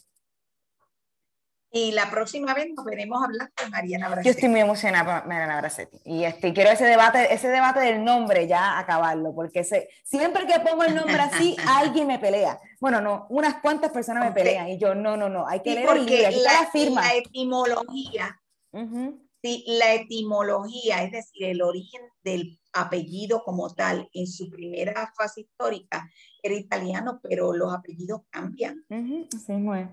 Y 1.72 1.92
la 1.92 2.10
próxima 2.10 2.54
vez 2.54 2.68
nos 2.74 2.84
veremos 2.84 3.22
hablar 3.22 3.50
con 3.54 3.70
Mariana 3.70 4.08
Bracetti. 4.08 4.26
Yo 4.26 4.30
estoy 4.30 4.48
muy 4.48 4.60
emocionada 4.60 5.20
por 5.20 5.28
Mariana 5.28 5.60
Bracetti. 5.60 5.98
Y 6.04 6.24
este, 6.24 6.52
quiero 6.52 6.70
ese 6.70 6.84
debate, 6.86 7.32
ese 7.34 7.48
debate 7.48 7.80
del 7.80 8.04
nombre 8.04 8.46
ya 8.46 8.78
acabarlo, 8.78 9.34
porque 9.34 9.64
siempre 10.04 10.46
que 10.46 10.60
pongo 10.60 10.84
el 10.84 10.94
nombre 10.94 11.18
así, 11.18 11.56
alguien 11.68 12.06
me 12.06 12.18
pelea. 12.18 12.58
Bueno, 12.80 13.00
no, 13.00 13.26
unas 13.30 13.60
cuantas 13.60 13.90
personas 13.90 14.24
me 14.24 14.32
pelean 14.32 14.68
y 14.68 14.78
yo, 14.78 14.94
no, 14.94 15.16
no, 15.16 15.28
no, 15.28 15.46
hay 15.46 15.60
que 15.60 15.74
leer 15.74 15.88
el 15.90 16.06
libro, 16.06 16.30
la, 16.42 16.66
firma. 16.70 17.02
La 17.02 17.14
etimología, 17.14 18.40
sí, 19.42 19.64
la 19.66 19.94
etimología, 19.94 21.02
es 21.02 21.12
decir, 21.12 21.44
el 21.44 21.62
origen 21.62 22.02
del 22.22 22.58
apellido 22.72 23.42
como 23.42 23.74
tal, 23.74 24.08
en 24.12 24.26
su 24.26 24.50
primera 24.50 25.12
fase 25.16 25.42
histórica 25.42 26.08
era 26.42 26.54
italiano, 26.54 27.20
pero 27.22 27.52
los 27.52 27.74
apellidos 27.74 28.22
cambian. 28.30 28.84
Sí, 28.88 29.52
muy 29.52 29.88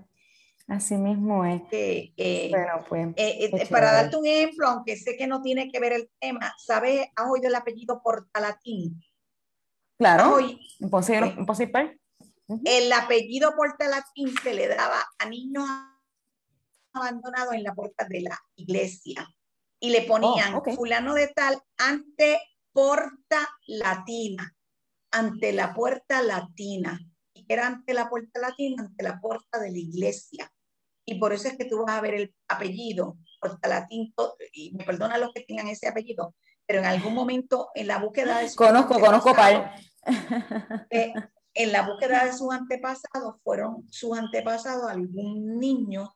Así 0.66 0.96
mismo 0.96 1.44
es. 1.44 1.62
Eh, 1.70 2.12
pues, 2.16 3.12
eh, 3.16 3.50
eh, 3.52 3.66
para 3.70 3.92
darte 3.92 4.16
un 4.16 4.26
ejemplo, 4.26 4.66
aunque 4.66 4.96
sé 4.96 5.16
que 5.16 5.26
no 5.26 5.42
tiene 5.42 5.70
que 5.70 5.78
ver 5.78 5.92
el 5.92 6.10
tema, 6.18 6.54
¿sabes? 6.58 7.06
¿Has 7.16 7.30
oído 7.30 7.48
el 7.48 7.54
apellido 7.54 8.02
Portalatín? 8.02 9.02
Claro. 9.98 10.38
Imposible, 10.80 11.34
imposible. 11.36 12.00
El 12.64 12.92
apellido 12.92 13.54
Portalatín 13.56 14.34
se 14.42 14.54
le 14.54 14.68
daba 14.68 15.04
a 15.18 15.28
niños 15.28 15.68
abandonados 16.92 17.54
en 17.54 17.62
la 17.62 17.74
puerta 17.74 18.06
de 18.08 18.22
la 18.22 18.38
iglesia 18.56 19.28
y 19.80 19.90
le 19.90 20.02
ponían 20.02 20.54
oh, 20.54 20.62
fulano 20.74 21.14
de 21.14 21.28
tal 21.28 21.60
ante 21.76 22.40
porta 22.72 23.48
latina, 23.66 24.54
ante 25.10 25.52
la 25.52 25.74
puerta 25.74 26.22
latina 26.22 26.98
era 27.48 27.66
ante 27.66 27.94
la 27.94 28.08
puerta 28.08 28.40
latina, 28.40 28.82
ante 28.82 29.02
la 29.02 29.20
puerta 29.20 29.58
de 29.58 29.70
la 29.70 29.78
iglesia. 29.78 30.50
Y 31.04 31.18
por 31.18 31.32
eso 31.32 31.48
es 31.48 31.56
que 31.56 31.66
tú 31.66 31.84
vas 31.84 31.96
a 31.96 32.00
ver 32.00 32.14
el 32.14 32.34
apellido, 32.48 33.18
Puerta 33.40 33.68
Latín, 33.68 34.14
y 34.52 34.74
me 34.74 34.84
perdonan 34.84 35.20
los 35.20 35.32
que 35.32 35.42
tengan 35.42 35.68
ese 35.68 35.88
apellido, 35.88 36.34
pero 36.66 36.80
en 36.80 36.86
algún 36.86 37.14
momento 37.14 37.68
en 37.74 37.88
la 37.88 37.98
búsqueda 37.98 38.40
de 38.40 38.54
Conozco, 38.54 38.98
conozco 38.98 39.34
para 39.34 39.74
eh, 40.90 41.12
en 41.54 41.72
la 41.72 41.86
búsqueda 41.86 42.24
de 42.24 42.32
sus 42.32 42.52
antepasados, 42.52 43.36
fueron 43.42 43.86
sus 43.90 44.16
antepasados 44.16 44.90
algún 44.90 45.58
niño 45.58 46.14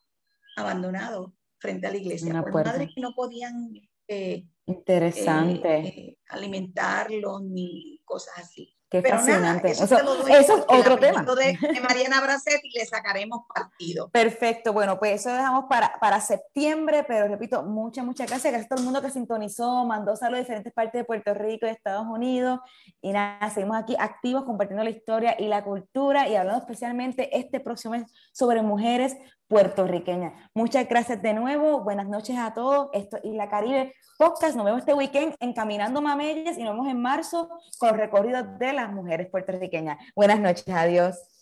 abandonado 0.57 1.35
frente 1.59 1.87
a 1.87 1.91
la 1.91 1.99
iglesia, 1.99 2.43
por 2.43 2.65
madres 2.65 2.91
que 2.95 3.01
no 3.01 3.15
podían 3.15 3.73
eh, 4.09 4.47
Interesante. 4.69 5.79
Eh, 5.79 6.19
alimentarlos 6.29 7.43
ni 7.43 8.03
cosas 8.05 8.39
así. 8.39 8.78
Qué 8.91 9.03
Pero 9.03 9.17
fascinante. 9.17 9.71
eso, 9.71 9.85
eso, 9.85 10.03
lo 10.03 10.15
doy 10.15 10.33
eso 10.33 10.57
es 10.57 10.65
otro 10.67 10.97
tema. 10.97 11.23
De, 11.23 11.59
de 11.61 11.81
Mariana 11.81 12.23
Bracetti 12.23 12.71
le 12.71 12.87
sacaremos 12.87 13.41
partido. 13.55 14.09
Perfecto, 14.09 14.73
bueno, 14.73 14.99
pues 14.99 15.21
eso 15.21 15.31
dejamos 15.31 15.67
para, 15.69 15.93
para 16.01 16.21
septiembre, 16.23 17.05
pero 17.07 17.29
repito, 17.29 17.63
muchas, 17.63 18.05
muchas 18.05 18.29
gracias. 18.29 18.51
Gracias 18.51 18.67
a 18.67 18.69
todo 18.75 18.79
el 18.79 18.85
mundo 18.87 19.03
que 19.03 19.11
sintonizó, 19.11 19.85
mandó 19.85 20.17
saludos 20.17 20.39
de 20.39 20.45
diferentes 20.45 20.73
partes 20.73 21.01
de 21.01 21.05
Puerto 21.05 21.35
Rico, 21.35 21.67
de 21.67 21.73
Estados 21.73 22.07
Unidos. 22.07 22.61
Y 23.03 23.13
nada, 23.13 23.51
seguimos 23.51 23.77
aquí 23.77 23.95
activos 23.99 24.45
compartiendo 24.45 24.83
la 24.83 24.91
historia 24.91 25.37
y 25.39 25.49
la 25.49 25.63
cultura 25.63 26.27
y 26.27 26.37
hablando 26.37 26.61
especialmente 26.61 27.37
este 27.39 27.61
próximo 27.61 27.93
mes 27.93 28.11
sobre 28.33 28.63
mujeres 28.63 29.17
puertorriqueñas. 29.49 30.35
Muchas 30.55 30.89
gracias 30.89 31.21
de 31.23 31.33
nuevo, 31.33 31.81
buenas 31.83 32.07
noches 32.07 32.37
a 32.39 32.55
todos. 32.55 32.91
Esto 32.93 33.17
es 33.17 33.25
Isla 33.25 33.49
Caribe 33.49 33.95
Podcast. 34.19 34.55
Nos 34.55 34.65
vemos 34.65 34.81
este 34.81 34.95
weekend 34.95 35.35
en 35.41 35.53
Caminando 35.55 36.01
Mameyes 36.01 36.59
y 36.59 36.63
nos 36.63 36.75
vemos 36.75 36.89
en 36.89 37.01
marzo 37.01 37.49
con 37.79 37.91
el 37.91 37.97
recorrido 37.97 38.43
de 38.43 38.73
las 38.73 38.93
mujeres 38.93 39.29
puertorriqueñas. 39.29 39.99
Buenas 40.15 40.39
noches, 40.39 40.69
adiós. 40.69 41.38